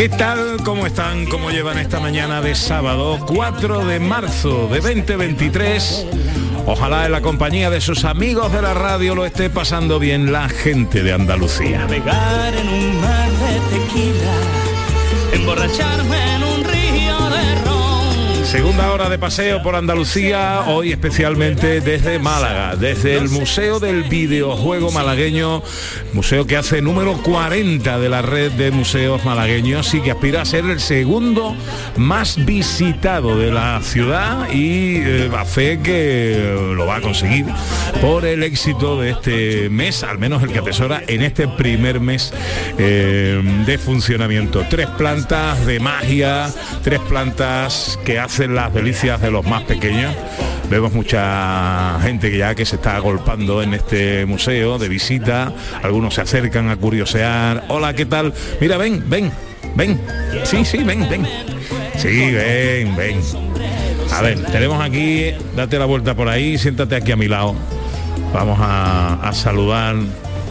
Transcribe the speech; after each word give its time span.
¿Qué 0.00 0.08
tal? 0.08 0.56
¿Cómo 0.64 0.86
están? 0.86 1.26
¿Cómo 1.26 1.50
llevan 1.50 1.76
esta 1.76 2.00
mañana 2.00 2.40
de 2.40 2.54
sábado 2.54 3.18
4 3.26 3.84
de 3.84 4.00
marzo 4.00 4.66
de 4.68 4.80
2023? 4.80 6.06
Ojalá 6.64 7.04
en 7.04 7.12
la 7.12 7.20
compañía 7.20 7.68
de 7.68 7.82
sus 7.82 8.06
amigos 8.06 8.50
de 8.50 8.62
la 8.62 8.72
radio 8.72 9.14
lo 9.14 9.26
esté 9.26 9.50
pasando 9.50 9.98
bien 9.98 10.32
la 10.32 10.48
gente 10.48 11.02
de 11.02 11.12
Andalucía. 11.12 11.86
Segunda 18.50 18.90
hora 18.92 19.08
de 19.08 19.16
paseo 19.16 19.62
por 19.62 19.76
Andalucía, 19.76 20.64
hoy 20.66 20.90
especialmente 20.90 21.80
desde 21.80 22.18
Málaga, 22.18 22.74
desde 22.74 23.16
el 23.16 23.28
Museo 23.28 23.78
del 23.78 24.02
Videojuego 24.02 24.90
Malagueño, 24.90 25.62
museo 26.14 26.48
que 26.48 26.56
hace 26.56 26.82
número 26.82 27.16
40 27.22 28.00
de 28.00 28.08
la 28.08 28.22
red 28.22 28.50
de 28.50 28.72
museos 28.72 29.24
malagueños 29.24 29.94
y 29.94 30.00
que 30.00 30.10
aspira 30.10 30.42
a 30.42 30.44
ser 30.44 30.64
el 30.64 30.80
segundo 30.80 31.54
más 31.96 32.44
visitado 32.44 33.38
de 33.38 33.52
la 33.52 33.80
ciudad 33.82 34.50
y 34.52 34.96
eh, 34.96 35.30
a 35.32 35.44
fe 35.44 35.78
que 35.80 36.72
lo 36.74 36.86
va 36.86 36.96
a 36.96 37.00
conseguir 37.00 37.46
por 38.00 38.24
el 38.24 38.42
éxito 38.42 39.00
de 39.00 39.10
este 39.10 39.68
mes, 39.70 40.02
al 40.02 40.18
menos 40.18 40.42
el 40.42 40.50
que 40.50 40.58
atesora 40.58 41.04
en 41.06 41.22
este 41.22 41.46
primer 41.46 42.00
mes 42.00 42.32
eh, 42.78 43.40
de 43.64 43.78
funcionamiento. 43.78 44.66
Tres 44.68 44.88
plantas 44.88 45.64
de 45.66 45.78
magia, 45.78 46.52
tres 46.82 46.98
plantas 46.98 47.96
que 48.04 48.18
hacen 48.18 48.39
las 48.48 48.72
delicias 48.72 49.20
de 49.20 49.30
los 49.30 49.44
más 49.46 49.62
pequeños. 49.64 50.14
Vemos 50.70 50.92
mucha 50.92 51.98
gente 52.00 52.30
que 52.30 52.38
ya 52.38 52.54
que 52.54 52.64
se 52.64 52.76
está 52.76 52.96
agolpando 52.96 53.62
en 53.62 53.74
este 53.74 54.24
museo 54.24 54.78
de 54.78 54.88
visita. 54.88 55.52
Algunos 55.82 56.14
se 56.14 56.22
acercan 56.22 56.70
a 56.70 56.76
curiosear. 56.76 57.64
Hola, 57.68 57.94
¿qué 57.94 58.06
tal? 58.06 58.32
Mira, 58.60 58.76
ven, 58.76 59.02
ven, 59.08 59.32
ven. 59.74 60.00
Sí, 60.44 60.64
sí, 60.64 60.78
ven, 60.78 61.08
ven. 61.08 61.26
Sí, 61.96 62.32
ven, 62.32 62.96
ven. 62.96 63.20
A 64.12 64.22
ver, 64.22 64.42
tenemos 64.46 64.82
aquí, 64.82 65.32
date 65.56 65.78
la 65.78 65.84
vuelta 65.84 66.14
por 66.14 66.28
ahí, 66.28 66.56
siéntate 66.58 66.96
aquí 66.96 67.12
a 67.12 67.16
mi 67.16 67.28
lado. 67.28 67.54
Vamos 68.32 68.58
a, 68.60 69.14
a 69.22 69.32
saludar 69.32 69.96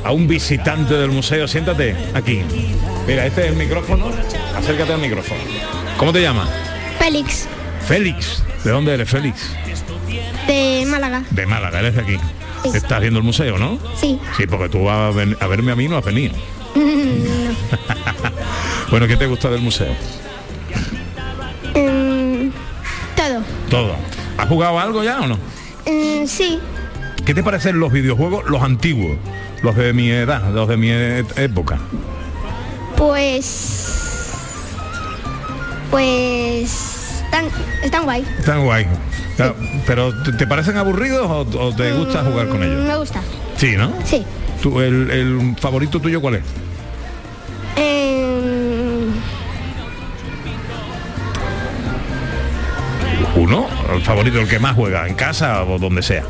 a 0.03 0.11
un 0.11 0.27
visitante 0.27 0.95
del 0.95 1.11
museo. 1.11 1.47
Siéntate 1.47 1.95
aquí. 2.13 2.41
Mira, 3.07 3.25
este 3.25 3.45
es 3.45 3.47
el 3.51 3.55
micrófono. 3.55 4.11
Acércate 4.55 4.93
al 4.93 4.99
micrófono. 4.99 5.39
¿Cómo 5.97 6.13
te 6.13 6.21
llamas? 6.21 6.49
Félix, 6.99 7.47
Félix. 7.89 8.43
¿De 8.63 8.69
dónde 8.69 8.93
eres, 8.93 9.09
Félix? 9.09 9.49
de 10.47 10.85
Málaga. 10.87 11.23
De 11.31 11.45
Málaga, 11.47 11.79
eres 11.79 11.95
de 11.95 12.01
aquí. 12.01 12.17
Estás 12.73 13.01
viendo 13.01 13.17
el 13.19 13.25
museo, 13.25 13.57
¿no? 13.57 13.79
Sí. 13.99 14.19
Sí, 14.37 14.45
porque 14.45 14.69
tú 14.69 14.83
vas 14.83 14.97
a, 14.97 15.09
ven- 15.17 15.35
a 15.39 15.47
verme 15.47 15.71
a 15.71 15.75
mí 15.75 15.87
no 15.87 15.97
has 15.97 16.05
venido. 16.05 16.35
bueno, 18.91 19.07
¿qué 19.07 19.17
te 19.17 19.25
gusta 19.25 19.49
del 19.49 19.61
museo? 19.61 19.91
Mm, 21.75 22.49
todo. 23.15 23.41
Todo. 23.71 23.95
¿Has 24.37 24.47
jugado 24.47 24.79
algo 24.79 25.03
ya 25.03 25.21
o 25.21 25.27
no? 25.27 25.35
Mm, 25.87 26.27
sí. 26.27 26.59
¿Qué 27.25 27.33
te 27.33 27.41
parecen 27.43 27.79
los 27.79 27.91
videojuegos, 27.91 28.45
los 28.49 28.61
antiguos? 28.61 29.17
Los 29.63 29.75
de 29.75 29.93
mi 29.93 30.09
edad, 30.11 30.43
los 30.53 30.67
de 30.69 30.77
mi 30.77 30.91
e- 30.91 31.25
época. 31.37 31.79
Pues... 32.95 33.87
Pues... 35.89 36.98
Están, 37.29 37.45
están 37.83 38.03
guay. 38.05 38.25
Están 38.39 38.63
guay. 38.65 38.87
Claro, 39.35 39.55
¿Pero 39.85 40.23
te- 40.23 40.47
parecen 40.47 40.77
aburridos 40.77 41.27
o, 41.29 41.41
o 41.59 41.75
te 41.75 41.91
gusta 41.93 42.23
jugar 42.23 42.47
con 42.49 42.59
Mm, 42.59 42.63
ellos? 42.63 42.85
Me 42.87 42.97
gusta. 42.97 43.21
Sí, 43.55 43.75
¿no? 43.77 43.93
Sí. 44.03 44.25
¿Tú, 44.61 44.79
el, 44.81 45.09
el 45.11 45.55
favorito 45.59 45.99
tuyo 45.99 46.19
cuál 46.21 46.35
es? 46.35 46.41
Mm, 53.35 53.39
¿Uno? 53.39 53.67
¿El 53.93 54.01
favorito, 54.01 54.39
el 54.39 54.47
que 54.47 54.59
más 54.59 54.75
juega? 54.75 55.07
¿En 55.07 55.15
casa 55.15 55.63
o 55.63 55.77
donde 55.79 56.01
sea? 56.01 56.23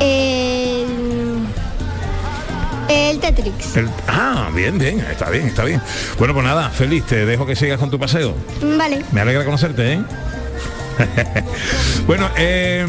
el... 0.00 0.84
El 2.88 3.18
Tetrix. 3.18 3.76
El- 3.76 3.88
ah, 4.08 4.48
bien, 4.54 4.78
bien, 4.78 5.00
está 5.00 5.30
bien, 5.30 5.46
está 5.46 5.64
bien. 5.64 5.80
Bueno, 6.18 6.34
pues 6.34 6.44
nada, 6.46 6.68
feliz, 6.70 7.04
te 7.04 7.24
dejo 7.26 7.46
que 7.46 7.56
sigas 7.56 7.78
con 7.78 7.90
tu 7.90 7.98
paseo. 7.98 8.34
Mm, 8.62 8.78
Vale. 8.78 9.02
Me 9.12 9.20
alegra 9.22 9.44
conocerte, 9.44 9.94
¿eh? 9.94 10.00
bueno, 12.06 12.28
eh, 12.36 12.86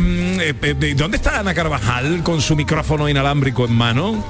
eh, 0.62 0.94
¿dónde 0.96 1.18
está 1.18 1.40
Ana 1.40 1.54
Carvajal 1.54 2.22
con 2.24 2.42
su 2.42 2.56
micrófono 2.56 3.08
inalámbrico 3.10 3.66
en 3.66 3.74
mano? 3.74 4.24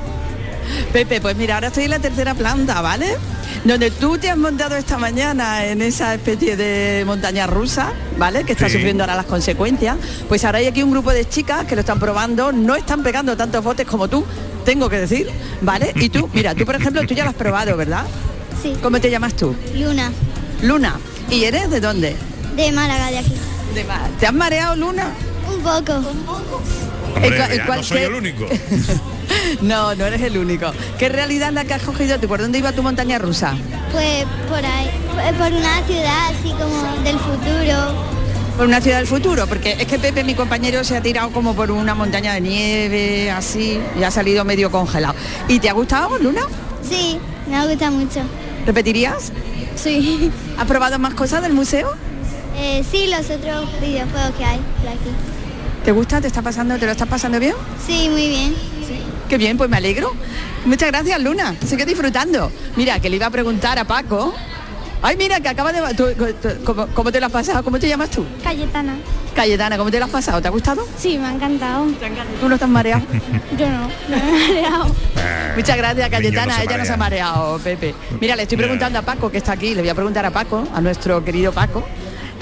Pepe, 0.92 1.22
pues 1.22 1.36
mira, 1.36 1.56
ahora 1.56 1.68
estoy 1.68 1.84
en 1.86 1.92
la 1.92 2.00
tercera 2.00 2.34
planta, 2.34 2.82
¿vale? 2.82 3.16
Donde 3.64 3.92
tú 3.92 4.18
te 4.18 4.30
has 4.32 4.38
montado 4.38 4.76
esta 4.76 4.98
mañana 4.98 5.66
en 5.66 5.82
esa 5.82 6.14
especie 6.16 6.56
de 6.58 7.04
montaña 7.06 7.46
rusa, 7.48 7.92
¿vale? 8.18 8.44
Que 8.44 8.54
está 8.54 8.68
Sí. 8.68 8.74
sufriendo 8.76 9.04
ahora 9.04 9.16
las 9.16 9.26
consecuencias. 9.26 9.98
Pues 10.28 10.44
ahora 10.44 10.58
hay 10.60 10.66
aquí 10.66 10.82
un 10.82 10.92
grupo 10.92 11.12
de 11.12 11.28
chicas 11.30 11.66
que 11.66 11.76
lo 11.76 11.82
están 11.82 12.00
probando, 12.00 12.52
no 12.52 12.76
están 12.76 13.04
pegando 13.04 13.38
tantos 13.38 13.64
botes 13.64 13.86
como 13.86 14.08
tú, 14.08 14.26
tengo 14.66 14.90
que 14.90 15.00
decir, 15.00 15.30
¿vale? 15.62 15.92
Y 15.96 16.10
tú, 16.10 16.30
mira, 16.34 16.56
tú 16.56 16.66
por 16.66 16.76
ejemplo, 16.76 17.06
tú 17.06 17.14
ya 17.14 17.24
lo 17.24 17.30
has 17.30 17.36
probado, 17.36 17.78
¿verdad? 17.78 18.06
Sí. 18.62 18.74
¿Cómo 18.82 19.00
te 19.00 19.12
llamas 19.12 19.36
tú? 19.36 19.56
Luna. 19.76 20.12
Luna. 20.64 20.96
¿Y 21.30 21.44
eres 21.44 21.70
de 21.70 21.80
dónde? 21.80 22.16
De 22.56 22.72
Málaga, 22.72 23.12
de 23.12 23.20
aquí. 23.20 23.34
De 23.76 23.86
¿Te 24.22 24.26
has 24.28 24.34
mareado, 24.34 24.76
Luna? 24.78 25.10
Un 25.54 25.62
poco. 25.62 25.94
Hombre, 27.14 27.28
En 27.28 27.34
cua- 27.34 27.52
en 27.52 27.58
ya 27.58 27.76
no 27.76 27.84
soy 27.84 27.98
el 28.02 28.14
único. 28.14 28.46
No, 29.62 29.94
no 29.96 30.06
eres 30.06 30.22
el 30.22 30.38
único. 30.38 30.72
¿Qué 31.00 31.10
realidad 31.10 31.50
es 31.50 31.56
la 31.56 31.66
que 31.66 31.74
has 31.74 31.82
cogido 31.82 32.18
tú? 32.20 32.28
¿Por 32.28 32.40
dónde 32.42 32.60
iba 32.60 32.72
tu 32.72 32.84
montaña 32.84 33.18
rusa? 33.18 33.54
Pues 33.92 34.24
por 34.48 34.64
ahí. 34.64 34.90
Pues 35.14 35.34
Por 35.34 35.52
una 35.52 35.84
ciudad 35.86 36.30
así 36.30 36.50
como 36.52 37.04
del 37.04 37.18
futuro. 37.20 38.06
Por 38.56 38.68
una 38.68 38.80
ciudad 38.80 38.98
del 39.00 39.08
futuro, 39.08 39.46
porque 39.48 39.74
es 39.74 39.86
que 39.88 40.00
Pepe, 40.00 40.24
mi 40.24 40.36
compañero, 40.36 40.84
se 40.84 40.96
ha 40.96 41.02
tirado 41.02 41.32
como 41.32 41.54
por 41.56 41.72
una 41.72 41.96
montaña 41.96 42.34
de 42.36 42.42
nieve, 42.42 43.32
así, 43.32 43.80
y 44.00 44.04
ha 44.04 44.12
salido 44.12 44.46
medio 44.46 44.72
congelado. 44.72 45.16
¿Y 45.50 45.60
te 45.60 45.70
ha 45.70 45.74
gustado, 45.74 46.18
Luna? 46.20 46.42
Sí, 46.88 47.20
me 47.50 47.68
gusta 47.68 47.92
mucho. 47.92 48.22
¿Repetirías? 48.66 49.32
Sí. 49.76 50.32
¿Has 50.58 50.66
probado 50.68 50.98
más 51.00 51.14
cosas 51.16 51.42
del 51.42 51.52
museo? 51.54 51.94
Eh, 52.58 52.84
sí, 52.90 53.08
los 53.08 53.30
otros 53.30 53.70
videojuegos 53.82 54.32
que 54.38 54.46
hay 54.46 54.58
por 54.82 54.90
aquí. 54.90 55.10
¿Te 55.84 55.92
gusta? 55.92 56.20
¿Te 56.22 56.28
está 56.28 56.42
pasando? 56.42 56.78
¿Te 56.78 56.86
lo 56.86 56.92
estás 56.92 57.08
pasando 57.08 57.40
bien? 57.40 57.54
Sí, 57.86 58.08
muy 58.10 58.28
bien. 58.30 58.56
Qué 59.30 59.38
bien, 59.38 59.58
pues 59.58 59.70
me 59.70 59.78
alegro. 59.78 60.12
Muchas 60.66 60.90
gracias, 60.90 61.20
Luna. 61.22 61.56
Sigue 61.68 61.86
disfrutando. 61.86 62.52
Mira, 62.76 63.00
que 63.00 63.10
le 63.10 63.18
iba 63.18 63.26
a 63.28 63.30
preguntar 63.32 63.78
a 63.78 63.86
Paco. 63.86 64.34
Ay, 65.02 65.18
mira, 65.18 65.40
que 65.40 65.50
acaba 65.50 65.72
de... 65.72 65.94
tú- 65.94 66.08
tú- 66.42 66.64
¿cómo, 66.64 66.88
cómo 66.88 67.12
te 67.12 67.20
lo 67.20 67.28
has 67.28 67.32
pasado? 67.32 67.64
¿Cómo 67.64 67.80
te 67.80 67.88
llamas 67.88 68.10
tú? 68.10 68.26
Cayetana. 68.44 68.96
Cayetana, 69.36 69.78
¿cómo 69.78 69.92
te 69.92 70.00
lo 70.00 70.06
has 70.06 70.12
pasado? 70.12 70.42
¿Te 70.42 70.48
ha 70.48 70.52
gustado? 70.52 70.88
Sí, 70.98 71.18
me 71.20 71.28
ha 71.28 71.34
encantado. 71.34 71.86
¿Tú 72.40 72.48
no 72.50 72.56
estás 72.56 72.70
mareado? 72.70 73.04
Yo 73.58 73.70
no, 73.70 73.82
no 73.82 73.90
me 74.10 74.16
he 74.18 74.54
mareado. 74.56 74.86
Muchas 75.56 75.78
gracias, 75.78 76.10
Cayetana. 76.10 76.58
no 76.58 76.64
Ella 76.64 76.78
no 76.78 76.86
se 76.86 76.94
ha 76.94 76.98
marea. 76.98 77.26
mareado, 77.26 77.60
Pepe. 77.60 77.94
Mira, 78.20 78.36
le 78.36 78.44
estoy 78.44 78.58
preguntando 78.58 78.98
a 79.00 79.02
Paco, 79.04 79.30
que 79.30 79.38
está 79.38 79.52
aquí, 79.52 79.76
le 79.76 79.82
voy 79.82 79.90
a 79.90 79.96
preguntar 79.96 80.26
a 80.26 80.32
Paco, 80.32 80.68
a 80.74 80.82
nuestro 80.82 81.24
querido 81.24 81.52
Paco, 81.52 81.86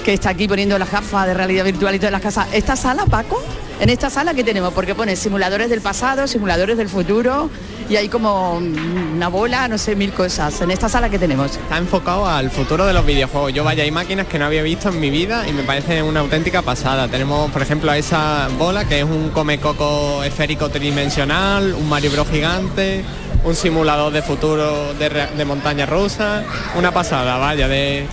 que 0.04 0.12
está 0.12 0.30
aquí 0.30 0.46
poniendo 0.46 0.78
las 0.78 0.92
gafas 0.92 1.26
de 1.26 1.34
realidad 1.34 1.64
virtual 1.64 1.94
y 1.94 1.98
todas 1.98 2.12
las 2.12 2.20
casas. 2.20 2.46
¿Esta 2.52 2.76
sala, 2.76 3.06
Paco, 3.06 3.42
En 3.80 3.88
esta 3.88 4.08
sala 4.08 4.34
que 4.34 4.44
tenemos, 4.44 4.72
porque 4.72 4.94
pone 4.94 5.16
simuladores 5.16 5.68
del 5.68 5.80
pasado, 5.80 6.28
simuladores 6.28 6.76
del 6.76 6.88
futuro 6.88 7.50
y 7.88 7.96
hay 7.96 8.08
como 8.08 8.52
una 8.52 9.28
bola, 9.28 9.66
no 9.66 9.78
sé, 9.78 9.96
mil 9.96 10.12
cosas. 10.12 10.60
En 10.60 10.70
esta 10.70 10.88
sala 10.88 11.08
que 11.08 11.18
tenemos. 11.18 11.56
Está 11.56 11.78
enfocado 11.78 12.26
al 12.26 12.50
futuro 12.50 12.86
de 12.86 12.92
los 12.92 13.04
videojuegos. 13.04 13.52
Yo 13.52 13.64
vaya, 13.64 13.82
hay 13.82 13.90
máquinas 13.90 14.26
que 14.26 14.38
no 14.38 14.44
había 14.44 14.62
visto 14.62 14.90
en 14.90 15.00
mi 15.00 15.10
vida 15.10 15.48
y 15.48 15.52
me 15.52 15.64
parece 15.64 16.02
una 16.02 16.20
auténtica 16.20 16.62
pasada. 16.62 17.08
Tenemos, 17.08 17.50
por 17.50 17.62
ejemplo, 17.62 17.90
a 17.90 17.98
esa 17.98 18.48
bola 18.58 18.84
que 18.86 19.00
es 19.00 19.04
un 19.04 19.30
comecoco 19.30 20.22
esférico 20.22 20.68
tridimensional, 20.68 21.74
un 21.74 21.88
Mario 21.88 22.24
gigante, 22.30 23.04
un 23.42 23.56
simulador 23.56 24.12
de 24.12 24.22
futuro 24.22 24.94
de, 24.94 25.08
de 25.36 25.44
montaña 25.44 25.86
rusa. 25.86 26.44
Una 26.76 26.92
pasada, 26.92 27.38
vaya, 27.38 27.66
de, 27.66 28.06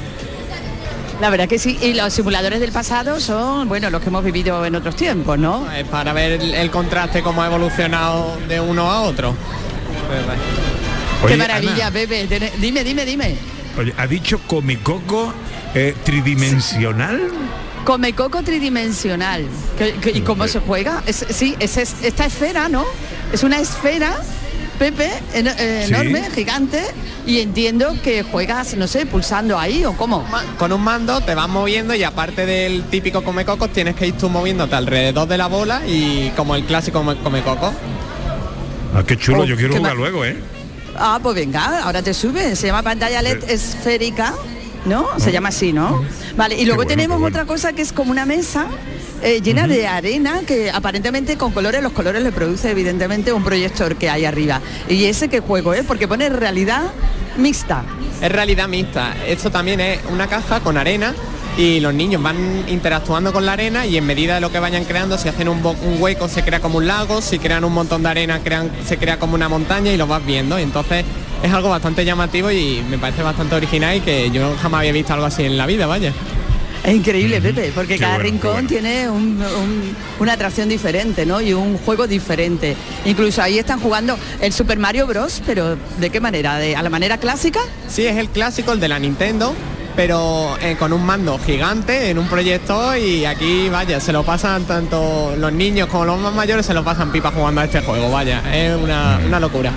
La 1.21 1.29
verdad 1.29 1.47
que 1.47 1.59
sí, 1.59 1.77
y 1.81 1.93
los 1.93 2.11
simuladores 2.11 2.59
del 2.59 2.71
pasado 2.71 3.19
son, 3.19 3.69
bueno, 3.69 3.91
los 3.91 4.01
que 4.01 4.07
hemos 4.09 4.23
vivido 4.23 4.65
en 4.65 4.75
otros 4.75 4.95
tiempos, 4.95 5.37
¿no? 5.37 5.71
eh, 5.71 5.85
para 5.85 6.13
ver 6.13 6.41
el, 6.41 6.53
el 6.55 6.71
contraste, 6.71 7.21
cómo 7.21 7.43
ha 7.43 7.45
evolucionado 7.47 8.37
de 8.47 8.59
uno 8.59 8.89
a 8.91 9.01
otro. 9.01 9.35
Oye, 11.23 11.33
Qué 11.33 11.37
maravilla, 11.37 11.87
Ana, 11.87 11.91
Pepe. 11.91 12.51
Dime, 12.57 12.83
dime, 12.83 13.05
dime. 13.05 13.35
oye, 13.77 13.93
ha 13.97 14.07
dicho 14.07 14.39
comicoco 14.47 15.31
eh, 15.75 15.95
tridimensional. 16.03 17.21
Come 17.85 18.13
coco 18.13 18.41
tridimensional. 18.43 19.45
¿Qué- 19.77 19.93
qué- 20.01 20.11
¿Y 20.17 20.21
cómo 20.21 20.47
se 20.47 20.59
juega? 20.59 21.03
Es- 21.05 21.25
sí, 21.29 21.55
es, 21.59 21.77
es- 21.77 21.95
esta 22.01 22.25
esfera, 22.25 22.67
¿no? 22.67 22.83
Es 23.31 23.43
una 23.43 23.59
esfera, 23.59 24.19
Pepe, 24.81 25.11
en- 25.35 25.45
eh, 25.47 25.83
Sí. 25.85 25.93
enorme, 25.93 26.27
gigante, 26.33 26.81
y 27.27 27.39
entiendo 27.39 27.95
que 28.03 28.23
juegas, 28.23 28.73
no 28.75 28.87
sé, 28.87 29.05
pulsando 29.05 29.59
ahí 29.59 29.85
o 29.85 29.93
cómo. 29.93 30.25
Con 30.57 30.73
un 30.73 30.81
mando 30.81 31.21
te 31.21 31.35
vas 31.35 31.47
moviendo 31.47 31.93
y 31.93 32.03
aparte 32.03 32.47
del 32.47 32.81
típico 32.85 33.23
comecocos 33.23 33.71
tienes 33.71 33.95
que 33.95 34.07
ir 34.07 34.17
tú 34.17 34.27
moviéndote 34.27 34.73
alrededor 34.75 35.27
de 35.27 35.37
la 35.37 35.45
bola 35.45 35.83
y 35.85 36.31
como 36.35 36.55
el 36.55 36.63
clásico 36.65 36.97
come- 36.97 37.15
comecocos. 37.17 37.75
Ah, 38.95 39.03
qué 39.05 39.15
chulo, 39.17 39.41
Oh, 39.41 39.45
yo 39.45 39.55
quiero 39.55 39.75
jugar 39.77 39.95
luego, 39.95 40.25
¿eh? 40.25 40.35
Ah, 40.97 41.19
pues 41.21 41.35
venga, 41.35 41.83
ahora 41.83 42.01
te 42.01 42.15
sube. 42.15 42.55
Se 42.55 42.65
llama 42.65 42.81
pantalla 42.81 43.21
LED 43.21 43.51
esférica, 43.51 44.33
¿no? 44.85 45.07
Se 45.19 45.31
llama 45.31 45.49
así, 45.49 45.73
¿no? 45.73 46.03
Vale, 46.35 46.55
y 46.55 46.65
luego 46.65 46.77
bueno, 46.77 46.89
tenemos 46.89 47.19
bueno. 47.19 47.35
otra 47.37 47.45
cosa 47.45 47.71
que 47.73 47.83
es 47.83 47.93
como 47.93 48.09
una 48.09 48.25
mesa 48.25 48.65
eh, 49.23 49.41
llena 49.41 49.67
de 49.67 49.87
arena 49.87 50.41
que 50.47 50.71
aparentemente 50.71 51.37
con 51.37 51.51
colores, 51.51 51.83
los 51.83 51.91
colores 51.91 52.23
le 52.23 52.31
produce 52.31 52.71
evidentemente 52.71 53.31
un 53.31 53.43
proyector 53.43 53.95
que 53.95 54.09
hay 54.09 54.25
arriba. 54.25 54.61
Y 54.89 55.05
ese 55.05 55.29
que 55.29 55.39
juego, 55.39 55.73
¿eh? 55.73 55.83
Porque 55.85 56.07
pone 56.07 56.29
realidad 56.29 56.91
mixta. 57.37 57.83
Es 58.21 58.31
realidad 58.31 58.67
mixta. 58.67 59.13
Esto 59.27 59.51
también 59.51 59.79
es 59.79 59.99
una 60.11 60.27
caja 60.27 60.59
con 60.59 60.77
arena 60.77 61.13
y 61.57 61.79
los 61.79 61.93
niños 61.93 62.21
van 62.21 62.65
interactuando 62.67 63.33
con 63.33 63.45
la 63.45 63.53
arena 63.53 63.85
y 63.85 63.97
en 63.97 64.05
medida 64.05 64.35
de 64.35 64.41
lo 64.41 64.51
que 64.51 64.59
vayan 64.59 64.85
creando, 64.85 65.17
si 65.17 65.27
hacen 65.27 65.49
un, 65.49 65.61
hueco 65.99 66.27
se 66.27 66.43
crea 66.43 66.59
como 66.59 66.77
un 66.77 66.87
lago, 66.87 67.21
si 67.21 67.39
crean 67.39 67.63
un 67.63 67.73
montón 67.73 68.03
de 68.03 68.09
arena 68.09 68.39
crean, 68.43 68.71
se 68.85 68.97
crea 68.97 69.19
como 69.19 69.35
una 69.35 69.49
montaña 69.49 69.91
y 69.91 69.97
lo 69.97 70.07
vas 70.07 70.25
viendo. 70.25 70.57
Y 70.59 70.63
entonces 70.63 71.05
es 71.43 71.51
algo 71.51 71.69
bastante 71.69 72.05
llamativo 72.05 72.51
y 72.51 72.83
me 72.89 72.97
parece 72.97 73.21
bastante 73.21 73.55
original 73.55 73.97
y 73.97 74.01
que 74.01 74.31
yo 74.31 74.55
jamás 74.61 74.79
había 74.79 74.93
visto 74.93 75.13
algo 75.13 75.25
así 75.25 75.43
en 75.43 75.57
la 75.57 75.65
vida, 75.65 75.85
vaya. 75.85 76.13
Es 76.83 76.95
increíble, 76.95 77.39
Pepe, 77.41 77.71
porque 77.75 77.93
Qué 77.95 77.99
cada 77.99 78.15
bueno, 78.15 78.29
rincón 78.31 78.51
bueno. 78.53 78.67
tiene 78.67 79.07
un- 79.07 79.39
un- 79.41 79.95
una 80.19 80.33
atracción 80.33 80.67
diferente, 80.67 81.25
¿no? 81.27 81.39
Y 81.39 81.53
un 81.53 81.77
juego 81.77 82.07
diferente. 82.07 82.75
Incluso 83.05 83.41
ahí 83.43 83.59
están 83.59 83.79
jugando 83.79 84.17
el 84.41 84.51
Super 84.51 84.79
Mario 84.79 85.05
Bros, 85.05 85.43
pero 85.45 85.77
¿de 85.99 86.09
qué 86.09 86.19
manera? 86.19 86.57
¿De, 86.57 86.75
¿A 86.75 86.81
la 86.81 86.89
manera 86.89 87.17
clásica? 87.17 87.59
Sí, 87.87 88.05
es 88.07 88.17
el 88.17 88.29
clásico, 88.29 88.71
el 88.73 88.79
de 88.79 88.87
la 88.87 88.97
Nintendo, 88.97 89.53
pero 89.95 90.57
eh, 90.59 90.75
con 90.79 90.91
un 90.91 91.05
mando 91.05 91.37
gigante 91.37 92.09
en 92.09 92.17
un 92.17 92.25
proyector 92.27 92.97
y 92.97 93.25
aquí, 93.25 93.69
vaya, 93.69 93.99
se 93.99 94.11
lo 94.11 94.23
pasan 94.23 94.63
tanto 94.63 95.35
los 95.37 95.53
niños 95.53 95.87
como 95.87 96.05
los 96.05 96.19
más 96.19 96.33
mayores, 96.33 96.65
se 96.65 96.73
lo 96.73 96.83
pasan 96.83 97.11
pipa 97.11 97.29
jugando 97.31 97.61
a 97.61 97.65
este 97.65 97.81
juego, 97.81 98.09
vaya, 98.09 98.41
es 98.55 98.75
una, 98.75 99.19
una 99.23 99.39
locura. 99.39 99.71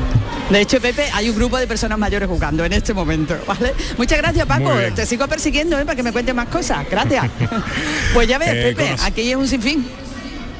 De 0.50 0.60
hecho, 0.60 0.80
Pepe, 0.80 1.06
hay 1.12 1.30
un 1.30 1.36
grupo 1.36 1.58
de 1.58 1.66
personas 1.66 1.98
mayores 1.98 2.28
jugando 2.28 2.64
en 2.64 2.72
este 2.72 2.92
momento, 2.92 3.36
¿vale? 3.46 3.72
Muchas 3.96 4.18
gracias, 4.18 4.46
Paco. 4.46 4.72
Te 4.94 5.06
sigo 5.06 5.26
persiguiendo, 5.26 5.78
¿eh? 5.78 5.84
Para 5.84 5.96
que 5.96 6.02
me 6.02 6.12
cuentes 6.12 6.34
más 6.34 6.48
cosas. 6.48 6.86
Gracias. 6.90 7.26
pues 8.14 8.28
ya 8.28 8.38
ves, 8.38 8.48
Eh, 8.52 8.74
Pepe, 8.76 8.94
aquí 9.02 9.30
es 9.30 9.36
un 9.36 9.48
sinfín. 9.48 9.86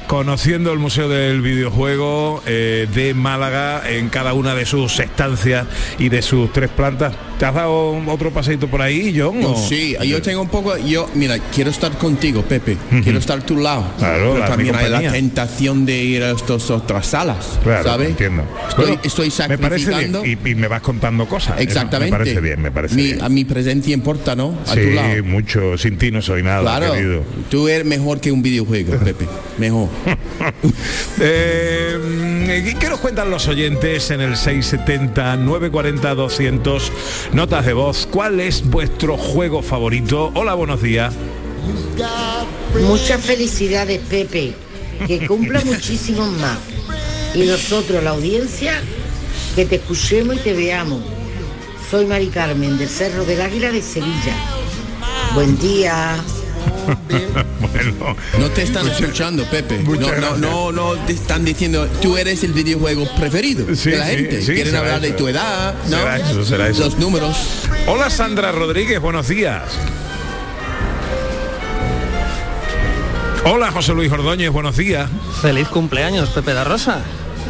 Conociendo 0.07 0.71
el 0.71 0.79
Museo 0.79 1.07
del 1.09 1.41
Videojuego 1.41 2.43
eh, 2.45 2.87
de 2.93 3.13
Málaga 3.15 3.81
en 3.89 4.09
cada 4.09 4.33
una 4.33 4.53
de 4.53 4.65
sus 4.65 4.99
estancias 4.99 5.65
y 5.97 6.09
de 6.09 6.21
sus 6.21 6.51
tres 6.53 6.69
plantas. 6.69 7.13
¿Te 7.39 7.45
has 7.45 7.53
dado 7.53 7.97
otro 8.07 8.31
paseito 8.31 8.67
por 8.67 8.81
ahí, 8.81 9.13
John? 9.17 9.43
o- 9.43 9.55
Sí, 9.57 9.95
yo 10.05 10.21
tengo 10.21 10.41
un 10.41 10.47
poco, 10.49 10.77
yo, 10.77 11.09
mira, 11.15 11.37
quiero 11.53 11.69
estar 11.69 11.91
contigo, 11.97 12.41
Pepe, 12.43 12.77
quiero 13.03 13.19
estar 13.19 13.39
a 13.39 13.41
tu 13.41 13.57
lado. 13.57 13.85
Claro, 13.97 14.31
pero 14.31 14.37
la- 14.39 14.45
también 14.47 14.75
hay 14.75 14.89
la 14.89 15.11
tentación 15.11 15.85
de 15.85 15.97
ir 16.03 16.23
a 16.23 16.31
estas 16.31 16.69
otras 16.69 17.07
salas, 17.07 17.59
Claro, 17.63 17.83
¿sabes? 17.83 18.09
entiendo. 18.11 18.43
Estoy, 18.69 18.85
Bueno, 18.85 19.01
estoy 19.03 19.33
Me 19.49 19.57
parece 19.57 19.85
sacrificando. 19.85 20.21
bien 20.21 20.39
y, 20.45 20.49
y 20.49 20.55
me 20.55 20.67
vas 20.69 20.81
contando 20.81 21.27
cosas. 21.27 21.55
Eso 21.55 21.63
Exactamente. 21.63 22.11
Me 22.11 22.17
parece 22.17 22.39
bien, 22.41 22.61
me 22.61 22.71
parece 22.71 22.95
mi, 22.95 23.03
bien. 23.03 23.21
A 23.21 23.27
mi 23.29 23.43
presencia 23.45 23.93
importa, 23.93 24.35
¿no? 24.35 24.57
A 24.67 24.73
sí, 24.73 24.79
tu 24.81 24.89
lado. 24.91 25.23
mucho. 25.25 25.77
Sin 25.77 25.97
ti 25.97 26.11
no 26.11 26.21
soy 26.21 26.41
nada, 26.41 26.61
Claro, 26.61 26.93
querido. 26.93 27.23
tú 27.49 27.67
eres 27.67 27.85
mejor 27.85 28.21
que 28.21 28.31
un 28.31 28.41
videojuego, 28.41 28.97
Pepe. 29.03 29.25
Mejor. 29.57 29.89
Eh, 31.21 32.73
¿Qué 32.79 32.89
nos 32.89 32.99
cuentan 32.99 33.29
los 33.29 33.47
oyentes 33.47 34.11
en 34.11 34.21
el 34.21 34.35
670 34.35 35.37
940 35.37 36.13
200 36.15 36.91
notas 37.33 37.65
de 37.65 37.73
voz? 37.73 38.07
¿Cuál 38.09 38.39
es 38.39 38.63
vuestro 38.67 39.17
juego 39.17 39.61
favorito? 39.61 40.31
Hola, 40.35 40.53
buenos 40.53 40.81
días. 40.81 41.13
Muchas 42.81 43.21
felicidades, 43.21 43.99
Pepe. 44.09 44.53
Que 45.07 45.27
cumpla 45.27 45.61
muchísimos 45.65 46.29
más. 46.37 46.57
Y 47.33 47.45
nosotros, 47.45 48.03
la 48.03 48.11
audiencia, 48.11 48.81
que 49.55 49.65
te 49.65 49.75
escuchemos 49.75 50.37
y 50.37 50.39
te 50.39 50.53
veamos. 50.53 51.01
Soy 51.89 52.05
Mari 52.05 52.27
Carmen 52.27 52.77
del 52.77 52.89
Cerro 52.89 53.25
del 53.25 53.41
Águila 53.41 53.71
de 53.71 53.81
Sevilla. 53.81 54.35
Buen 55.33 55.57
día. 55.59 56.17
bueno, 57.59 58.15
No 58.39 58.49
te 58.51 58.63
están 58.63 58.87
escuchando, 58.87 59.43
Pepe. 59.45 59.79
No, 59.79 60.11
no, 60.15 60.37
no, 60.37 60.71
no 60.71 60.93
te 61.05 61.13
están 61.13 61.43
diciendo, 61.45 61.87
tú 62.01 62.17
eres 62.17 62.43
el 62.43 62.53
videojuego 62.53 63.07
preferido 63.17 63.65
Sí, 63.75 63.91
de 63.91 63.97
la 63.97 64.05
gente. 64.05 64.41
sí, 64.41 64.53
Quieren 64.53 64.75
hablar 64.75 65.01
de 65.01 65.11
tu 65.11 65.27
edad, 65.27 65.73
¿no? 65.89 65.97
Será 65.97 66.17
eso, 66.17 66.45
será 66.45 66.67
eso. 66.69 66.83
Los 66.83 66.97
números. 66.97 67.35
Hola 67.87 68.09
Sandra 68.09 68.51
Rodríguez, 68.51 68.99
buenos 68.99 69.27
días. 69.27 69.63
Hola 73.47 73.71
José 73.71 73.93
Luis 73.93 74.11
Ordóñez, 74.11 74.49
buenos 74.49 74.75
días. 74.77 75.09
Feliz 75.41 75.67
cumpleaños, 75.67 76.29
Pepe 76.29 76.53
da 76.53 76.63
Rosa. 76.63 77.01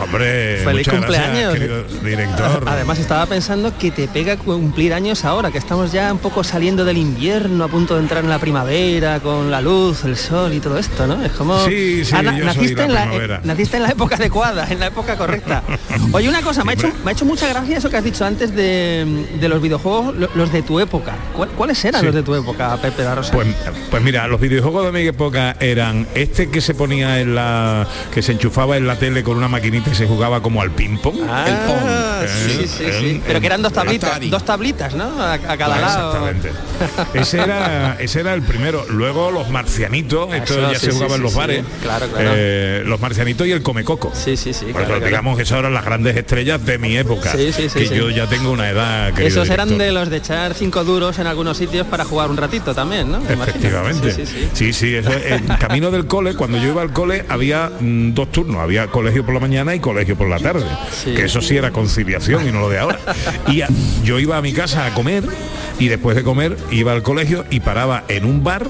Hombre, 0.02 0.58
Feliz 0.64 0.88
cumpleaños. 0.90 1.56
gracias, 1.56 2.04
director. 2.04 2.64
Además 2.68 3.00
estaba 3.00 3.26
pensando 3.26 3.78
que 3.78 3.92
te 3.92 4.08
pega 4.08 4.38
cumplir 4.38 4.94
años 4.94 5.24
ahora, 5.26 5.52
que 5.52 5.58
estamos 5.58 5.92
ya 5.92 6.12
un 6.12 6.20
poco 6.20 6.44
saliendo 6.44 6.84
del 6.86 6.98
invierno, 6.98 7.64
a 7.64 7.68
punto 7.68 7.96
de 7.96 8.02
entrar 8.02 8.24
en 8.24 8.30
la 8.30 8.40
primavera, 8.40 9.20
con 9.20 9.50
la 9.52 9.62
luz, 9.62 10.04
el 10.04 10.18
sol 10.18 10.54
y 10.54 10.60
todo 10.60 10.78
esto, 10.78 11.08
¿no? 11.08 11.24
Es 11.24 11.32
como... 11.32 11.58
Sí, 11.66 12.04
sí, 12.06 12.12
Ah, 12.16 12.22
na- 12.22 12.32
yo 12.38 12.46
soy 12.46 12.56
naciste, 12.56 12.88
la 12.88 13.04
en 13.04 13.28
la, 13.28 13.36
eh, 13.36 13.40
naciste 13.44 13.78
en 13.78 13.84
la 13.84 13.90
época 13.90 14.16
adecuada, 14.16 14.68
en 14.70 14.80
la 14.80 14.88
época 14.88 15.16
correcta. 15.18 15.64
Oye, 16.12 16.28
una 16.30 16.42
cosa, 16.42 16.64
me 16.64 16.72
ha, 16.72 16.76
hecho, 16.76 16.92
me 17.04 17.12
ha 17.12 17.14
hecho 17.14 17.26
mucha 17.26 17.48
gracia 17.48 17.78
eso 17.78 17.90
que 17.90 17.98
has 17.98 18.04
dicho 18.04 18.26
antes 18.26 18.54
de, 18.56 19.26
de 19.40 19.50
los 19.50 19.62
videojuegos, 19.62 20.16
lo- 20.16 20.30
los 20.36 20.52
de 20.52 20.62
tu 20.62 20.80
época. 20.80 21.14
¿Cuál- 21.36 21.50
¿Cuáles 21.50 21.84
eran 21.86 22.02
Sí. 22.02 22.06
los 22.08 22.16
de 22.16 22.24
tu 22.24 22.36
época, 22.36 22.76
Pepe 22.82 23.04
Rosa? 23.16 23.32
Pues, 23.32 23.48
pues 23.90 24.04
mira, 24.04 24.28
los 24.28 24.40
videojuegos 24.42 24.86
de 24.86 24.92
mi 24.92 25.08
época 25.08 25.56
eran 25.60 26.08
este 26.16 26.50
que 26.50 26.60
se 26.62 26.74
ponía 26.76 27.20
en 27.22 27.36
la 27.36 27.88
que 28.14 28.22
se 28.22 28.34
enchufaba 28.34 28.78
en 28.78 28.88
la 28.88 28.98
tele 28.98 29.24
con 29.24 29.38
una 29.38 29.48
maquinita 29.48 29.85
y 29.92 29.96
se 29.96 30.08
jugaba 30.08 30.42
como 30.42 30.62
al 30.62 30.72
ping 30.72 30.98
pong. 30.98 31.16
Ah, 31.30 31.46
el 31.48 31.56
Pong. 31.68 32.28
sí, 32.28 32.68
sí, 32.68 32.84
El- 32.86 32.94
sí. 32.94 33.10
el- 33.12 33.22
Pero 33.26 33.40
que 33.40 33.46
eran 33.48 33.62
dos 33.62 33.72
el 33.72 33.76
tablitas, 33.76 34.20
dos 34.30 34.46
tablitas, 34.46 34.96
¿no? 34.96 35.06
A, 35.22 35.34
a 35.34 35.58
cada 35.58 35.76
Ah, 35.76 35.82
lado. 35.82 36.28
Exactamente. 36.28 36.52
Ese 37.14 37.40
era, 37.42 37.98
ese 38.00 38.20
era 38.22 38.34
el 38.34 38.42
primero. 38.42 38.86
Luego 38.90 39.32
los 39.32 39.50
marcianitos, 39.50 40.34
esto 40.34 40.54
Eso, 40.60 40.72
ya 40.72 40.80
sí, 40.80 40.86
se 40.88 40.92
sí, 40.92 40.98
jugaba 40.98 41.16
en 41.16 41.22
los 41.22 41.32
sí. 41.32 41.38
bares. 41.38 41.64
Claro, 41.82 42.08
claro. 42.08 42.30
Eh, 42.34 42.84
los 42.86 43.00
marcianitos 43.00 43.48
y 43.48 43.52
el 43.52 43.62
comecoco. 43.62 44.12
Sí, 44.14 44.36
sí, 44.38 44.54
sí. 44.54 44.66
Claro, 44.68 44.88
claro. 44.88 45.06
digamos 45.06 45.38
que 45.38 45.44
esas 45.44 45.60
eran 45.60 45.74
las 45.74 45.86
grandes 45.86 46.18
estrellas 46.18 46.66
de 46.66 46.78
mi 46.78 46.98
época. 46.98 47.32
Sí, 47.32 47.52
sí, 47.54 47.70
sí, 47.70 47.88
que 47.88 47.96
yo 47.96 48.10
ya 48.10 48.28
tengo 48.28 48.52
una 48.52 48.70
edad. 48.70 49.18
Esos 49.20 49.50
eran 49.50 49.68
director. 49.70 49.86
de 49.88 49.92
los 49.94 50.10
de 50.10 50.18
echar 50.18 50.54
cinco 50.54 50.84
duros 50.84 51.20
en 51.20 51.28
algunos 51.28 51.58
sitios 51.58 51.86
para 51.88 52.04
jugar 52.06 52.30
un 52.30 52.38
ratito 52.38 52.74
también, 52.74 53.12
¿no? 53.12 53.20
Me. 53.22 53.34
Efectivamente. 53.34 54.26
Sí, 54.54 54.74
sí, 54.74 54.96
eso 54.96 55.12
es- 55.12 55.32
en 55.34 55.48
camino 55.58 55.92
del 55.92 56.08
cole, 56.08 56.36
cuando 56.36 56.58
yo 56.58 56.70
iba 56.70 56.82
al 56.82 56.92
cole, 56.92 57.26
había 57.30 57.70
mm, 57.80 58.14
dos 58.14 58.32
turnos, 58.32 58.58
había 58.62 58.88
colegio 58.88 59.24
por 59.26 59.34
la 59.34 59.40
mañana 59.40 59.75
y 59.76 59.80
colegio 59.80 60.16
por 60.16 60.28
la 60.30 60.40
tarde. 60.40 60.66
Sí. 60.92 61.14
Que 61.14 61.26
eso 61.26 61.42
sí 61.42 61.56
era 61.58 61.72
conciliación 61.72 62.48
y 62.48 62.52
no 62.52 62.60
lo 62.62 62.70
de 62.70 62.80
ahora. 62.80 63.00
Y 63.48 63.62
a- 63.62 63.68
yo 64.04 64.20
iba 64.20 64.38
a 64.38 64.42
mi 64.42 64.54
casa 64.54 64.86
a 64.86 64.94
comer 64.94 65.24
y 65.80 65.88
después 65.90 66.16
de 66.16 66.24
comer 66.24 66.58
iba 66.72 66.92
al 66.94 67.04
colegio 67.04 67.46
y 67.50 67.60
paraba 67.60 68.04
en 68.08 68.26
un 68.26 68.44
bar 68.44 68.68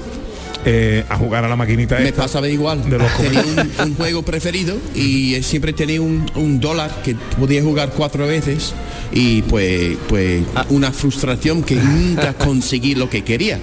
eh, 0.65 1.03
a 1.09 1.15
jugar 1.17 1.43
a 1.45 1.47
la 1.47 1.55
maquinita 1.55 1.97
Me 1.99 2.09
esta 2.09 2.23
pasaba 2.23 2.47
igual. 2.49 2.89
de 2.89 2.97
los 2.97 3.11
tenía 3.17 3.41
un, 3.41 3.71
un 3.87 3.95
juego 3.95 4.23
preferido 4.23 4.75
y 4.95 5.41
siempre 5.43 5.73
tenía 5.73 6.01
un, 6.01 6.29
un 6.35 6.59
dólar 6.59 6.91
que 7.03 7.15
podía 7.39 7.61
jugar 7.63 7.91
cuatro 7.95 8.25
veces 8.27 8.73
y 9.11 9.41
pues 9.43 9.97
pues 10.07 10.43
Ah. 10.55 10.65
una 10.69 10.91
frustración 10.91 11.63
que 11.63 11.75
nunca 11.75 12.33
conseguí 12.37 12.95
lo 12.95 13.09
que 13.09 13.23
quería. 13.23 13.59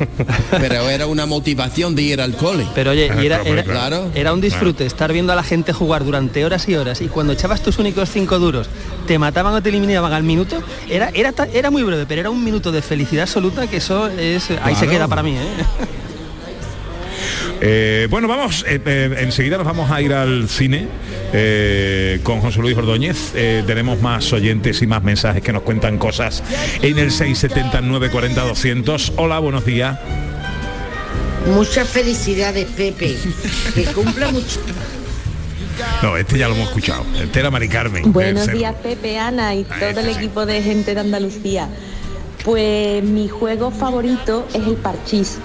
Pero 0.51 0.89
era 0.89 1.07
una 1.07 1.27
motivación 1.27 1.95
de 1.95 2.03
ir 2.03 2.21
al 2.21 2.37
cole. 2.37 2.67
Pero 2.75 2.93
oye, 2.93 3.11
y 3.21 3.27
era, 3.27 3.43
era, 3.43 3.63
Claro. 3.65 4.11
era 4.15 4.33
un 4.33 4.41
disfrute 4.41 4.87
estar 4.87 5.13
viendo 5.13 5.33
a 5.33 5.37
la 5.37 5.43
gente 5.43 5.73
jugar 5.73 6.05
durante 6.05 6.45
horas 6.45 6.69
y 6.69 6.75
horas 6.77 7.01
y 7.01 7.09
cuando 7.09 7.33
echabas 7.33 7.63
tus 7.63 7.79
únicos 7.79 8.11
cinco 8.11 8.39
duros, 8.39 8.69
te 9.07 9.19
mataban 9.19 9.55
o 9.55 9.63
te 9.63 9.69
eliminaban 9.71 10.13
al 10.13 10.23
minuto, 10.23 10.63
era, 10.89 11.11
era, 11.15 11.33
era 11.53 11.71
muy 11.71 11.83
breve, 11.83 12.07
pero 12.07 12.21
era 12.21 12.31
un 12.31 12.43
minuto 12.45 12.71
de 12.73 12.83
felicidad 12.83 13.23
absoluta 13.23 13.67
que 13.67 13.79
eso 13.79 14.09
es. 14.09 14.49
Ahí 14.63 14.75
se 14.77 14.87
queda 14.87 15.09
para 15.09 15.23
mí, 15.23 15.33
¿eh? 15.33 15.39
Eh, 17.65 18.09
bueno, 18.11 18.27
vamos, 18.27 18.65
eh, 18.67 18.81
eh, 18.85 19.15
enseguida 19.21 19.57
nos 19.57 19.65
vamos 19.67 19.89
a 19.89 20.03
ir 20.03 20.13
al 20.13 20.49
cine 20.49 20.89
eh, 21.33 22.19
con 22.25 22.41
José 22.41 22.59
Luis 22.61 22.77
Ordóñez. 22.77 23.33
Eh, 23.37 23.63
tenemos 23.65 24.01
más 24.01 24.33
oyentes 24.33 24.83
y 24.83 24.89
más 24.89 25.05
mensajes 25.05 25.43
que 25.45 25.53
nos 25.53 25.63
cuentan 25.63 25.97
cosas 25.97 26.43
en 26.83 26.99
el 26.99 27.13
679 27.13 28.11
40 28.11 28.43
200. 28.43 29.13
Hola, 29.17 29.39
buenos 29.39 29.65
días. 29.65 29.97
Muchas 31.55 31.89
felicidades, 31.89 32.67
Pepe. 32.77 33.17
Que 33.77 33.85
cumpla 33.85 34.31
mucho. 34.33 34.61
No, 36.03 36.17
este 36.17 36.39
ya 36.39 36.49
lo 36.49 36.55
hemos 36.57 36.67
escuchado. 36.69 37.05
Este 37.23 37.39
era 37.39 37.51
Mari 37.53 37.69
Carmen. 37.69 38.13
Buenos 38.13 38.49
Eh, 38.49 38.53
días 38.55 38.75
Pepe, 38.83 39.19
Ana 39.21 39.55
y 39.55 39.63
todo 39.65 40.01
el 40.01 40.09
equipo 40.09 40.47
de 40.47 40.63
gente 40.63 40.95
de 40.95 41.01
Andalucía. 41.01 41.69
Pues 42.45 43.05
mi 43.05 43.29
juego 43.29 43.71
favorito 43.71 44.49
es 44.53 44.67
el 44.67 44.75
parchís. 44.75 45.39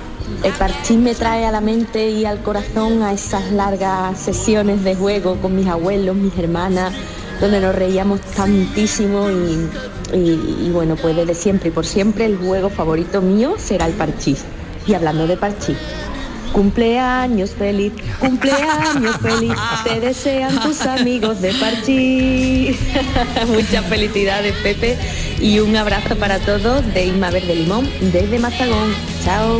El 0.43 0.51
parchís 0.53 0.97
me 0.97 1.15
trae 1.15 1.45
a 1.45 1.51
la 1.51 1.61
mente 1.61 2.09
y 2.09 2.25
al 2.25 2.41
corazón 2.41 3.01
a 3.01 3.13
esas 3.13 3.51
largas 3.51 4.19
sesiones 4.19 4.83
de 4.83 4.95
juego 4.95 5.35
con 5.37 5.55
mis 5.55 5.67
abuelos, 5.67 6.15
mis 6.15 6.37
hermanas, 6.37 6.93
donde 7.39 7.59
nos 7.59 7.75
reíamos 7.75 8.21
tantísimo 8.21 9.29
y, 9.29 10.69
bueno, 10.71 10.95
pues 10.95 11.15
desde 11.15 11.33
siempre 11.33 11.69
y 11.69 11.71
por 11.71 11.85
siempre 11.85 12.25
el 12.25 12.37
juego 12.37 12.69
favorito 12.69 13.21
mío 13.21 13.55
será 13.57 13.87
el 13.87 13.93
parchís. 13.93 14.43
Y 14.85 14.93
hablando 14.93 15.27
de 15.27 15.37
parchís, 15.37 15.77
Cumpleaños 16.51 17.51
feliz, 17.51 17.93
cumpleaños 18.19 19.17
feliz, 19.17 19.53
te 19.83 19.99
desean 19.99 20.59
tus 20.61 20.81
amigos 20.81 21.41
de 21.41 21.53
Parchís. 21.53 22.77
Muchas 23.47 23.85
felicidades, 23.85 24.55
Pepe, 24.63 24.97
y 25.39 25.59
un 25.59 25.75
abrazo 25.75 26.15
para 26.15 26.39
todos 26.39 26.83
de 26.93 27.05
Inma 27.05 27.29
Verde 27.31 27.55
Limón 27.55 27.87
desde 28.11 28.39
Mazagón. 28.39 28.95
Chao. 29.23 29.59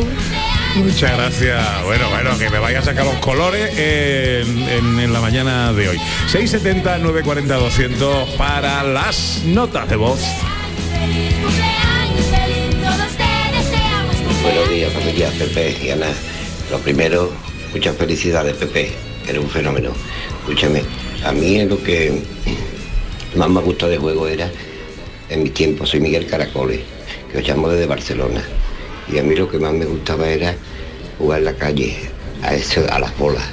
Muchas 0.78 1.12
gracias. 1.12 1.84
Bueno, 1.84 2.08
bueno, 2.08 2.38
que 2.38 2.48
me 2.50 2.60
vaya 2.60 2.78
a 2.78 2.82
sacar 2.82 3.04
los 3.04 3.16
colores 3.16 3.76
en, 3.76 5.12
la 5.12 5.20
mañana 5.20 5.72
de 5.72 5.88
hoy. 5.88 5.98
670 6.28 6.98
940 6.98 7.56
200 7.56 8.28
para 8.34 8.84
las 8.84 9.42
notas 9.44 9.88
de 9.88 9.96
voz. 9.96 10.20
Buenos 14.42 14.70
días 14.70 14.92
familia 14.92 15.30
Pepe 15.36 15.76
y 15.82 15.90
Ana. 15.90 16.06
Lo 16.70 16.78
primero, 16.78 17.32
muchas 17.72 17.96
felicidades 17.96 18.54
Pepe, 18.56 18.92
eres 19.26 19.42
un 19.42 19.50
fenómeno. 19.50 19.90
Escúchame, 20.40 20.82
a 21.24 21.32
mí 21.32 21.64
lo 21.64 21.82
que 21.82 22.22
más 23.34 23.50
me 23.50 23.60
gusta 23.60 23.88
de 23.88 23.98
juego 23.98 24.28
era, 24.28 24.48
en 25.28 25.42
mi 25.42 25.50
tiempo, 25.50 25.86
soy 25.86 25.98
Miguel 25.98 26.26
Caracoles, 26.26 26.80
que 27.32 27.38
os 27.38 27.48
llamo 27.48 27.68
desde 27.68 27.86
Barcelona. 27.86 28.44
Y 29.12 29.18
a 29.18 29.22
mí 29.22 29.34
lo 29.34 29.48
que 29.48 29.58
más 29.58 29.72
me 29.72 29.86
gustaba 29.86 30.28
era 30.28 30.54
jugar 31.18 31.40
en 31.40 31.44
la 31.46 31.54
calle, 31.54 31.96
a, 32.42 32.54
eso, 32.54 32.84
a 32.90 32.98
las 32.98 33.16
bolas, 33.18 33.44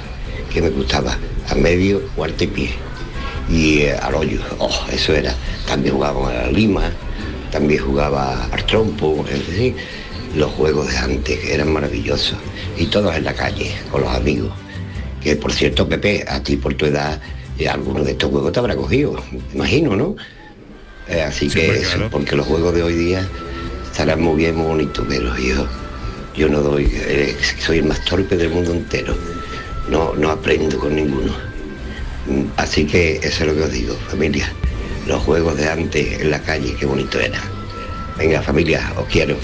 que 0.52 0.60
me 0.60 0.70
gustaba, 0.70 1.16
a 1.48 1.54
medio, 1.54 2.02
cuarto 2.14 2.44
y 2.44 2.46
pie. 2.46 2.70
Y 3.48 3.78
eh, 3.80 3.96
al 3.96 4.14
hoyo, 4.14 4.40
oh, 4.58 4.86
eso 4.92 5.14
era. 5.14 5.34
También 5.66 5.94
jugábamos 5.94 6.30
a 6.30 6.34
la 6.34 6.50
lima, 6.50 6.90
también 7.50 7.82
jugaba 7.82 8.44
al 8.52 8.66
trompo, 8.66 9.24
es 9.30 9.46
decir, 9.46 9.76
los 10.34 10.50
juegos 10.52 10.88
de 10.88 10.96
antes 10.98 11.44
eran 11.44 11.72
maravillosos. 11.72 12.36
Y 12.76 12.86
todos 12.86 13.14
en 13.16 13.24
la 13.24 13.34
calle, 13.34 13.72
con 13.90 14.02
los 14.02 14.14
amigos. 14.14 14.52
Que 15.22 15.36
por 15.36 15.52
cierto, 15.52 15.88
Pepe, 15.88 16.24
a 16.28 16.42
ti 16.42 16.56
por 16.56 16.74
tu 16.74 16.86
edad, 16.86 17.20
eh, 17.58 17.68
alguno 17.68 18.04
de 18.04 18.12
estos 18.12 18.30
juegos 18.30 18.52
te 18.52 18.58
habrá 18.58 18.76
cogido, 18.76 19.16
imagino, 19.54 19.96
¿no? 19.96 20.16
Eh, 21.08 21.22
así 21.22 21.48
que 21.48 21.78
eso, 21.78 21.94
claro. 21.94 22.10
porque 22.10 22.36
los 22.36 22.46
juegos 22.46 22.74
de 22.74 22.82
hoy 22.82 22.94
día 22.94 23.28
estarán 23.96 24.20
muy 24.20 24.36
bien, 24.36 24.56
muy 24.56 24.66
bonitos, 24.66 25.06
pero 25.08 25.34
yo, 25.38 25.66
yo 26.36 26.50
no 26.50 26.60
doy, 26.60 26.86
eh, 26.92 27.34
soy 27.58 27.78
el 27.78 27.86
más 27.86 28.04
torpe 28.04 28.36
del 28.36 28.50
mundo 28.50 28.72
entero. 28.72 29.16
No, 29.88 30.14
no 30.14 30.30
aprendo 30.30 30.78
con 30.78 30.96
ninguno. 30.96 31.32
Mm, 32.26 32.42
Así 32.58 32.84
que 32.84 33.16
eso 33.16 33.44
es 33.44 33.46
lo 33.46 33.54
que 33.54 33.62
os 33.62 33.72
digo, 33.72 33.96
familia. 34.10 34.52
Los 35.06 35.22
juegos 35.22 35.56
de 35.56 35.70
antes 35.70 36.20
en 36.20 36.30
la 36.30 36.42
calle, 36.42 36.76
qué 36.78 36.84
bonito 36.84 37.18
era. 37.18 37.40
Venga, 38.18 38.42
familia, 38.42 38.92
os 38.98 39.06
quiero. 39.06 39.38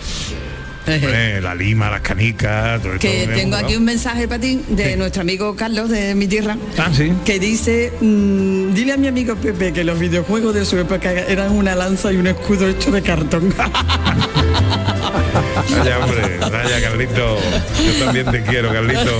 Hombre, 0.87 1.41
la 1.41 1.55
lima, 1.55 1.91
las 1.91 2.01
canicas, 2.01 2.83
todo 2.83 2.99
Que 2.99 3.29
tengo 3.33 3.57
aquí 3.57 3.77
un 3.77 3.85
mensaje 3.85 4.27
para 4.27 4.41
ti 4.41 4.61
de 4.69 4.97
nuestro 4.97 5.23
amigo 5.23 5.55
Carlos 5.55 5.89
de 5.91 6.15
mi 6.15 6.27
tierra. 6.27 6.57
Ah, 6.79 6.91
sí. 6.93 7.13
Que 7.25 7.39
dice, 7.39 7.93
mm, 8.01 8.75
dile 8.75 8.93
a 8.93 8.97
mi 8.97 9.07
amigo 9.07 9.37
Pepe 9.37 9.73
que 9.73 9.85
los 9.85 9.99
videojuegos 9.99 10.55
de 10.55 10.65
su 10.65 10.79
época 10.79 11.13
eran 11.13 11.53
una 11.53 11.75
lanza 11.75 12.13
y 12.13 12.17
un 12.17 12.27
escudo 12.27 12.69
hecho 12.69 12.91
de 12.91 13.03
cartón. 13.03 13.55
Vaya, 15.71 15.99
hombre, 15.99 16.39
vaya, 16.39 16.81
Carlito. 16.81 17.39
Yo 17.85 18.05
también 18.05 18.31
te 18.31 18.43
quiero, 18.43 18.73
Carlito. 18.73 19.19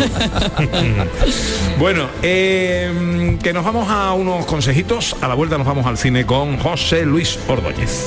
bueno, 1.79 2.09
eh, 2.23 3.39
que 3.43 3.53
nos 3.53 3.65
vamos 3.65 3.89
a 3.89 4.13
unos 4.13 4.47
consejitos. 4.47 5.17
A 5.21 5.29
la 5.29 5.35
vuelta 5.35 5.59
nos 5.59 5.67
vamos 5.67 5.87
al 5.87 5.99
cine 5.99 6.27
con 6.27 6.59
José 6.59 7.05
Luis 7.05 7.39
Ordóñez. 7.49 8.07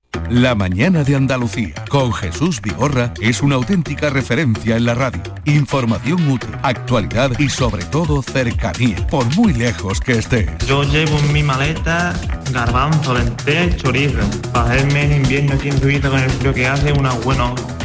La 0.29 0.55
mañana 0.55 1.03
de 1.03 1.15
Andalucía 1.15 1.73
con 1.89 2.13
Jesús 2.13 2.61
Vigorra 2.61 3.13
es 3.19 3.41
una 3.41 3.55
auténtica 3.55 4.09
referencia 4.09 4.77
en 4.77 4.85
la 4.85 4.93
radio. 4.93 5.21
Información 5.45 6.29
útil, 6.29 6.49
actualidad 6.63 7.31
y 7.37 7.49
sobre 7.49 7.83
todo 7.85 8.21
cercanía, 8.21 8.95
por 9.07 9.25
muy 9.35 9.53
lejos 9.53 9.99
que 9.99 10.13
estés. 10.13 10.49
Yo 10.65 10.83
llevo 10.83 11.17
en 11.17 11.33
mi 11.33 11.43
maleta 11.43 12.13
garbanzo, 12.51 13.13
lentejas, 13.13 13.77
chorizo. 13.77 14.19
Para 14.53 14.71
hacerme 14.71 15.03
en 15.03 15.21
invierno 15.23 15.53
aquí 15.53 15.69
en 15.69 15.81
Suiza 15.81 16.09
con 16.09 16.19
el 16.19 16.29
frío 16.29 16.53
que 16.53 16.67
hace 16.67 16.93
unas 16.93 17.23
buenas 17.23 17.51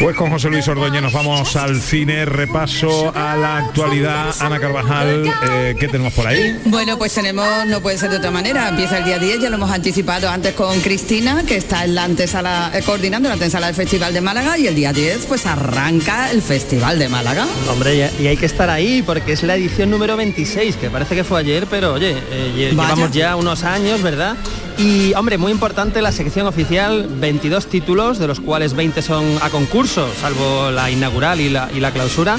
Pues 0.00 0.16
con 0.16 0.30
José 0.30 0.48
Luis 0.48 0.66
Ordóñez 0.68 1.00
nos 1.02 1.12
vamos 1.12 1.54
al 1.56 1.80
cine, 1.80 2.24
repaso 2.24 3.12
a 3.14 3.36
la 3.36 3.58
actualidad. 3.58 4.34
Ana 4.40 4.58
Carvajal, 4.58 5.32
eh, 5.50 5.76
¿qué 5.78 5.86
tenemos 5.88 6.12
por 6.12 6.26
ahí? 6.26 6.58
Bueno, 6.64 6.98
pues 6.98 7.12
tenemos, 7.14 7.46
no 7.66 7.80
puede 7.80 7.98
ser 7.98 8.10
de 8.10 8.16
otra 8.16 8.30
manera, 8.30 8.68
empieza 8.68 8.98
el 8.98 9.04
día 9.04 9.18
10, 9.18 9.40
ya 9.40 9.48
lo 9.50 9.56
hemos 9.56 9.70
anticipado 9.70 10.28
antes 10.28 10.54
con 10.54 10.80
Cristina, 10.80 11.42
que 11.46 11.56
está 11.56 11.84
en 11.84 11.94
la 11.94 12.04
antesala, 12.04 12.70
eh, 12.74 12.82
coordinando 12.84 13.28
la 13.28 13.34
antesala 13.34 13.66
del 13.66 13.76
Festival 13.76 14.12
de 14.12 14.20
Málaga, 14.20 14.58
y 14.58 14.66
el 14.66 14.74
día 14.74 14.92
10 14.92 15.26
pues 15.26 15.46
arranca 15.46 16.30
el 16.30 16.42
Festival 16.42 16.98
de 16.98 17.08
Málaga. 17.08 17.46
Hombre, 17.70 18.10
y- 18.18 18.26
hay 18.26 18.36
que 18.36 18.46
estar 18.46 18.70
ahí 18.70 19.02
porque 19.02 19.32
es 19.32 19.42
la 19.42 19.54
edición 19.56 19.90
número 19.90 20.16
26, 20.16 20.76
que 20.76 20.90
parece 20.90 21.14
que 21.14 21.24
fue 21.24 21.40
ayer, 21.40 21.66
pero 21.70 21.94
oye, 21.94 22.16
eh, 22.30 22.52
llevamos 22.56 23.10
ya 23.12 23.36
unos 23.36 23.62
años, 23.62 24.02
¿verdad? 24.02 24.36
Y 24.82 25.14
hombre, 25.14 25.38
muy 25.38 25.52
importante 25.52 26.02
la 26.02 26.10
sección 26.10 26.48
oficial, 26.48 27.06
22 27.08 27.68
títulos, 27.68 28.18
de 28.18 28.26
los 28.26 28.40
cuales 28.40 28.74
20 28.74 29.00
son 29.00 29.38
a 29.40 29.48
concurso, 29.48 30.08
salvo 30.20 30.72
la 30.72 30.90
inaugural 30.90 31.40
y 31.40 31.48
la, 31.48 31.90
clausura. 31.92 32.36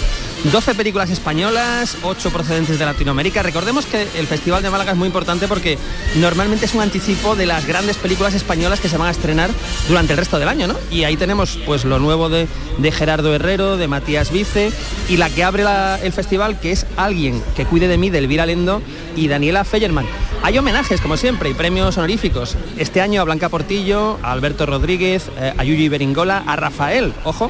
12 0.51 0.75
películas 0.75 1.09
españolas, 1.09 1.95
8 2.03 2.31
procedentes 2.31 2.77
de 2.77 2.83
Latinoamérica. 2.83 3.43
Recordemos 3.43 3.85
que 3.85 4.05
el 4.19 4.27
Festival 4.27 4.61
de 4.61 4.69
Málaga 4.69 4.91
es 4.91 4.97
muy 4.97 5.05
importante 5.05 5.47
porque 5.47 5.77
normalmente 6.17 6.65
es 6.65 6.73
un 6.73 6.81
anticipo 6.81 7.37
de 7.37 7.45
las 7.45 7.65
grandes 7.65 7.95
películas 7.95 8.33
españolas 8.33 8.81
que 8.81 8.89
se 8.89 8.97
van 8.97 9.07
a 9.07 9.11
estrenar 9.11 9.49
durante 9.87 10.11
el 10.11 10.19
resto 10.19 10.37
del 10.37 10.49
año, 10.49 10.67
¿no? 10.67 10.75
Y 10.91 11.05
ahí 11.05 11.15
tenemos 11.15 11.57
pues 11.65 11.85
lo 11.85 11.97
nuevo 11.99 12.27
de, 12.27 12.49
Gerardo 12.91 13.33
Herrero, 13.33 13.77
de 13.77 13.87
Matías 13.87 14.33
Vice 14.33 14.73
y 15.07 15.15
la 15.15 15.29
que 15.29 15.45
abre 15.45 15.63
el 16.03 16.11
festival 16.11 16.59
que 16.59 16.73
es 16.73 16.85
Alguien 16.97 17.41
que 17.55 17.65
cuide 17.65 17.87
de 17.87 17.97
mí, 17.97 18.09
de 18.09 18.17
Elvira 18.17 18.45
Lendo 18.45 18.81
y 19.15 19.29
Daniela 19.29 19.63
Feyerman. 19.63 20.05
Hay 20.43 20.57
homenajes, 20.57 20.99
como 20.99 21.15
siempre, 21.15 21.49
y 21.49 21.53
premios 21.53 21.97
honoríficos. 21.97 22.57
Este 22.77 22.99
año 22.99 23.21
a 23.21 23.23
Blanca 23.23 23.47
Portillo, 23.47 24.19
a 24.21 24.33
Alberto 24.33 24.65
Rodríguez, 24.65 25.29
eh, 25.39 25.53
a 25.57 25.63
Yuyu 25.63 25.89
Beringola, 25.89 26.43
a 26.45 26.57
Rafael, 26.57 27.13
ojo, 27.23 27.49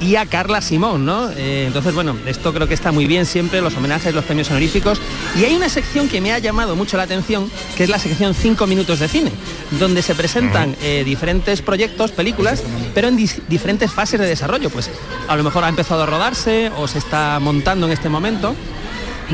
y 0.00 0.14
a 0.14 0.24
Carla 0.24 0.60
Simón, 0.60 1.04
¿no? 1.04 1.30
Eh, 1.30 1.64
entonces, 1.66 1.92
bueno, 1.94 2.16
esto 2.26 2.54
creo 2.54 2.68
que 2.68 2.74
está 2.74 2.92
muy 2.92 3.06
bien 3.06 3.26
siempre, 3.26 3.60
los 3.60 3.76
homenajes, 3.76 4.14
los 4.14 4.24
premios 4.24 4.50
honoríficos. 4.50 5.00
Y 5.36 5.46
hay 5.46 5.56
una 5.56 5.68
sección 5.68 6.08
que 6.08 6.20
me 6.20 6.32
ha 6.32 6.38
llamado 6.38 6.76
mucho 6.76 6.96
la 6.96 7.02
atención, 7.02 7.50
que 7.76 7.82
es 7.82 7.90
la 7.90 7.98
sección 7.98 8.34
5 8.34 8.68
minutos 8.68 9.00
de 9.00 9.08
cine, 9.08 9.32
donde 9.72 10.02
se 10.02 10.14
presentan 10.14 10.76
eh, 10.80 11.02
diferentes 11.04 11.60
proyectos, 11.60 12.12
películas, 12.12 12.62
pero 12.94 13.08
en 13.08 13.16
diferentes 13.16 13.90
fases 13.90 14.20
de 14.20 14.26
desarrollo. 14.26 14.70
Pues 14.70 14.90
a 15.26 15.34
lo 15.34 15.42
mejor 15.42 15.64
ha 15.64 15.68
empezado 15.68 16.04
a 16.04 16.06
rodarse 16.06 16.70
o 16.78 16.86
se 16.86 16.98
está 16.98 17.40
montando 17.40 17.86
en 17.86 17.92
este 17.92 18.08
momento. 18.08 18.54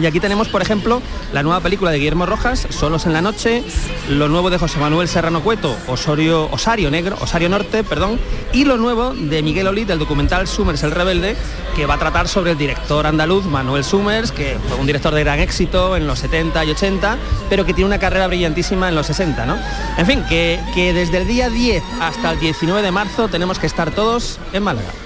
Y 0.01 0.07
aquí 0.07 0.19
tenemos, 0.19 0.49
por 0.49 0.61
ejemplo, 0.61 1.01
la 1.33 1.43
nueva 1.43 1.61
película 1.61 1.91
de 1.91 1.99
Guillermo 1.99 2.27
Rojas, 2.27 2.67
Solos 2.71 3.07
en 3.07 3.13
la 3.13 3.23
noche, 3.23 3.63
lo 4.09 4.29
nuevo 4.29 4.51
de 4.51 4.59
José 4.59 4.79
Manuel 4.81 5.07
Serrano 5.07 5.43
Cueto, 5.43 5.77
Osorio, 5.87 6.49
Osario 6.51 6.91
Negro, 6.91 7.17
Osario 7.21 7.49
Norte, 7.49 7.85
perdón, 7.85 8.19
y 8.53 8.65
lo 8.65 8.77
nuevo 8.77 9.15
de 9.15 9.43
Miguel 9.43 9.69
Olid, 9.69 9.87
del 9.87 10.01
documental 10.01 10.49
Summers 10.49 10.83
el 10.83 10.91
Rebelde, 10.91 11.37
que 11.77 11.87
va 11.87 11.95
a 11.95 11.99
tratar 11.99 12.27
sobre 12.27 12.53
el 12.53 12.59
director 12.59 13.07
andaluz 13.07 13.45
Manuel 13.45 13.85
Summers, 13.85 14.33
que 14.33 14.59
fue 14.69 14.79
un 14.79 14.87
director 14.87 15.15
de 15.15 15.23
gran 15.23 15.39
éxito 15.39 15.97
en 15.97 16.09
los 16.09 16.19
70 16.19 16.65
y 16.65 16.71
80, 16.71 17.17
pero 17.49 17.65
que 17.65 17.73
tiene 17.73 17.87
una 17.87 17.99
carrera 17.99 18.27
brillantísima 18.27 18.89
en 18.89 18.97
los 18.97 19.07
60, 19.07 19.47
¿no? 19.47 19.57
En 19.97 20.07
fin, 20.07 20.25
que, 20.29 20.61
que 20.75 20.93
desde 20.93 21.19
el 21.19 21.29
día 21.29 21.51
10 21.51 21.83
hasta 22.01 22.33
el 22.33 22.41
19 22.41 22.83
de 22.83 22.91
marzo 22.91 23.29
tenemos 23.29 23.61
que 23.61 23.67
estar 23.67 23.93
todos 23.93 24.41
en 24.53 24.65
Málaga. 24.65 25.04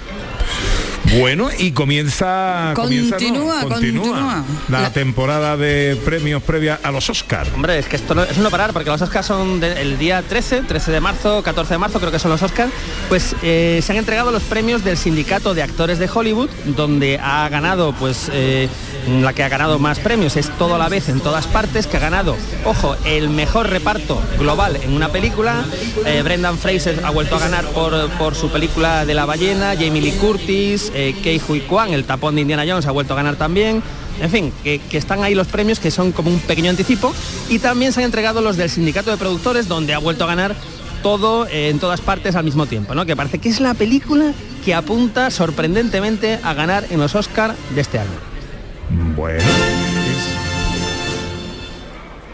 Bueno, 1.16 1.48
y 1.58 1.70
comienza... 1.72 2.72
comienza, 2.74 3.16
¿no? 3.16 3.18
Continúa, 3.18 3.62
continúa. 3.62 4.44
La, 4.68 4.80
La- 4.82 4.92
temporada 4.92 5.56
de 5.56 5.96
premios 6.04 6.42
previa 6.42 6.78
a 6.82 6.90
los 6.92 7.08
Oscars. 7.08 7.48
Hombre, 7.54 7.78
es 7.78 7.86
que 7.86 7.96
esto 7.96 8.14
no, 8.14 8.24
es 8.24 8.36
no 8.36 8.50
parar, 8.50 8.72
porque 8.74 8.90
los 8.90 9.00
Oscars 9.00 9.26
son 9.26 9.58
de- 9.58 9.80
el 9.80 9.98
día 9.98 10.22
13, 10.22 10.62
13 10.62 10.92
de 10.92 11.00
marzo, 11.00 11.42
14 11.42 11.74
de 11.74 11.78
marzo, 11.78 11.98
creo 11.98 12.12
que 12.12 12.18
son 12.18 12.30
los 12.30 12.42
Oscars, 12.42 12.70
pues 13.08 13.34
eh, 13.42 13.80
se 13.82 13.92
han 13.92 13.98
entregado 13.98 14.30
los 14.30 14.42
premios 14.42 14.84
del 14.84 14.98
Sindicato 14.98 15.54
de 15.54 15.62
Actores 15.62 15.98
de 15.98 16.10
Hollywood, 16.12 16.50
donde 16.76 17.18
ha 17.22 17.48
ganado, 17.48 17.94
pues, 17.94 18.30
eh, 18.32 18.68
la 19.22 19.32
que 19.32 19.42
ha 19.42 19.48
ganado 19.48 19.78
más 19.78 19.98
premios 20.00 20.36
es 20.36 20.50
todo 20.58 20.74
a 20.74 20.78
la 20.78 20.90
vez 20.90 21.08
en 21.08 21.20
todas 21.20 21.46
partes, 21.46 21.86
que 21.86 21.96
ha 21.96 22.00
ganado, 22.00 22.36
ojo, 22.66 22.96
el 23.06 23.30
mejor 23.30 23.70
reparto 23.70 24.20
global 24.38 24.76
en 24.82 24.92
una 24.92 25.08
película. 25.08 25.64
Eh, 26.04 26.20
Brendan 26.22 26.58
Fraser 26.58 27.00
ha 27.04 27.10
vuelto 27.10 27.36
a 27.36 27.38
ganar 27.38 27.64
por, 27.68 28.10
por 28.18 28.34
su 28.34 28.50
película 28.50 29.06
de 29.06 29.14
la 29.14 29.24
ballena, 29.24 29.70
Jamie 29.74 30.02
Lee 30.02 30.12
Curtis, 30.12 30.92
eh, 30.98 31.14
Kei 31.22 31.40
Hui 31.46 31.60
Kwan, 31.60 31.92
el 31.92 32.02
tapón 32.02 32.34
de 32.34 32.40
Indiana 32.40 32.64
Jones, 32.66 32.86
ha 32.86 32.90
vuelto 32.90 33.12
a 33.14 33.16
ganar 33.16 33.36
también. 33.36 33.82
En 34.20 34.30
fin, 34.30 34.52
que, 34.64 34.80
están 34.90 35.22
ahí 35.22 35.32
los 35.32 35.46
premios 35.46 35.78
que 35.78 35.92
son 35.92 36.10
como 36.10 36.28
un 36.28 36.40
pequeño 36.40 36.70
anticipo 36.70 37.14
y 37.48 37.60
también 37.60 37.92
se 37.92 38.00
han 38.00 38.06
entregado 38.06 38.40
los 38.40 38.56
del 38.56 38.68
sindicato 38.68 39.12
de 39.12 39.16
productores 39.16 39.68
donde 39.68 39.94
ha 39.94 39.98
vuelto 39.98 40.24
a 40.24 40.26
ganar 40.26 40.56
todo 41.04 41.46
eh, 41.46 41.68
en 41.68 41.78
todas 41.78 42.00
partes 42.00 42.34
al 42.34 42.44
mismo 42.44 42.66
tiempo, 42.66 42.96
¿no? 42.96 43.06
Que 43.06 43.14
parece 43.14 43.38
que 43.38 43.48
es 43.48 43.60
la 43.60 43.74
película 43.74 44.32
que 44.64 44.74
apunta 44.74 45.30
sorprendentemente 45.30 46.40
a 46.42 46.52
ganar 46.52 46.84
en 46.90 46.98
los 46.98 47.14
Oscar 47.14 47.54
de 47.76 47.80
este 47.80 48.00
año. 48.00 48.18
Bueno. 49.14 49.97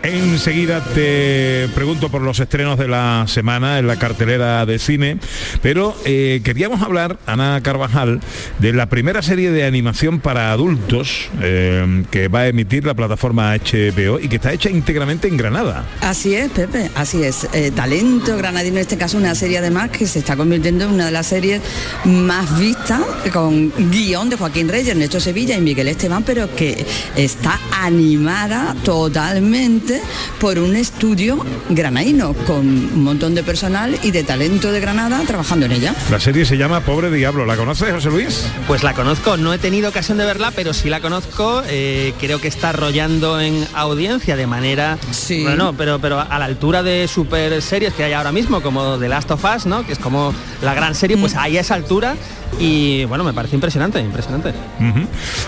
Enseguida 0.04 0.84
te 0.84 1.66
pregunto 1.75 2.11
por 2.11 2.20
los 2.20 2.38
estrenos 2.38 2.78
de 2.78 2.88
la 2.88 3.25
semana 3.26 3.78
en 3.78 3.87
la 3.87 3.96
cartelera 3.96 4.66
de 4.66 4.78
cine, 4.78 5.16
pero 5.62 5.96
eh, 6.04 6.42
queríamos 6.44 6.82
hablar, 6.82 7.18
Ana 7.25 7.58
Carvajal, 7.62 8.20
de 8.58 8.75
la 8.75 8.90
primera 8.90 9.23
serie 9.23 9.50
de 9.50 9.64
animación 9.64 10.20
para 10.20 10.52
adultos 10.52 11.30
eh, 11.40 12.04
que 12.11 12.28
va 12.28 12.40
a 12.40 12.49
emitir 12.49 12.84
la 12.84 12.92
plataforma 12.92 13.56
HBO 13.56 14.20
y 14.20 14.28
que 14.28 14.37
está 14.37 14.52
hecha 14.52 14.68
íntegramente 14.68 15.26
en 15.26 15.38
Granada. 15.38 15.87
Así 16.02 16.34
es, 16.34 16.50
Pepe, 16.50 16.90
así 16.94 17.23
es. 17.23 17.49
Eh, 17.54 17.70
talento 17.75 18.37
granadino, 18.37 18.76
en 18.76 18.82
este 18.82 18.99
caso 18.99 19.16
una 19.16 19.34
serie 19.34 19.56
además 19.56 19.88
que 19.88 20.06
se 20.06 20.18
está 20.18 20.37
convirtiendo 20.37 20.84
en 20.84 20.90
una 20.90 21.07
de 21.07 21.12
las 21.12 21.28
series 21.28 21.62
más 22.05 22.59
vistas, 22.59 23.00
con 23.33 23.72
guion 23.90 24.28
de 24.28 24.37
Joaquín 24.37 24.68
Reyes, 24.68 24.88
Ernesto 24.88 25.18
Sevilla 25.18 25.57
y 25.57 25.62
Miguel 25.62 25.88
Esteban, 25.88 26.24
pero 26.24 26.55
que 26.55 26.85
está 27.16 27.59
animada 27.81 28.76
totalmente 28.85 29.93
por 30.40 30.59
un 30.59 30.76
estudio 30.76 31.44
granadino, 31.68 32.35
con 32.46 32.66
un 32.66 33.02
montón 33.04 33.35
de 33.35 33.42
personal 33.42 33.96
y 34.02 34.11
de 34.11 34.22
talento 34.24 34.72
de 34.72 34.80
Granada 34.80 35.22
trabajando 35.26 35.66
en 35.66 35.72
ella. 35.72 35.94
La 36.11 36.20
serie 36.20 36.44
se 36.44 36.57
llama 36.57 36.80
Pobre 36.80 37.11
Diablo. 37.11 37.46
¿La 37.46 37.57
conoces, 37.57 37.92
José 37.92 38.11
Luis? 38.11 38.46
Pues 38.66 38.83
la 38.83 38.94
conozco, 38.94 39.37
no 39.37 39.52
he 39.52 39.59
tenido 39.59 39.88
ocasión 39.88 40.18
de 40.18 40.24
verla, 40.24 40.52
pero 40.54 40.72
sí 40.74 40.88
la 40.88 41.00
conozco. 41.00 41.62
eh, 41.68 42.12
creo 42.20 42.40
que 42.40 42.48
está 42.48 42.70
arrollando 42.70 43.40
en 43.40 43.66
audiencia 43.74 44.37
de 44.37 44.46
manera, 44.46 44.98
bueno, 45.42 45.74
pero 45.76 45.98
pero 45.98 46.20
a 46.20 46.38
la 46.38 46.44
altura 46.44 46.83
de 46.83 47.09
super 47.09 47.61
series 47.62 47.92
que 47.94 48.04
hay 48.04 48.12
ahora 48.12 48.33
mismo, 48.33 48.61
como 48.62 48.98
The 48.98 49.09
Last 49.09 49.30
of 49.30 49.44
Us, 49.44 49.66
¿no? 49.66 49.87
Que 49.87 49.92
es 49.92 49.98
como 49.98 50.35
la 50.62 50.74
gran 50.74 50.94
serie, 50.94 51.16
pues 51.16 51.35
ahí 51.37 51.57
a 51.57 51.61
esa 51.61 51.74
altura. 51.74 52.16
Y 52.58 53.04
bueno, 53.06 53.24
me 53.24 53.32
parece 53.32 53.56
impresionante, 53.56 54.00
impresionante. 54.00 54.52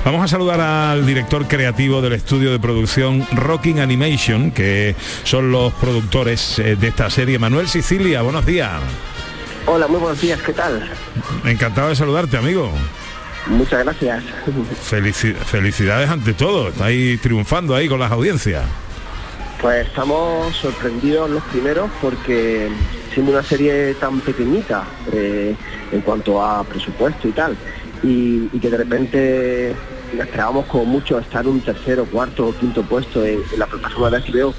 Vamos 0.05 0.25
a 0.25 0.29
saludar 0.29 0.61
al 0.61 1.07
director 1.07 1.47
creativo 1.47 2.03
del 2.03 2.13
estudio 2.15 2.51
de 2.51 2.59
producción 2.59 3.27
Rocking 3.33 3.81
Animation, 3.81 4.51
que 4.51 4.95
son 5.25 5.51
los 5.53 5.73
productores 5.75 6.59
eh, 6.59 6.77
de 6.77 6.89
esta 6.89 7.09
serie. 7.11 7.39
Manuel 7.39 7.69
Sicilia, 7.69 8.23
buenos 8.23 8.45
días. 8.45 8.71
Hola, 9.67 9.87
muy 9.89 9.99
buenos 10.01 10.21
días, 10.21 10.41
¿qué 10.43 10.53
tal? 10.53 10.89
Encantado 11.45 11.89
de 11.89 11.97
saludarte, 11.97 12.37
amigo. 12.37 12.71
Muchas 13.47 13.85
gracias. 13.85 14.25
Felici- 14.91 15.35
felicidades 15.35 16.11
ante 16.11 16.35
todo. 16.35 16.69
Estáis 16.69 17.21
triunfando 17.21 17.75
ahí 17.75 17.89
con 17.89 18.01
las 18.01 18.11
audiencias. 18.11 18.65
Pues 19.61 19.87
estamos 19.87 20.55
sorprendidos 20.57 21.31
los 21.31 21.43
primeros 21.45 21.91
porque 22.03 22.69
siendo 23.17 23.33
una 23.33 23.43
serie 23.43 23.95
tan 23.95 24.21
pequeñita 24.21 24.85
eh, 25.11 25.55
en 25.91 26.01
cuanto 26.03 26.45
a 26.45 26.63
presupuesto 26.65 27.27
y 27.27 27.33
tal, 27.33 27.57
y, 28.03 28.51
y 28.53 28.59
que 28.61 28.69
de 28.69 28.77
repente 28.77 29.75
esperábamos 30.21 30.67
como 30.67 30.85
mucho 30.85 31.19
estar 31.19 31.47
un 31.47 31.63
tercero, 31.63 32.05
cuarto 32.05 32.49
o 32.49 32.53
quinto 32.55 32.83
puesto 32.83 33.25
en, 33.25 33.41
en 33.55 33.59
la 33.59 33.65
plataforma 33.69 34.11
de 34.11 34.19
HBO 34.19 34.53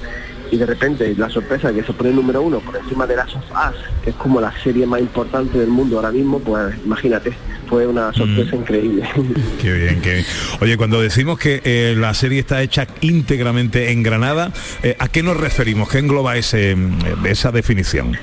y 0.50 0.56
de 0.56 0.66
repente 0.66 1.14
la 1.16 1.30
sorpresa 1.30 1.70
de 1.70 1.80
que 1.80 1.86
se 1.86 1.92
pone 1.92 2.10
número 2.10 2.42
uno 2.42 2.58
por 2.58 2.76
encima 2.76 3.06
de 3.06 3.14
Last 3.14 3.36
of 3.36 3.44
Us, 3.44 3.76
que 4.02 4.10
es 4.10 4.16
como 4.16 4.40
la 4.40 4.52
serie 4.64 4.86
más 4.88 5.00
importante 5.00 5.56
del 5.56 5.68
mundo 5.68 5.94
ahora 5.94 6.10
mismo, 6.10 6.40
pues 6.40 6.74
imagínate, 6.84 7.32
fue 7.68 7.86
una 7.86 8.12
sorpresa 8.12 8.56
increíble. 8.56 9.08
Qué 9.62 9.72
bien, 9.72 10.00
qué 10.00 10.14
bien. 10.14 10.26
Oye, 10.60 10.76
cuando 10.76 11.00
decimos 11.00 11.38
que 11.38 11.60
eh, 11.64 11.94
la 11.96 12.12
serie 12.14 12.40
está 12.40 12.60
hecha 12.62 12.88
íntegramente 13.02 13.92
en 13.92 14.02
Granada, 14.02 14.52
eh, 14.82 14.96
¿a 14.98 15.08
qué 15.08 15.22
nos 15.22 15.36
referimos? 15.36 15.88
¿Qué 15.90 15.98
engloba 15.98 16.36
ese, 16.36 16.74
mm, 16.74 17.26
esa 17.26 17.52
definición? 17.52 18.16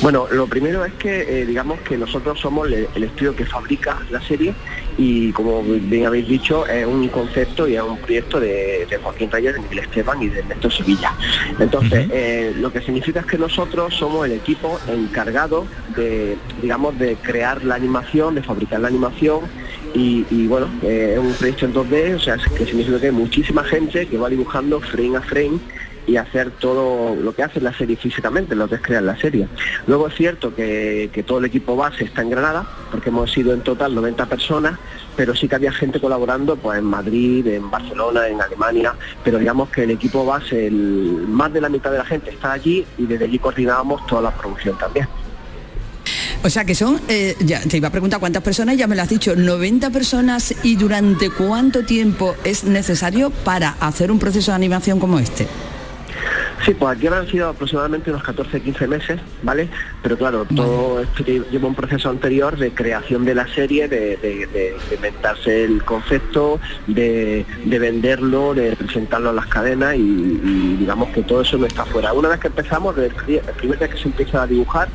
Bueno, 0.00 0.26
lo 0.30 0.46
primero 0.46 0.84
es 0.84 0.92
que 0.94 1.40
eh, 1.40 1.46
digamos 1.46 1.80
que 1.80 1.96
nosotros 1.96 2.38
somos 2.40 2.68
el, 2.68 2.88
el 2.94 3.04
estudio 3.04 3.34
que 3.34 3.44
fabrica 3.44 3.98
la 4.10 4.20
serie 4.20 4.54
y 4.98 5.32
como 5.32 5.62
bien 5.62 6.06
habéis 6.06 6.28
dicho 6.28 6.66
es 6.66 6.86
un 6.86 7.08
concepto 7.08 7.68
y 7.68 7.76
es 7.76 7.82
un 7.82 7.98
proyecto 7.98 8.40
de, 8.40 8.86
de 8.88 8.96
Joaquín 8.98 9.30
Reyes, 9.30 9.54
de 9.54 9.60
Miguel 9.60 9.78
Esteban 9.80 10.22
y 10.22 10.28
de 10.28 10.40
Ernesto 10.40 10.70
Sevilla. 10.70 11.12
Entonces, 11.58 12.08
eh, 12.12 12.54
lo 12.56 12.72
que 12.72 12.80
significa 12.80 13.20
es 13.20 13.26
que 13.26 13.38
nosotros 13.38 13.94
somos 13.94 14.26
el 14.26 14.32
equipo 14.32 14.78
encargado 14.88 15.66
de, 15.94 16.36
digamos, 16.62 16.98
de 16.98 17.16
crear 17.16 17.62
la 17.64 17.74
animación, 17.74 18.34
de 18.34 18.42
fabricar 18.42 18.80
la 18.80 18.88
animación 18.88 19.40
y, 19.94 20.26
y, 20.30 20.46
bueno, 20.46 20.68
eh, 20.82 21.14
es 21.14 21.18
un 21.18 21.32
proyecto 21.34 21.66
en 21.66 21.74
2D, 21.74 22.16
o 22.16 22.20
sea, 22.20 22.36
que 22.36 22.66
significa 22.66 23.00
que 23.00 23.06
hay 23.06 23.12
muchísima 23.12 23.64
gente 23.64 24.06
que 24.06 24.18
va 24.18 24.28
dibujando 24.28 24.80
frame 24.80 25.16
a 25.16 25.22
frame 25.22 25.58
y 26.06 26.16
hacer 26.16 26.50
todo 26.52 27.14
lo 27.16 27.34
que 27.34 27.42
hace 27.42 27.60
la 27.60 27.76
serie 27.76 27.96
físicamente, 27.96 28.54
lo 28.54 28.68
que 28.68 28.76
es 28.76 28.82
crear 28.82 29.02
la 29.02 29.16
serie. 29.16 29.48
Luego 29.86 30.08
es 30.08 30.14
cierto 30.14 30.54
que, 30.54 31.10
que 31.12 31.22
todo 31.22 31.38
el 31.38 31.46
equipo 31.46 31.76
base 31.76 32.04
está 32.04 32.22
en 32.22 32.30
Granada, 32.30 32.66
porque 32.90 33.08
hemos 33.08 33.30
sido 33.32 33.52
en 33.52 33.60
total 33.62 33.94
90 33.94 34.26
personas, 34.26 34.78
pero 35.16 35.34
sí 35.34 35.48
que 35.48 35.56
había 35.56 35.72
gente 35.72 36.00
colaborando 36.00 36.56
pues 36.56 36.78
en 36.78 36.84
Madrid, 36.84 37.46
en 37.46 37.70
Barcelona, 37.70 38.28
en 38.28 38.40
Alemania, 38.40 38.94
pero 39.24 39.38
digamos 39.38 39.70
que 39.70 39.84
el 39.84 39.90
equipo 39.90 40.24
base, 40.24 40.66
el, 40.66 41.24
más 41.28 41.52
de 41.52 41.60
la 41.60 41.68
mitad 41.68 41.90
de 41.90 41.98
la 41.98 42.04
gente 42.04 42.30
está 42.30 42.52
allí 42.52 42.84
y 42.98 43.06
desde 43.06 43.24
allí 43.24 43.38
coordinábamos 43.38 44.06
toda 44.06 44.22
la 44.22 44.30
producción 44.30 44.78
también. 44.78 45.08
O 46.44 46.50
sea 46.50 46.64
que 46.64 46.76
son, 46.76 47.00
eh, 47.08 47.34
ya 47.40 47.60
te 47.60 47.78
iba 47.78 47.88
a 47.88 47.90
preguntar 47.90 48.20
cuántas 48.20 48.42
personas, 48.42 48.76
ya 48.76 48.86
me 48.86 48.94
lo 48.94 49.02
has 49.02 49.08
dicho, 49.08 49.34
90 49.34 49.90
personas 49.90 50.54
y 50.62 50.76
durante 50.76 51.30
cuánto 51.30 51.84
tiempo 51.84 52.36
es 52.44 52.62
necesario 52.62 53.30
para 53.30 53.70
hacer 53.80 54.12
un 54.12 54.20
proceso 54.20 54.52
de 54.52 54.56
animación 54.56 55.00
como 55.00 55.18
este. 55.18 55.48
Sí, 56.64 56.74
pues 56.74 56.96
aquí 56.96 57.06
han 57.06 57.26
sido 57.28 57.48
aproximadamente 57.50 58.10
unos 58.10 58.22
14-15 58.24 58.88
meses, 58.88 59.20
¿vale? 59.42 59.68
Pero 60.02 60.16
claro, 60.16 60.44
todo 60.56 61.00
esto 61.02 61.22
lle- 61.24 61.44
lleva 61.50 61.68
un 61.68 61.74
proceso 61.74 62.08
anterior 62.10 62.56
de 62.56 62.72
creación 62.72 63.24
de 63.24 63.34
la 63.34 63.46
serie, 63.46 63.86
de, 63.88 64.16
de- 64.16 64.76
inventarse 64.94 65.64
el 65.64 65.84
concepto, 65.84 66.58
de, 66.86 67.44
de 67.64 67.78
venderlo, 67.78 68.54
de 68.54 68.74
presentarlo 68.74 69.30
a 69.30 69.32
las 69.34 69.46
cadenas 69.46 69.94
y, 69.96 70.00
y 70.00 70.76
digamos 70.80 71.10
que 71.10 71.22
todo 71.22 71.42
eso 71.42 71.58
no 71.58 71.66
está 71.66 71.84
fuera. 71.84 72.12
Una 72.14 72.30
vez 72.30 72.40
que 72.40 72.48
empezamos, 72.48 72.96
el 72.98 73.10
primer 73.56 73.78
día 73.78 73.88
que 73.88 73.98
se 73.98 74.08
empieza 74.08 74.42
a 74.42 74.46
dibujar, 74.46 74.88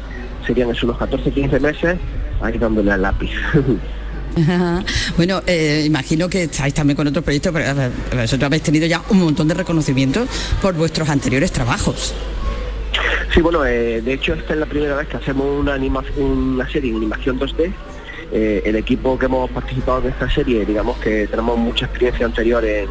serían 0.47 0.71
esos 0.71 0.83
unos 0.83 0.97
14-15 0.97 1.59
meses, 1.61 1.97
ahí 2.41 2.57
dándole 2.57 2.91
al 2.91 3.03
lápiz. 3.03 3.31
Bueno, 5.17 5.41
eh, 5.45 5.83
imagino 5.85 6.29
que 6.29 6.43
estáis 6.43 6.73
también 6.73 6.95
con 6.95 7.07
otros 7.07 7.23
proyectos, 7.23 7.51
pero 7.53 7.91
vosotros 8.21 8.43
habéis 8.43 8.63
tenido 8.63 8.85
ya 8.87 9.01
un 9.09 9.19
montón 9.19 9.47
de 9.47 9.53
reconocimientos 9.53 10.27
por 10.61 10.73
vuestros 10.73 11.09
anteriores 11.09 11.51
trabajos. 11.51 12.13
Sí, 13.33 13.41
bueno, 13.41 13.65
eh, 13.65 14.01
de 14.01 14.13
hecho 14.13 14.33
esta 14.33 14.53
es 14.53 14.59
la 14.59 14.65
primera 14.65 14.95
vez 14.95 15.07
que 15.07 15.17
hacemos 15.17 15.45
una, 15.59 15.73
anima- 15.75 16.03
una 16.17 16.69
serie 16.69 16.91
en 16.91 16.97
animación 16.97 17.39
2D. 17.39 17.71
Eh, 18.33 18.61
el 18.65 18.77
equipo 18.77 19.19
que 19.19 19.25
hemos 19.25 19.49
participado 19.51 19.99
en 20.03 20.07
esta 20.07 20.29
serie, 20.29 20.65
digamos 20.65 20.97
que 20.99 21.27
tenemos 21.27 21.57
mucha 21.57 21.85
experiencia 21.85 22.25
anterior 22.25 22.63
en, 22.63 22.87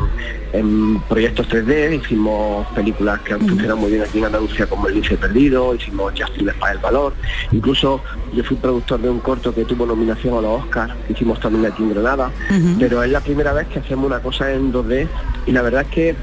en 0.53 1.01
proyectos 1.03 1.49
3D, 1.49 1.99
hicimos 2.03 2.67
películas 2.75 3.21
que 3.21 3.33
han 3.33 3.41
funcionado 3.41 3.79
muy 3.79 3.91
bien 3.91 4.03
aquí 4.03 4.19
en 4.19 4.27
Andalucía 4.27 4.67
como 4.67 4.87
El 4.89 4.95
Lince 4.95 5.17
Perdido, 5.17 5.75
hicimos 5.75 6.13
Justice 6.15 6.53
para 6.61 6.73
el 6.73 6.79
Valor, 6.79 7.15
incluso 7.53 8.03
yo 8.35 8.45
fui 8.45 8.59
productor 8.59 9.01
de 9.01 9.09
un 9.09 9.21
corto 9.21 9.55
que 9.55 9.65
tuvo 9.65 9.87
nominación 9.87 10.37
a 10.37 10.43
los 10.43 10.63
Oscars, 10.63 10.93
hicimos 11.09 11.41
también 11.41 11.65
aquí 11.73 11.83
en 11.85 11.95
Granada, 11.95 12.31
pero 12.79 13.03
es 13.03 13.11
la 13.11 13.21
primera 13.21 13.55
vez 13.55 13.67
que 13.69 13.79
hacemos 13.79 14.07
una 14.07 14.21
cosa 14.21 14.53
en 14.53 14.71
2D 14.73 15.09
y 15.47 15.53
la 15.53 15.63
verdad 15.63 15.83
es 15.83 15.89
que 15.89 16.15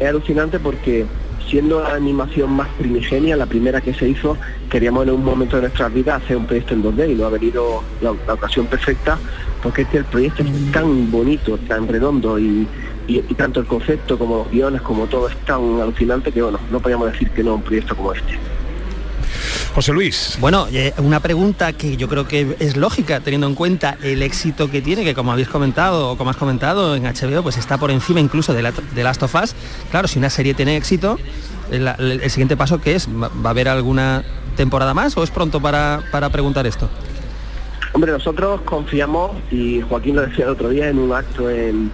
es 0.00 0.08
alucinante 0.08 0.58
porque 0.58 1.06
siendo 1.54 1.80
la 1.80 1.94
animación 1.94 2.50
más 2.50 2.66
primigenia, 2.76 3.36
la 3.36 3.46
primera 3.46 3.80
que 3.80 3.94
se 3.94 4.08
hizo, 4.08 4.36
queríamos 4.68 5.04
en 5.06 5.10
un 5.14 5.24
momento 5.24 5.54
de 5.54 5.62
nuestras 5.62 5.94
vidas 5.94 6.20
hacer 6.20 6.36
un 6.36 6.46
proyecto 6.46 6.74
en 6.74 6.82
2D 6.82 7.12
y 7.12 7.14
no 7.14 7.26
ha 7.26 7.30
venido 7.30 7.84
la, 8.00 8.10
ocasión 8.10 8.66
perfecta 8.66 9.16
porque 9.62 9.82
es 9.82 9.94
el 9.94 10.04
proyecto 10.04 10.42
es 10.42 10.72
tan 10.72 11.12
bonito, 11.12 11.56
tan 11.58 11.86
redondo 11.86 12.40
y, 12.40 12.66
y- 13.06 13.20
tanto 13.36 13.60
el 13.60 13.66
concepto 13.66 14.18
como 14.18 14.38
los 14.38 14.50
guiones, 14.50 14.82
como 14.82 15.06
todo 15.06 15.28
es 15.28 15.36
tan 15.44 15.80
alucinante 15.80 16.32
que 16.32 16.42
bueno, 16.42 16.58
no 16.72 16.80
podíamos 16.80 17.12
decir 17.12 17.30
que 17.30 17.44
no 17.44 17.54
un 17.54 17.62
proyecto 17.62 17.94
como 17.94 18.12
este. 18.12 18.36
José 19.74 19.92
Luis. 19.92 20.36
Bueno, 20.40 20.68
eh, 20.72 20.92
una 20.98 21.18
pregunta 21.20 21.72
que 21.72 21.96
yo 21.96 22.08
creo 22.08 22.28
que 22.28 22.56
es 22.60 22.76
lógica 22.76 23.18
teniendo 23.20 23.48
en 23.48 23.54
cuenta 23.56 23.96
el 24.02 24.22
éxito 24.22 24.70
que 24.70 24.80
tiene, 24.80 25.02
que 25.02 25.14
como 25.14 25.32
habéis 25.32 25.48
comentado 25.48 26.10
o 26.10 26.16
como 26.16 26.30
has 26.30 26.36
comentado 26.36 26.94
en 26.94 27.02
HBO, 27.04 27.42
pues 27.42 27.56
está 27.56 27.76
por 27.76 27.90
encima 27.90 28.20
incluso 28.20 28.54
de, 28.54 28.62
la, 28.62 28.70
de 28.72 29.02
Last 29.02 29.22
of 29.24 29.34
Us. 29.34 29.54
Claro, 29.90 30.06
si 30.06 30.18
una 30.20 30.30
serie 30.30 30.54
tiene 30.54 30.76
éxito, 30.76 31.18
el, 31.72 31.88
el- 31.98 32.30
siguiente 32.30 32.56
paso 32.56 32.80
que 32.80 32.94
es, 32.94 33.08
¿va 33.08 33.28
va 33.28 33.48
a 33.48 33.50
haber 33.50 33.68
alguna 33.68 34.22
temporada 34.56 34.94
más 34.94 35.16
o 35.16 35.24
es 35.24 35.30
pronto 35.30 35.60
para, 35.60 36.02
para 36.12 36.30
preguntar 36.30 36.66
esto? 36.68 36.88
Hombre, 37.92 38.12
nosotros 38.12 38.60
confiamos, 38.64 39.32
y 39.50 39.80
Joaquín 39.80 40.14
lo 40.16 40.22
decía 40.22 40.44
el 40.44 40.50
otro 40.50 40.68
día 40.68 40.88
en 40.88 40.98
un 40.98 41.12
acto 41.12 41.50
en, 41.50 41.90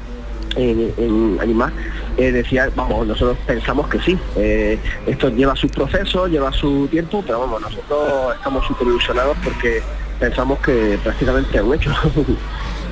en, 0.57 0.93
en 0.99 1.39
Animar, 1.41 1.73
eh, 2.17 2.33
decía, 2.33 2.71
vamos, 2.75 3.07
nosotros 3.07 3.37
pensamos 3.47 3.89
que 3.89 4.01
sí. 4.01 4.19
Eh, 4.37 4.79
esto 5.07 5.29
lleva 5.31 5.55
sus 5.57 5.71
procesos, 5.71 6.31
lleva 6.31 6.53
su 6.53 6.87
tiempo, 6.91 7.23
pero 7.27 7.41
vamos, 7.41 7.61
nosotros 7.61 8.35
estamos 8.37 8.67
súper 8.67 8.89
ilusionados 8.89 9.37
porque 9.45 9.83
pensamos 10.19 10.59
que 10.61 10.99
prácticamente 11.03 11.57
es 11.57 11.63
un 11.63 11.75
hecho. 11.75 11.91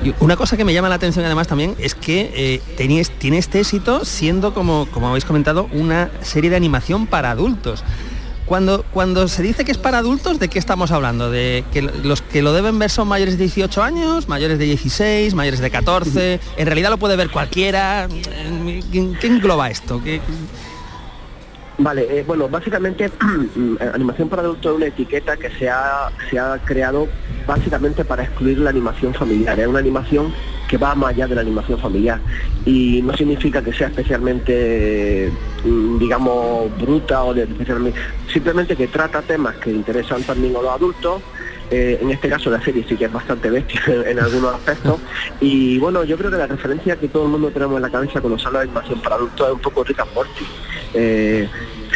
Y 0.01 0.13
una 0.21 0.37
cosa 0.37 0.55
que 0.55 0.63
me 0.63 0.73
llama 0.73 0.87
la 0.87 0.95
atención 0.95 1.25
además 1.25 1.49
también 1.49 1.75
es 1.77 1.93
que 1.93 2.31
eh, 2.33 2.61
tenéis- 2.77 3.09
tiene 3.17 3.37
este 3.37 3.59
éxito 3.59 4.05
siendo, 4.05 4.53
como, 4.53 4.87
como 4.91 5.09
habéis 5.09 5.25
comentado, 5.25 5.67
una 5.73 6.09
serie 6.21 6.49
de 6.49 6.55
animación 6.55 7.05
para 7.05 7.31
adultos. 7.31 7.83
Cuando, 8.49 8.83
cuando 8.91 9.27
se 9.27 9.43
dice 9.43 9.63
que 9.63 9.71
es 9.71 9.77
para 9.77 9.99
adultos, 9.99 10.39
¿de 10.39 10.47
qué 10.47 10.57
estamos 10.57 10.89
hablando? 10.91 11.29
¿De 11.29 11.63
que 11.71 11.83
lo- 11.83 11.91
los 12.03 12.23
que 12.23 12.41
lo 12.41 12.51
deben 12.51 12.79
ver 12.79 12.89
son 12.89 13.07
mayores 13.07 13.37
de 13.37 13.43
18 13.43 13.83
años, 13.83 14.27
mayores 14.27 14.57
de 14.57 14.65
16, 14.65 15.35
mayores 15.35 15.59
de 15.59 15.69
14? 15.69 16.39
¿En 16.57 16.65
realidad 16.65 16.89
lo 16.89 16.97
puede 16.97 17.15
ver 17.15 17.29
cualquiera? 17.29 18.07
¿Qué, 18.91 19.27
engloba 19.27 19.69
esto? 19.69 20.01
¿Qué- 20.03 20.19
Vale, 21.81 22.19
eh, 22.19 22.23
bueno, 22.27 22.49
básicamente 22.49 23.09
mm, 23.55 23.75
animación 23.93 24.27
para 24.27 24.41
adultos 24.41 24.71
es 24.71 24.77
una 24.77 24.85
etiqueta 24.87 25.37
que 25.37 25.49
se 25.51 25.69
ha, 25.69 26.11
se 26.29 26.37
ha 26.37 26.59
creado 26.65 27.07
básicamente 27.47 28.03
para 28.03 28.23
excluir 28.23 28.59
la 28.59 28.69
animación 28.69 29.13
familiar. 29.13 29.57
Es 29.57 29.65
una 29.65 29.79
animación 29.79 30.33
que 30.67 30.77
va 30.77 30.93
más 30.93 31.11
allá 31.11 31.27
de 31.27 31.35
la 31.35 31.41
animación 31.41 31.79
familiar 31.79 32.19
y 32.65 33.01
no 33.01 33.15
significa 33.15 33.61
que 33.61 33.71
sea 33.71 33.87
especialmente, 33.87 35.31
mm, 35.63 35.99
digamos, 35.99 36.69
bruta 36.77 37.23
o 37.23 37.33
de, 37.33 37.43
especialmente, 37.43 37.97
simplemente 38.31 38.75
que 38.75 38.87
trata 38.87 39.21
temas 39.21 39.55
que 39.55 39.71
interesan 39.71 40.21
también 40.23 40.57
a 40.57 40.61
los 40.61 40.71
adultos. 40.71 41.21
Eh, 41.71 41.99
en 42.01 42.09
este 42.09 42.29
caso 42.29 42.49
la 42.49 42.59
serie 42.63 42.83
sí 42.89 42.95
que 42.95 43.05
es 43.05 43.11
bastante 43.11 43.47
bestia 43.49 43.79
en 44.07 44.19
algunos 44.19 44.55
aspectos 44.55 44.99
y 45.39 45.77
bueno 45.77 46.03
yo 46.03 46.17
creo 46.17 46.31
que 46.31 46.37
la 46.37 46.47
referencia 46.47 46.95
que 46.95 47.07
todo 47.09 47.25
el 47.25 47.29
mundo 47.29 47.51
tenemos 47.51 47.75
en 47.75 47.83
la 47.83 47.91
cabeza 47.91 48.21
cuando 48.21 48.39
se 48.39 48.47
habla 48.47 48.61
de 48.61 48.65
animación 48.65 48.99
para 49.01 49.17
adultos 49.17 49.47
es 49.47 49.53
un 49.53 49.59
poco 49.59 49.83
Rick 49.83 49.99
and 49.99 50.13
Morty 50.15 50.45
Eh, 50.95 51.47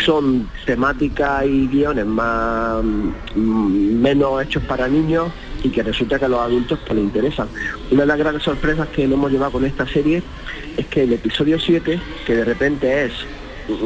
son 0.06 0.50
temáticas 0.66 1.46
y 1.46 1.68
guiones 1.68 2.06
más 2.06 2.84
mm, 2.84 4.02
menos 4.02 4.44
hechos 4.44 4.64
para 4.64 4.88
niños 4.88 5.32
y 5.64 5.70
que 5.70 5.82
resulta 5.82 6.20
que 6.20 6.26
a 6.26 6.28
los 6.28 6.42
adultos 6.42 6.80
pues 6.86 6.96
les 6.96 7.06
interesan. 7.06 7.48
Una 7.92 8.02
de 8.02 8.08
las 8.08 8.18
grandes 8.18 8.44
sorpresas 8.44 8.88
que 8.90 9.08
nos 9.08 9.18
hemos 9.18 9.32
llevado 9.32 9.54
con 9.54 9.66
esta 9.66 9.88
serie 9.88 10.22
es 10.78 10.86
que 10.88 11.04
el 11.04 11.14
episodio 11.14 11.60
7, 11.60 12.00
que 12.26 12.36
de 12.36 12.46
repente 12.46 13.06
es 13.06 13.14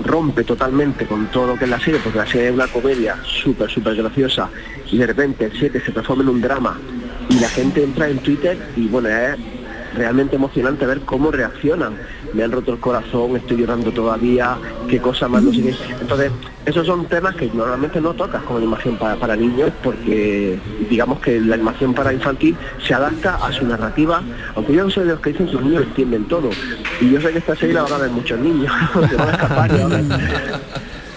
rompe 0.04 0.44
totalmente 0.44 1.06
con 1.06 1.28
todo 1.28 1.48
lo 1.48 1.56
que 1.56 1.66
es 1.66 1.70
la 1.70 1.80
serie, 1.80 2.00
porque 2.04 2.20
la 2.20 2.28
serie 2.28 2.48
es 2.48 2.54
una 2.54 2.68
comedia 2.68 3.18
súper, 3.24 3.70
súper 3.70 3.96
graciosa, 3.96 4.50
y 4.92 4.98
de 4.98 5.08
repente 5.08 5.46
el 5.46 5.58
7 5.58 5.82
se 5.86 5.92
transforma 5.92 6.24
en 6.24 6.30
un 6.30 6.42
drama, 6.42 6.80
y 7.30 7.40
la 7.40 7.50
gente 7.50 7.84
entra 7.84 8.10
en 8.10 8.20
Twitter, 8.20 8.58
y 8.76 8.88
bueno, 8.88 9.10
es 9.10 9.38
realmente 9.95 10.36
emocionante 10.36 10.86
ver 10.86 11.02
cómo 11.02 11.32
reaccionan. 11.32 11.97
Me 12.34 12.43
han 12.43 12.52
roto 12.52 12.73
el 12.73 12.80
corazón, 12.80 13.36
estoy 13.38 13.58
llorando 13.58 13.91
todavía, 13.91 14.58
qué 14.88 15.00
cosa 15.00 15.28
más, 15.28 15.43
no 15.43 15.52
sé 15.54 15.62
qué. 15.62 15.76
Entonces, 16.02 16.32
esos 16.65 16.86
son 16.86 17.06
temas 17.06 17.36
que 17.36 17.50
normalmente 17.54 18.02
no 18.02 18.13
tocas 18.13 18.43
como 18.43 18.58
animación 18.58 18.97
para, 18.97 19.15
para 19.15 19.36
niños, 19.36 19.71
porque 19.84 20.60
digamos 20.89 21.19
que 21.21 21.39
la 21.39 21.56
animación 21.56 21.93
para 21.93 22.12
infantil 22.13 22.56
se 22.86 22.93
adapta 22.93 23.36
a 23.36 23.52
su 23.54 23.65
narrativa, 23.65 24.21
aunque 24.56 24.73
yo 24.73 24.84
no 24.84 24.89
soy 24.89 25.06
de 25.06 25.12
los 25.13 25.21
que 25.21 25.32
dicen 25.32 25.47
que 25.47 25.54
los 25.54 25.63
niños 25.63 25.84
entienden 25.84 26.26
todo. 26.26 26.50
Y 27.00 27.12
yo 27.12 27.21
sé 27.21 27.32
que 27.32 27.39
esta 27.39 27.56
serie 27.56 27.73
la 27.76 27.84
van 27.84 27.93
a 27.93 27.97
ver 28.00 28.10
muchos 28.12 28.39
niños, 28.39 28.71
se 29.10 29.15
van 29.15 29.30
a 29.30 29.32
escapar 29.32 29.71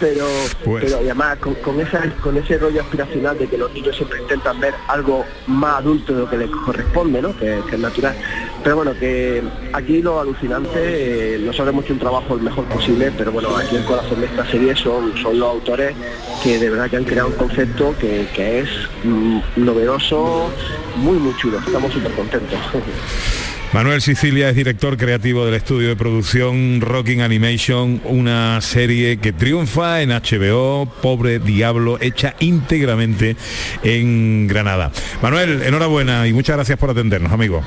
pero, 0.00 0.24
Pues- 0.64 0.85
pero 0.85 0.96
además 0.98 1.37
con, 1.38 1.54
con 1.56 1.78
esa, 1.78 2.00
con 2.22 2.35
ese 2.37 2.56
rollo 2.56 2.80
aspiracional 2.80 3.37
de 3.38 3.46
que 3.46 3.59
los 3.59 3.70
niños 3.74 3.94
siempre 3.94 4.20
intentan 4.22 4.59
ver 4.59 4.72
algo 4.88 5.26
más 5.46 5.76
adulto 5.80 6.14
de 6.14 6.20
lo 6.20 6.30
que 6.30 6.38
les 6.38 6.50
corresponde, 6.50 7.20
¿no? 7.20 7.37
que, 7.37 7.61
que 7.68 7.74
es 7.76 7.80
natural. 7.80 8.14
Pero 8.62 8.77
bueno, 8.77 8.92
que 8.94 9.42
aquí 9.73 10.03
lo 10.03 10.20
alucinante, 10.20 11.35
eh, 11.35 11.38
nosotros 11.38 11.70
hemos 11.70 11.90
un 11.90 11.99
trabajo 11.99 12.35
el 12.35 12.42
mejor 12.42 12.64
posible, 12.66 13.11
pero 13.16 13.33
bueno, 13.33 13.57
aquí 13.57 13.77
el 13.77 13.85
corazón 13.85 14.20
de 14.20 14.27
esta 14.27 14.46
serie 14.51 14.77
son, 14.77 15.16
son 15.16 15.38
los 15.38 15.49
autores 15.49 15.94
que 16.42 16.59
de 16.59 16.70
verdad 16.70 16.90
que 16.90 16.96
han 16.96 17.05
creado 17.05 17.29
un 17.29 17.35
concepto 17.35 17.94
que, 17.99 18.27
que 18.35 18.61
es 18.61 18.68
mm, 19.05 19.40
novedoso, 19.57 20.51
muy 20.96 21.18
muy 21.18 21.35
chulo, 21.37 21.59
estamos 21.59 21.92
súper 21.92 22.12
contentos. 22.12 22.59
Manuel 23.73 24.03
Sicilia 24.03 24.49
es 24.49 24.57
director 24.57 24.96
creativo 24.96 25.46
del 25.46 25.55
estudio 25.55 25.88
de 25.88 25.96
producción 25.96 26.81
Rocking 26.81 27.23
Animation, 27.23 28.01
una 28.05 28.61
serie 28.61 29.18
que 29.18 29.33
triunfa 29.33 30.03
en 30.03 30.11
HBO, 30.11 30.87
Pobre 31.01 31.38
Diablo, 31.38 31.96
hecha 32.01 32.35
íntegramente 32.40 33.37
en 33.85 34.49
Granada. 34.49 34.90
Manuel, 35.23 35.62
enhorabuena 35.62 36.27
y 36.27 36.33
muchas 36.33 36.57
gracias 36.57 36.79
por 36.79 36.90
atendernos, 36.90 37.31
amigo. 37.31 37.62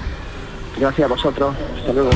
Gracias 0.83 1.05
a 1.05 1.13
vosotros, 1.13 1.55
hasta 1.77 1.93
luego. 1.93 2.09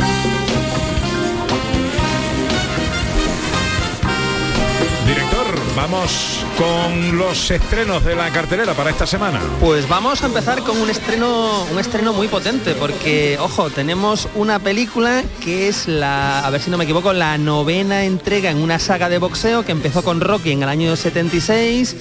Director, 5.07 5.45
vamos 5.73 6.43
con 6.57 7.17
los 7.17 7.49
estrenos 7.49 8.03
de 8.03 8.17
la 8.17 8.29
cartelera 8.29 8.73
para 8.73 8.89
esta 8.89 9.07
semana. 9.07 9.39
Pues 9.61 9.87
vamos 9.87 10.21
a 10.21 10.25
empezar 10.25 10.63
con 10.63 10.81
un 10.81 10.89
estreno, 10.89 11.63
un 11.71 11.79
estreno 11.79 12.11
muy 12.11 12.27
potente, 12.27 12.73
porque, 12.73 13.37
ojo, 13.39 13.69
tenemos 13.69 14.27
una 14.35 14.59
película 14.59 15.23
que 15.41 15.69
es 15.69 15.87
la, 15.87 16.45
a 16.45 16.49
ver 16.49 16.59
si 16.59 16.69
no 16.69 16.77
me 16.77 16.83
equivoco, 16.83 17.13
la 17.13 17.37
novena 17.37 18.03
entrega 18.03 18.51
en 18.51 18.57
una 18.57 18.79
saga 18.79 19.07
de 19.07 19.17
boxeo 19.17 19.63
que 19.63 19.71
empezó 19.71 20.03
con 20.03 20.19
Rocky 20.19 20.51
en 20.51 20.63
el 20.63 20.67
año 20.67 20.93
76. 20.93 21.95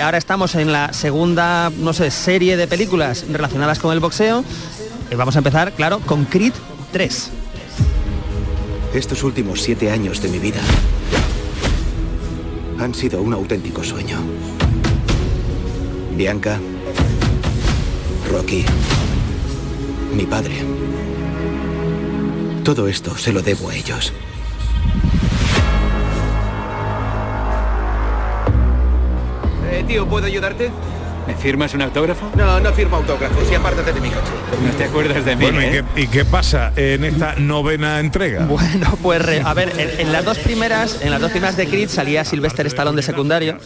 Ahora 0.00 0.18
estamos 0.18 0.54
en 0.54 0.70
la 0.70 0.92
segunda, 0.92 1.72
no 1.76 1.92
sé, 1.92 2.12
serie 2.12 2.56
de 2.56 2.68
películas 2.68 3.24
relacionadas 3.28 3.80
con 3.80 3.92
el 3.92 3.98
boxeo. 3.98 4.44
Y 5.10 5.14
vamos 5.14 5.36
a 5.36 5.38
empezar, 5.38 5.72
claro, 5.72 6.00
con 6.00 6.24
Creed 6.24 6.52
3. 6.92 7.30
Estos 8.94 9.22
últimos 9.22 9.62
siete 9.62 9.90
años 9.90 10.22
de 10.22 10.28
mi 10.28 10.38
vida 10.38 10.60
han 12.78 12.94
sido 12.94 13.22
un 13.22 13.32
auténtico 13.32 13.82
sueño. 13.82 14.18
Bianca, 16.16 16.60
Rocky, 18.30 18.64
mi 20.14 20.24
padre. 20.26 20.62
Todo 22.62 22.88
esto 22.88 23.16
se 23.16 23.32
lo 23.32 23.42
debo 23.42 23.68
a 23.70 23.74
ellos. 23.74 24.12
tío, 29.86 30.08
¿puedo 30.08 30.26
ayudarte? 30.26 30.70
¿Me 31.26 31.34
firmas 31.34 31.72
un 31.74 31.82
autógrafo? 31.82 32.30
No, 32.36 32.60
no 32.60 32.72
firmo 32.72 32.96
autógrafos 32.96 33.50
y 33.50 33.54
apártate 33.54 33.92
de 33.94 34.00
mi 34.00 34.08
coche. 34.10 34.30
No 34.62 34.70
te 34.72 34.84
acuerdas 34.84 35.24
de 35.24 35.36
mí, 35.36 35.42
Bueno, 35.44 35.62
¿y 35.62 35.64
¿eh? 35.66 35.84
qué, 35.94 36.02
y 36.02 36.06
qué 36.08 36.24
pasa 36.24 36.72
en 36.76 37.04
esta 37.04 37.34
novena 37.36 37.98
entrega? 38.00 38.44
Bueno, 38.44 38.98
pues 39.02 39.22
re- 39.22 39.40
a 39.42 39.54
ver, 39.54 39.72
en, 39.78 40.00
en 40.00 40.12
las 40.12 40.24
dos 40.24 40.38
primeras, 40.38 41.00
en 41.02 41.10
las 41.10 41.20
dos 41.20 41.30
primeras 41.30 41.56
de 41.56 41.66
Creed 41.66 41.88
salía 41.88 42.24
Sylvester 42.24 42.66
Stallone 42.66 42.96
de 42.96 43.02
secundario. 43.02 43.58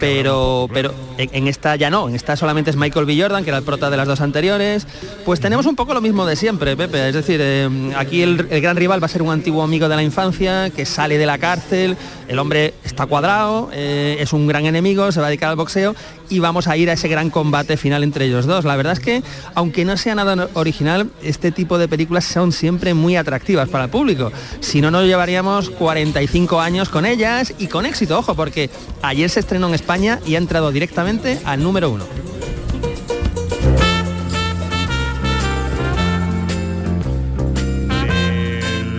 Pero, 0.00 0.66
pero 0.72 0.94
en, 1.18 1.46
esta 1.46 1.76
ya 1.76 1.90
no, 1.90 2.08
en 2.08 2.14
esta 2.14 2.34
solamente 2.34 2.70
es 2.70 2.76
Michael 2.76 3.04
B. 3.04 3.20
Jordan, 3.20 3.44
que 3.44 3.50
era 3.50 3.58
el 3.58 3.64
prota 3.64 3.90
de 3.90 3.98
las 3.98 4.08
dos 4.08 4.22
anteriores. 4.22 4.86
Pues 5.26 5.40
tenemos 5.40 5.66
un 5.66 5.76
poco 5.76 5.92
lo 5.92 6.00
mismo 6.00 6.24
de 6.24 6.36
siempre, 6.36 6.74
Pepe. 6.74 7.08
Es 7.08 7.14
decir, 7.14 7.38
eh, 7.42 7.68
aquí 7.96 8.22
el, 8.22 8.48
el 8.50 8.62
gran 8.62 8.76
rival 8.76 9.02
va 9.02 9.06
a 9.06 9.10
ser 9.10 9.20
un 9.20 9.30
antiguo 9.30 9.62
amigo 9.62 9.90
de 9.90 9.96
la 9.96 10.02
infancia 10.02 10.70
que 10.70 10.86
sale 10.86 11.18
de 11.18 11.26
la 11.26 11.36
cárcel. 11.36 11.98
El 12.28 12.38
hombre 12.38 12.72
está 12.82 13.04
cuadrado, 13.04 13.68
eh, 13.74 14.16
es 14.20 14.32
un 14.32 14.46
gran 14.46 14.64
enemigo, 14.64 15.12
se 15.12 15.20
va 15.20 15.26
a 15.26 15.28
dedicar 15.28 15.50
al 15.50 15.56
boxeo 15.56 15.94
y 16.30 16.38
vamos 16.38 16.66
a 16.68 16.76
ir 16.76 16.88
a 16.88 16.94
ese 16.94 17.08
gran 17.08 17.28
combate 17.28 17.76
final 17.76 18.02
entre 18.02 18.24
ellos 18.24 18.46
dos. 18.46 18.64
La 18.64 18.76
verdad 18.76 18.94
es 18.94 19.00
que, 19.00 19.22
aunque 19.54 19.84
no 19.84 19.98
sea 19.98 20.14
nada 20.14 20.48
original, 20.54 21.10
este 21.22 21.50
tipo 21.50 21.76
de 21.76 21.88
películas 21.88 22.24
son 22.24 22.52
siempre 22.52 22.94
muy 22.94 23.16
atractivas 23.16 23.68
para 23.68 23.84
el 23.84 23.90
público. 23.90 24.32
Si 24.60 24.80
no, 24.80 24.90
nos 24.90 25.04
llevaríamos 25.04 25.68
45 25.70 26.60
años 26.60 26.88
con 26.88 27.04
ellas 27.04 27.52
y 27.58 27.66
con 27.66 27.84
éxito, 27.84 28.18
ojo, 28.18 28.34
porque 28.34 28.70
ayer 29.02 29.28
se 29.28 29.40
estrenó 29.40 29.68
en 29.68 29.74
España 29.74 29.89
y 29.98 30.36
ha 30.36 30.38
entrado 30.38 30.70
directamente 30.70 31.40
al 31.44 31.64
número 31.64 31.90
uno. 31.90 32.04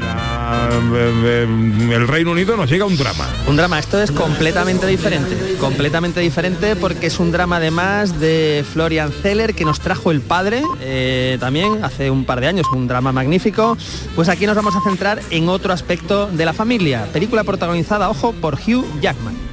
Ah, 0.04 0.70
eh, 0.94 1.48
eh, 1.48 1.96
El 1.96 2.08
Reino 2.10 2.32
Unido 2.32 2.58
nos 2.58 2.70
llega 2.70 2.84
un 2.84 2.98
drama. 2.98 3.26
Un 3.48 3.56
drama, 3.56 3.80
esto 3.80 4.02
es 4.02 4.12
completamente 4.12 4.86
diferente, 4.86 5.56
completamente 5.62 6.20
diferente 6.20 6.76
porque 6.76 7.08
es 7.08 7.20
un 7.22 7.32
drama 7.32 7.56
además 7.56 8.20
de 8.20 8.66
Florian 8.74 9.14
Zeller 9.14 9.56
que 9.56 9.64
nos 9.64 9.80
trajo 9.80 10.12
el 10.12 10.20
padre 10.20 10.62
eh, 10.82 11.38
también 11.40 11.86
hace 11.86 12.12
un 12.12 12.26
par 12.26 12.42
de 12.42 12.48
años, 12.48 12.68
un 12.74 12.90
drama 12.90 13.14
magnífico. 13.14 13.78
Pues 14.14 14.28
aquí 14.28 14.46
nos 14.46 14.58
vamos 14.58 14.76
a 14.76 14.82
centrar 14.82 15.22
en 15.30 15.48
otro 15.48 15.72
aspecto 15.72 16.28
de 16.28 16.44
la 16.44 16.52
familia, 16.52 17.08
película 17.14 17.46
protagonizada, 17.46 18.10
ojo, 18.10 18.34
por 18.34 18.56
Hugh 18.56 18.84
Jackman. 19.00 19.51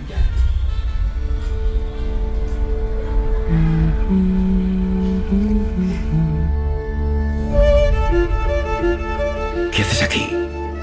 ¿Qué 9.79 9.85
haces 9.85 10.03
aquí? 10.03 10.35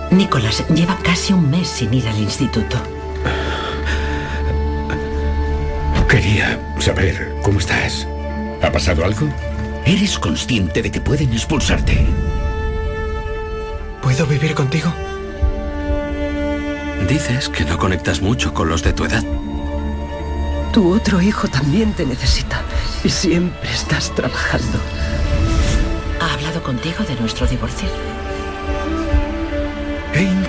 Nicolás 0.10 0.64
lleva 0.70 0.98
casi 1.04 1.34
un 1.34 1.52
mes 1.52 1.68
sin 1.68 1.94
ir 1.94 2.08
al 2.08 2.18
instituto. 2.18 2.78
Quería 6.08 6.58
saber 6.80 7.36
cómo 7.42 7.60
estás. 7.60 8.08
¿Ha 8.64 8.72
pasado 8.72 9.04
algo? 9.04 9.28
¿Eres 9.86 10.18
consciente 10.18 10.82
de 10.82 10.92
que 10.92 11.02
pueden 11.02 11.34
expulsarte? 11.34 12.08
¿Puedo 14.02 14.26
vivir 14.28 14.56
contigo? 14.56 14.94
Dices 17.10 17.50
que 17.50 17.66
no 17.66 17.78
conectas 17.78 18.22
mucho 18.22 18.54
con 18.54 18.70
los 18.70 18.82
de 18.82 18.94
tu 18.94 19.04
edad. 19.04 19.26
Tu 20.72 20.90
otro 20.90 21.22
hijo 21.22 21.50
también 21.50 21.92
te 21.92 22.06
necesita 22.06 22.62
y 23.04 23.10
siempre 23.10 23.70
estás 23.72 24.16
trabajando. 24.16 24.80
¿Ha 26.22 26.34
hablado 26.34 26.64
contigo 26.64 27.04
de 27.04 27.16
nuestro 27.16 27.46
divorcio? 27.46 27.90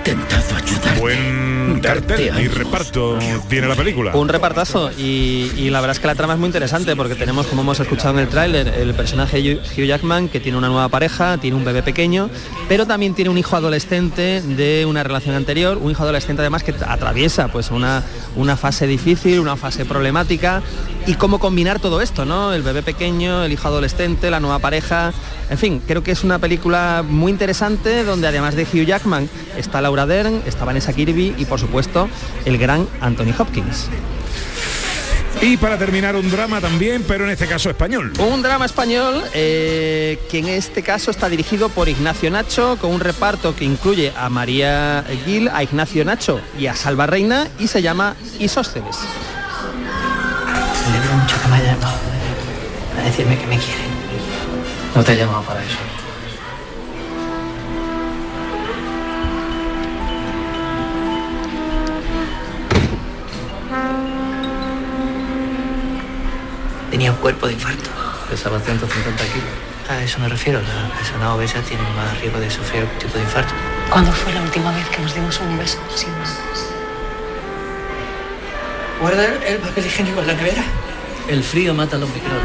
Intentado 0.06 0.54
ayudarte. 0.54 1.00
Buen 1.00 1.80
cartel 1.80 2.40
y 2.40 2.46
reparto 2.46 3.18
tiene 3.48 3.66
la 3.66 3.74
película. 3.74 4.14
Un 4.14 4.28
repartazo 4.28 4.92
y, 4.92 5.50
y 5.56 5.70
la 5.70 5.80
verdad 5.80 5.96
es 5.96 6.00
que 6.00 6.06
la 6.06 6.14
trama 6.14 6.34
es 6.34 6.38
muy 6.38 6.46
interesante 6.46 6.94
porque 6.94 7.16
tenemos, 7.16 7.46
como 7.48 7.62
hemos 7.62 7.80
escuchado 7.80 8.14
en 8.14 8.20
el 8.20 8.28
tráiler, 8.28 8.68
el 8.68 8.94
personaje 8.94 9.40
Hugh 9.40 9.60
Hugh 9.76 9.84
Jackman 9.86 10.28
que 10.28 10.38
tiene 10.38 10.58
una 10.58 10.68
nueva 10.68 10.88
pareja, 10.88 11.38
tiene 11.38 11.56
un 11.56 11.64
bebé 11.64 11.82
pequeño, 11.82 12.30
pero 12.68 12.86
también 12.86 13.14
tiene 13.14 13.30
un 13.30 13.38
hijo 13.38 13.56
adolescente 13.56 14.42
de 14.42 14.86
una 14.86 15.02
relación 15.02 15.34
anterior, 15.34 15.76
un 15.78 15.90
hijo 15.90 16.04
adolescente 16.04 16.40
además 16.42 16.62
que 16.62 16.72
atraviesa 16.86 17.48
pues 17.48 17.72
una, 17.72 18.04
una 18.36 18.56
fase 18.56 18.86
difícil, 18.86 19.40
una 19.40 19.56
fase 19.56 19.84
problemática 19.84 20.62
y 21.04 21.14
cómo 21.14 21.40
combinar 21.40 21.80
todo 21.80 22.00
esto, 22.00 22.24
¿no? 22.24 22.52
El 22.52 22.62
bebé 22.62 22.82
pequeño, 22.82 23.42
el 23.42 23.52
hijo 23.52 23.66
adolescente, 23.66 24.30
la 24.30 24.38
nueva 24.38 24.60
pareja, 24.60 25.12
en 25.48 25.58
fin, 25.58 25.80
creo 25.86 26.02
que 26.02 26.10
es 26.10 26.24
una 26.24 26.38
película 26.40 27.04
muy 27.08 27.30
interesante 27.30 28.02
donde 28.04 28.26
además 28.26 28.56
de 28.56 28.64
Hugh 28.64 28.84
Jackman 28.84 29.28
está 29.56 29.80
Laura 29.96 30.14
Dern, 30.14 30.42
está 30.46 30.64
Vanessa 30.64 30.92
Kirby 30.92 31.34
y 31.38 31.46
por 31.46 31.58
supuesto 31.58 32.08
el 32.44 32.58
gran 32.58 32.86
Anthony 33.00 33.32
Hopkins. 33.38 33.88
Y 35.40 35.56
para 35.56 35.78
terminar 35.78 36.16
un 36.16 36.30
drama 36.30 36.60
también, 36.60 37.04
pero 37.06 37.24
en 37.24 37.30
este 37.30 37.46
caso 37.46 37.68
español. 37.68 38.12
Un 38.18 38.42
drama 38.42 38.64
español 38.64 39.22
eh, 39.34 40.18
que 40.30 40.38
en 40.38 40.48
este 40.48 40.82
caso 40.82 41.10
está 41.10 41.28
dirigido 41.28 41.68
por 41.68 41.88
Ignacio 41.88 42.30
Nacho, 42.30 42.78
con 42.80 42.90
un 42.92 43.00
reparto 43.00 43.54
que 43.54 43.64
incluye 43.64 44.12
a 44.16 44.28
María 44.28 45.04
Gil, 45.24 45.48
a 45.48 45.62
Ignacio 45.62 46.04
Nacho 46.04 46.40
y 46.58 46.66
a 46.66 46.74
Salva 46.74 47.06
Reina 47.06 47.48
y 47.58 47.68
se 47.68 47.82
llama 47.82 48.16
Isósceles. 48.38 48.98
Me 50.90 50.96
alegro 50.96 51.16
mucho 51.16 51.36
que 51.42 51.48
me 51.48 51.56
haya 51.56 51.72
llamado 51.74 51.96
a 52.98 53.04
decirme 53.04 53.38
que 53.38 53.46
me 53.46 53.58
quiere. 53.58 53.84
No 54.94 55.04
te 55.04 55.12
he 55.12 55.16
llamado 55.16 55.42
para 55.42 55.62
eso. 55.62 56.05
Tenía 66.96 67.12
un 67.12 67.18
cuerpo 67.18 67.46
de 67.46 67.52
infarto. 67.52 67.90
Pesaba 68.30 68.58
150 68.58 69.24
kilos. 69.24 69.50
A 69.86 70.02
eso 70.02 70.18
me 70.18 70.30
refiero. 70.30 70.62
La 70.62 70.88
persona 70.96 71.34
obesa 71.34 71.60
tiene 71.60 71.82
más 71.94 72.18
riesgo 72.22 72.40
de 72.40 72.50
sufrir 72.50 72.80
algún 72.80 72.98
tipo 72.98 73.18
de 73.18 73.20
infarto. 73.20 73.52
¿Cuándo 73.90 74.10
fue 74.12 74.32
la 74.32 74.40
última 74.40 74.72
vez 74.72 74.88
que 74.88 75.02
nos 75.02 75.14
dimos 75.14 75.38
un 75.40 75.58
beso 75.58 75.76
sin 75.94 76.10
más? 76.18 76.38
¿Guarda 78.98 79.26
el 79.46 79.58
papel 79.58 79.84
higiénico 79.84 80.22
en 80.22 80.26
la 80.26 80.32
nevera? 80.32 80.64
El 81.28 81.44
frío 81.44 81.74
mata 81.74 81.96
a 81.96 81.98
los 81.98 82.08
microbios. 82.08 82.40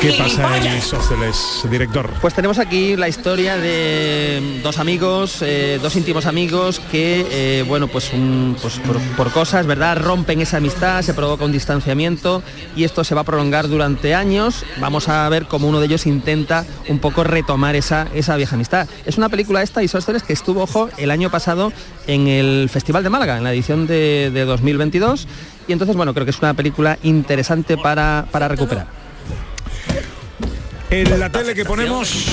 ¿Qué 0.00 0.12
pasa 0.12 0.56
en 0.58 0.78
Isósceles, 0.78 1.62
director? 1.68 2.08
Pues 2.20 2.32
tenemos 2.32 2.60
aquí 2.60 2.94
la 2.94 3.08
historia 3.08 3.56
de 3.56 4.60
dos 4.62 4.78
amigos, 4.78 5.38
eh, 5.42 5.80
dos 5.82 5.96
íntimos 5.96 6.24
amigos 6.26 6.80
que, 6.92 7.26
eh, 7.28 7.64
bueno, 7.66 7.88
pues, 7.88 8.12
un- 8.12 8.56
pues 8.62 8.78
por, 8.78 9.00
por 9.16 9.32
cosas, 9.32 9.66
¿verdad? 9.66 9.96
Rompen 10.00 10.40
esa 10.40 10.58
amistad, 10.58 11.02
se 11.02 11.14
provoca 11.14 11.44
un 11.44 11.50
distanciamiento 11.50 12.44
y 12.76 12.84
esto 12.84 13.02
se 13.02 13.16
va 13.16 13.22
a 13.22 13.24
prolongar 13.24 13.66
durante 13.66 14.14
años. 14.14 14.64
Vamos 14.80 15.08
a 15.08 15.28
ver 15.30 15.46
cómo 15.46 15.66
uno 15.66 15.80
de 15.80 15.86
ellos 15.86 16.06
intenta 16.06 16.64
un 16.88 17.00
poco 17.00 17.24
retomar 17.24 17.74
esa, 17.74 18.06
esa 18.14 18.36
vieja 18.36 18.54
amistad. 18.54 18.86
Es 19.04 19.18
una 19.18 19.28
película 19.28 19.62
esta, 19.64 19.82
Isósceles, 19.82 20.22
que 20.22 20.32
estuvo, 20.32 20.62
ojo, 20.62 20.88
el 20.96 21.10
año 21.10 21.28
pasado 21.28 21.72
en 22.06 22.28
el 22.28 22.68
Festival 22.72 23.02
de 23.02 23.10
Málaga, 23.10 23.36
en 23.38 23.42
la 23.42 23.52
edición 23.52 23.88
de, 23.88 24.30
de 24.32 24.44
2022. 24.44 25.26
Y 25.66 25.72
entonces, 25.72 25.96
bueno, 25.96 26.14
creo 26.14 26.24
que 26.24 26.30
es 26.30 26.38
una 26.38 26.54
película 26.54 26.98
interesante 27.02 27.76
para, 27.76 28.26
para 28.30 28.46
recuperar. 28.46 29.07
En 30.90 31.20
la 31.20 31.30
tele 31.30 31.54
que 31.54 31.66
ponemos... 31.66 32.24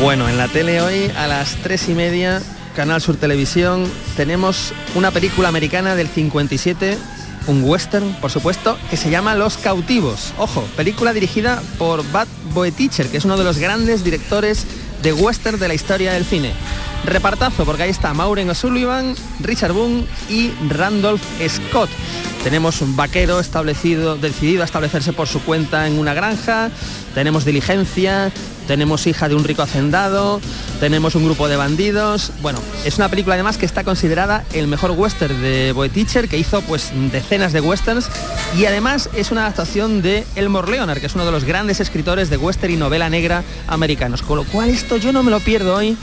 Bueno, 0.00 0.28
en 0.28 0.38
la 0.38 0.46
tele 0.46 0.80
hoy 0.80 1.10
a 1.16 1.26
las 1.26 1.56
tres 1.56 1.88
y 1.88 1.92
media, 1.92 2.40
Canal 2.76 3.02
Sur 3.02 3.16
Televisión, 3.16 3.84
tenemos 4.16 4.72
una 4.94 5.10
película 5.10 5.48
americana 5.48 5.96
del 5.96 6.06
57, 6.06 6.96
un 7.48 7.64
western, 7.64 8.14
por 8.20 8.30
supuesto, 8.30 8.78
que 8.88 8.96
se 8.96 9.10
llama 9.10 9.34
Los 9.34 9.58
Cautivos. 9.58 10.32
Ojo, 10.38 10.62
película 10.76 11.12
dirigida 11.12 11.60
por 11.78 12.04
Bud 12.04 12.28
Boetticher, 12.54 13.08
que 13.08 13.16
es 13.16 13.24
uno 13.24 13.36
de 13.36 13.44
los 13.44 13.58
grandes 13.58 14.04
directores 14.04 14.64
de 15.02 15.12
western 15.12 15.58
de 15.58 15.68
la 15.68 15.74
historia 15.74 16.12
del 16.12 16.24
cine. 16.24 16.52
Repartazo, 17.04 17.64
porque 17.64 17.84
ahí 17.84 17.90
está 17.90 18.12
Maureen 18.14 18.50
O'Sullivan, 18.50 19.14
Richard 19.40 19.72
Boone 19.72 20.04
y 20.28 20.52
Randolph 20.68 21.22
Scott. 21.48 21.90
Tenemos 22.44 22.80
un 22.80 22.96
vaquero 22.96 23.40
establecido, 23.40 24.16
decidido 24.16 24.62
a 24.62 24.64
establecerse 24.64 25.12
por 25.12 25.28
su 25.28 25.42
cuenta 25.42 25.86
en 25.86 25.98
una 25.98 26.14
granja, 26.14 26.70
tenemos 27.14 27.44
diligencia, 27.44 28.32
tenemos 28.70 29.08
hija 29.08 29.28
de 29.28 29.34
un 29.34 29.42
rico 29.42 29.62
hacendado, 29.62 30.40
tenemos 30.78 31.16
un 31.16 31.24
grupo 31.24 31.48
de 31.48 31.56
bandidos. 31.56 32.30
Bueno, 32.40 32.60
es 32.84 32.98
una 32.98 33.08
película 33.08 33.34
además 33.34 33.58
que 33.58 33.66
está 33.66 33.82
considerada 33.82 34.44
el 34.52 34.68
mejor 34.68 34.92
western 34.92 35.42
de 35.42 35.72
Boetticher, 35.72 36.28
que 36.28 36.38
hizo 36.38 36.62
pues 36.62 36.92
decenas 37.10 37.52
de 37.52 37.60
westerns, 37.60 38.08
y 38.56 38.66
además 38.66 39.10
es 39.16 39.32
una 39.32 39.40
adaptación 39.40 40.02
de 40.02 40.24
Elmore 40.36 40.70
Leonard, 40.70 41.00
que 41.00 41.06
es 41.06 41.16
uno 41.16 41.26
de 41.26 41.32
los 41.32 41.42
grandes 41.42 41.80
escritores 41.80 42.30
de 42.30 42.36
western 42.36 42.72
y 42.72 42.76
novela 42.76 43.10
negra 43.10 43.42
americanos. 43.66 44.22
Con 44.22 44.36
lo 44.36 44.44
cual 44.44 44.68
esto 44.68 44.98
yo 44.98 45.12
no 45.12 45.24
me 45.24 45.32
lo 45.32 45.40
pierdo 45.40 45.74
hoy 45.74 45.96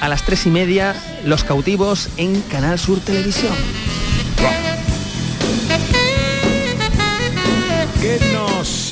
a 0.00 0.08
las 0.08 0.22
tres 0.22 0.46
y 0.46 0.50
media, 0.50 0.94
Los 1.24 1.42
Cautivos 1.42 2.08
en 2.18 2.40
Canal 2.42 2.78
Sur 2.78 3.00
Televisión. 3.00 3.52
¿Qué 8.00 8.20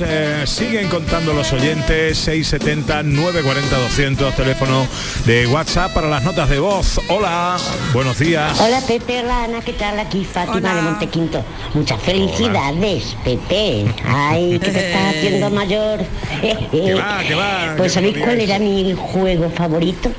nos 0.01 0.09
eh, 0.09 0.47
siguen 0.47 0.89
contando 0.89 1.33
los 1.33 1.53
oyentes 1.53 2.17
670 2.19 3.03
940 3.03 3.79
200 3.79 4.35
teléfono 4.35 4.87
de 5.27 5.47
WhatsApp 5.47 5.93
para 5.93 6.09
las 6.09 6.23
notas 6.23 6.49
de 6.49 6.59
voz. 6.59 7.01
Hola, 7.09 7.57
buenos 7.93 8.19
días. 8.19 8.59
Hola 8.61 8.81
Pepe, 8.87 9.21
hola 9.21 9.45
Ana, 9.45 9.61
¿qué 9.61 9.73
tal? 9.75 9.99
Aquí 9.99 10.25
Fátima 10.25 10.75
de 10.75 10.83
Montequinto. 10.83 11.45
Muchas 11.75 12.01
felicidades, 12.01 13.17
Pepe. 13.25 13.87
Ay, 14.07 14.59
que 14.59 14.71
te 14.71 14.89
estás 14.89 15.03
haciendo 15.17 15.51
mayor. 15.51 16.01
Va, 16.01 17.23
va, 17.37 17.75
Pues 17.77 17.93
¿sabéis 17.93 18.19
cuál 18.19 18.41
era 18.41 18.59
mi 18.59 18.95
juego 18.95 19.51
favorito? 19.51 20.11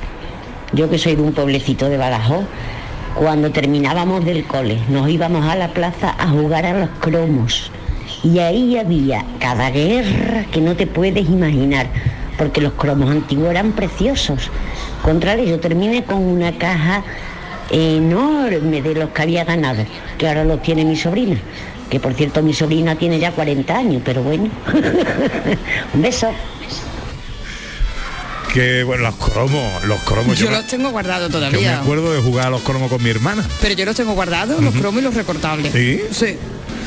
Yo 0.72 0.88
que 0.88 0.98
soy 0.98 1.16
de 1.16 1.22
un 1.22 1.32
pueblecito 1.32 1.88
de 1.88 1.96
Badajoz. 1.96 2.44
Cuando 3.14 3.50
terminábamos 3.50 4.24
del 4.24 4.44
cole, 4.46 4.78
nos 4.88 5.08
íbamos 5.10 5.44
a 5.46 5.56
la 5.56 5.68
plaza 5.68 6.14
a 6.18 6.28
jugar 6.28 6.66
a 6.66 6.72
los 6.72 6.88
cromos. 7.00 7.70
Y 8.24 8.38
ahí 8.38 8.76
había 8.78 9.24
cada 9.40 9.70
guerra 9.70 10.44
que 10.52 10.60
no 10.60 10.76
te 10.76 10.86
puedes 10.86 11.28
imaginar, 11.28 11.88
porque 12.38 12.60
los 12.60 12.72
cromos 12.74 13.10
antiguos 13.10 13.50
eran 13.50 13.72
preciosos. 13.72 14.50
Contrario, 15.02 15.44
yo 15.44 15.58
terminé 15.58 16.04
con 16.04 16.18
una 16.22 16.56
caja 16.56 17.02
enorme 17.70 18.80
de 18.82 18.94
los 18.94 19.10
que 19.10 19.22
había 19.22 19.44
ganado, 19.44 19.84
que 20.18 20.28
ahora 20.28 20.44
los 20.44 20.62
tiene 20.62 20.84
mi 20.84 20.96
sobrina. 20.96 21.36
Que 21.90 21.98
por 22.00 22.14
cierto 22.14 22.42
mi 22.42 22.54
sobrina 22.54 22.94
tiene 22.96 23.18
ya 23.18 23.32
40 23.32 23.76
años, 23.76 24.02
pero 24.04 24.22
bueno. 24.22 24.48
Un 25.94 26.00
beso. 26.02 26.28
Que 28.52 28.82
bueno, 28.84 29.04
los 29.04 29.14
cromos, 29.16 29.84
los 29.84 29.98
cromos. 30.00 30.38
Yo 30.38 30.50
me- 30.50 30.56
los 30.56 30.66
tengo 30.66 30.90
guardados 30.90 31.30
yo 31.32 31.38
me 31.40 31.46
todavía. 31.48 31.80
acuerdo 31.80 32.12
de 32.12 32.20
jugar 32.20 32.48
a 32.48 32.50
los 32.50 32.60
cromos 32.62 32.90
con 32.90 33.02
mi 33.02 33.08
hermana. 33.10 33.42
Pero 33.62 33.74
yo 33.74 33.84
los 33.86 33.96
tengo 33.96 34.12
guardados, 34.12 34.62
los 34.62 34.74
cromos 34.74 35.00
y 35.00 35.04
los 35.04 35.14
recortables. 35.14 35.72
¿Sí? 35.72 36.00
Sí, 36.10 36.36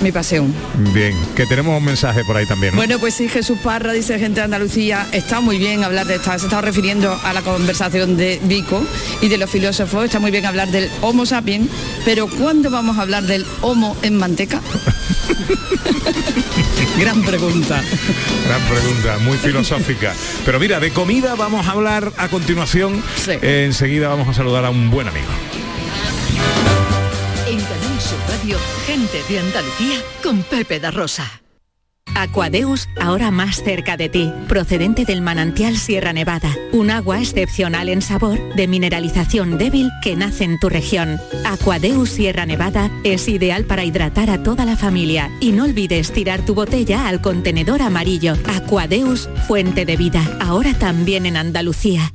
mi 0.01 0.11
pasión. 0.11 0.53
Bien, 0.93 1.15
que 1.35 1.45
tenemos 1.45 1.77
un 1.77 1.83
mensaje 1.83 2.23
por 2.23 2.37
ahí 2.37 2.45
también. 2.45 2.73
¿no? 2.73 2.77
Bueno, 2.77 2.99
pues 2.99 3.13
sí, 3.13 3.29
Jesús 3.29 3.57
Parra, 3.63 3.93
dice 3.93 4.17
gente 4.19 4.39
de 4.39 4.45
Andalucía, 4.45 5.07
está 5.11 5.41
muy 5.41 5.57
bien 5.57 5.83
hablar 5.83 6.07
de 6.07 6.15
esta, 6.15 6.37
se 6.39 6.45
está 6.45 6.61
refiriendo 6.61 7.17
a 7.23 7.33
la 7.33 7.41
conversación 7.41 8.17
de 8.17 8.39
Vico 8.43 8.83
y 9.21 9.27
de 9.27 9.37
los 9.37 9.49
filósofos, 9.49 10.05
está 10.05 10.19
muy 10.19 10.31
bien 10.31 10.45
hablar 10.45 10.69
del 10.69 10.89
Homo 11.01 11.25
sapiens, 11.25 11.69
pero 12.03 12.27
¿cuándo 12.27 12.69
vamos 12.69 12.97
a 12.97 13.01
hablar 13.01 13.23
del 13.23 13.45
Homo 13.61 13.95
en 14.01 14.17
manteca? 14.17 14.61
Gran 16.99 17.21
pregunta. 17.23 17.81
Gran 18.47 18.61
pregunta, 18.61 19.17
muy 19.19 19.37
filosófica. 19.37 20.13
Pero 20.45 20.59
mira, 20.59 20.79
de 20.79 20.91
comida 20.91 21.35
vamos 21.35 21.67
a 21.67 21.71
hablar 21.71 22.13
a 22.17 22.29
continuación. 22.29 23.03
Eh, 23.27 23.63
enseguida 23.65 24.07
vamos 24.07 24.29
a 24.29 24.33
saludar 24.33 24.65
a 24.65 24.69
un 24.69 24.89
buen 24.89 25.07
amigo. 25.07 25.27
Gente 28.53 29.23
de 29.27 29.39
Andalucía 29.39 29.97
con 30.21 30.43
Pepe 30.43 30.79
da 30.79 30.91
Rosa. 30.91 31.41
Aquadeus, 32.13 32.87
ahora 33.01 33.31
más 33.31 33.63
cerca 33.63 33.97
de 33.97 34.07
ti, 34.07 34.31
procedente 34.47 35.03
del 35.03 35.21
manantial 35.21 35.75
Sierra 35.75 36.13
Nevada, 36.13 36.53
un 36.71 36.91
agua 36.91 37.19
excepcional 37.19 37.89
en 37.89 38.03
sabor, 38.03 38.37
de 38.55 38.67
mineralización 38.67 39.57
débil 39.57 39.89
que 40.03 40.15
nace 40.15 40.43
en 40.43 40.59
tu 40.59 40.69
región. 40.69 41.19
Aquadeus 41.43 42.11
Sierra 42.11 42.45
Nevada 42.45 42.91
es 43.03 43.27
ideal 43.27 43.65
para 43.65 43.83
hidratar 43.83 44.29
a 44.29 44.43
toda 44.43 44.63
la 44.63 44.77
familia 44.77 45.31
y 45.41 45.51
no 45.51 45.63
olvides 45.63 46.13
tirar 46.13 46.45
tu 46.45 46.53
botella 46.53 47.07
al 47.07 47.21
contenedor 47.21 47.81
amarillo. 47.81 48.35
Aquadeus, 48.47 49.27
fuente 49.47 49.85
de 49.85 49.97
vida, 49.97 50.21
ahora 50.39 50.73
también 50.75 51.25
en 51.25 51.37
Andalucía. 51.37 52.13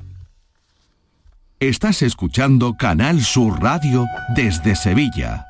Estás 1.59 2.03
escuchando 2.03 2.75
Canal 2.77 3.21
Sur 3.23 3.61
Radio 3.61 4.07
desde 4.35 4.77
Sevilla. 4.77 5.50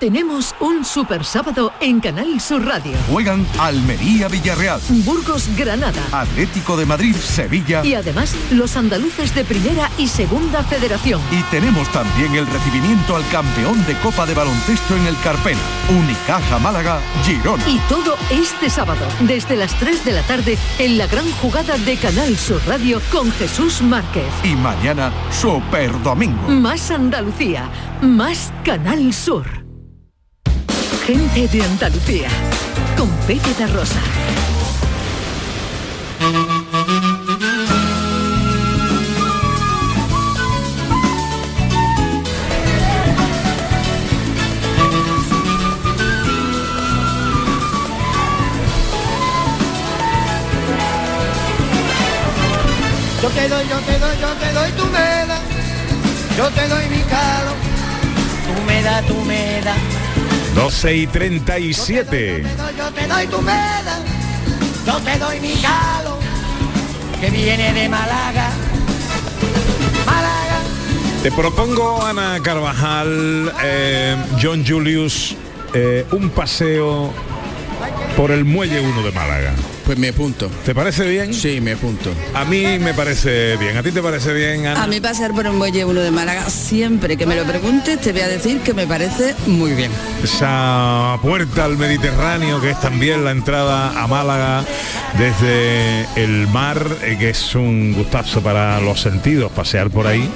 Tenemos 0.00 0.54
un 0.60 0.82
super 0.82 1.26
sábado 1.26 1.74
en 1.78 2.00
Canal 2.00 2.40
Sur 2.40 2.64
Radio. 2.64 2.96
Juegan 3.10 3.46
Almería 3.58 4.28
Villarreal, 4.28 4.80
Burgos 5.04 5.54
Granada. 5.58 6.02
Atlético 6.10 6.78
de 6.78 6.86
Madrid 6.86 7.14
Sevilla 7.14 7.84
Y 7.84 7.92
además 7.92 8.34
los 8.50 8.78
andaluces 8.78 9.34
de 9.34 9.44
primera 9.44 9.90
y 9.98 10.08
segunda 10.08 10.62
federación. 10.62 11.20
y 11.30 11.42
tenemos 11.50 11.86
también 11.92 12.34
el 12.34 12.46
recibimiento 12.46 13.14
al 13.14 13.28
campeón 13.28 13.84
de 13.84 13.94
Copa 13.98 14.24
de 14.24 14.32
Baloncesto 14.32 14.96
en 14.96 15.06
el 15.06 15.20
Carpena, 15.20 15.60
Unicaja 15.90 16.58
Málaga 16.58 16.98
Girona. 17.22 17.68
Y 17.68 17.78
todo 17.80 18.16
este 18.30 18.70
sábado, 18.70 19.04
desde 19.20 19.54
las 19.54 19.78
3 19.78 20.02
de 20.06 20.12
la 20.12 20.22
tarde, 20.22 20.56
en 20.78 20.96
la 20.96 21.08
gran 21.08 21.30
jugada 21.42 21.76
de 21.76 21.98
Canal 21.98 22.38
Sur 22.38 22.62
Radio 22.66 23.02
con 23.12 23.30
Jesús 23.32 23.82
Márquez. 23.82 24.32
Y 24.44 24.56
mañana 24.56 25.12
Super 25.30 26.02
Domingo. 26.02 26.48
Más 26.48 26.90
Andalucía, 26.90 27.68
más 28.00 28.50
Canal 28.64 29.12
Sur. 29.12 29.59
Gente 31.06 31.48
de 31.48 31.62
Andalucía, 31.62 32.28
con 32.96 33.08
Pepe 33.26 33.54
da 33.58 33.66
Rosa. 33.68 34.00
Yo 53.22 53.28
te 53.28 53.48
doy, 53.48 53.68
yo 53.68 53.78
te 53.80 53.98
doy, 53.98 54.16
yo 54.20 54.28
te 54.28 54.52
doy 54.52 54.72
tu 54.72 54.86
meda. 54.86 55.38
Yo 56.36 56.50
te 56.50 56.68
doy 56.68 56.88
mi 56.88 57.02
calo. 57.02 57.52
Tú 58.46 58.62
me 58.66 58.82
das, 58.82 59.06
tú 59.06 59.14
me 59.24 59.60
das. 59.62 59.99
12 60.54 60.96
y 60.96 61.06
37. 61.06 62.44
Yo 62.76 62.90
te 62.92 63.06
doy 63.06 63.26
tu 63.26 63.40
meda. 63.42 63.98
Yo 64.86 64.96
te 64.98 65.18
doy 65.18 65.40
mi 65.40 65.54
calo. 65.54 66.18
Que 67.20 67.30
viene 67.30 67.72
de 67.72 67.88
Málaga. 67.88 68.50
Málaga. 70.06 70.60
Te 71.22 71.30
propongo, 71.30 72.04
Ana 72.04 72.40
Carvajal, 72.42 73.52
eh, 73.62 74.16
John 74.42 74.64
Julius, 74.66 75.36
eh, 75.74 76.06
un 76.12 76.30
paseo 76.30 77.12
por 78.20 78.32
el 78.32 78.44
Muelle 78.44 78.80
1 78.80 79.02
de 79.02 79.12
Málaga. 79.12 79.54
Pues 79.86 79.96
me 79.96 80.10
apunto. 80.10 80.50
¿Te 80.66 80.74
parece 80.74 81.08
bien? 81.08 81.32
Sí, 81.32 81.58
me 81.62 81.72
apunto. 81.72 82.12
A 82.34 82.44
mí 82.44 82.78
me 82.78 82.92
parece 82.92 83.56
bien. 83.56 83.78
¿A 83.78 83.82
ti 83.82 83.92
te 83.92 84.02
parece 84.02 84.34
bien, 84.34 84.66
Ana? 84.66 84.82
A 84.82 84.86
mí 84.86 85.00
pasar 85.00 85.32
por 85.32 85.46
el 85.46 85.54
muelle 85.54 85.86
1 85.86 86.00
de 86.02 86.10
Málaga, 86.10 86.50
siempre 86.50 87.16
que 87.16 87.24
me 87.24 87.34
lo 87.34 87.44
preguntes, 87.44 87.98
te 87.98 88.12
voy 88.12 88.20
a 88.20 88.28
decir 88.28 88.60
que 88.60 88.74
me 88.74 88.86
parece 88.86 89.34
muy 89.46 89.72
bien. 89.72 89.90
Esa 90.22 91.18
puerta 91.22 91.64
al 91.64 91.78
Mediterráneo, 91.78 92.60
que 92.60 92.72
es 92.72 92.80
también 92.80 93.24
la 93.24 93.30
entrada 93.30 93.98
a 93.98 94.06
Málaga 94.06 94.66
desde 95.16 96.06
el 96.22 96.46
mar, 96.48 96.78
eh, 97.00 97.16
que 97.18 97.30
es 97.30 97.54
un 97.54 97.94
gustazo 97.94 98.42
para 98.42 98.82
los 98.82 99.00
sentidos, 99.00 99.50
pasear 99.50 99.88
por 99.88 100.06
ahí 100.06 100.28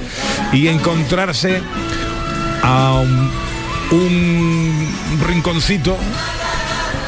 y 0.54 0.68
encontrarse 0.68 1.60
a 2.62 2.94
un, 2.94 3.30
un 3.90 4.88
rinconcito 5.28 5.98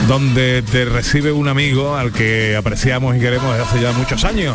donde 0.08 0.62
te 0.62 0.84
recibe 0.84 1.32
un 1.32 1.48
amigo 1.48 1.96
al 1.96 2.12
que 2.12 2.56
apreciamos 2.56 3.16
y 3.16 3.20
queremos 3.20 3.56
desde 3.56 3.64
hace 3.64 3.80
ya 3.80 3.92
muchos 3.92 4.24
años. 4.24 4.54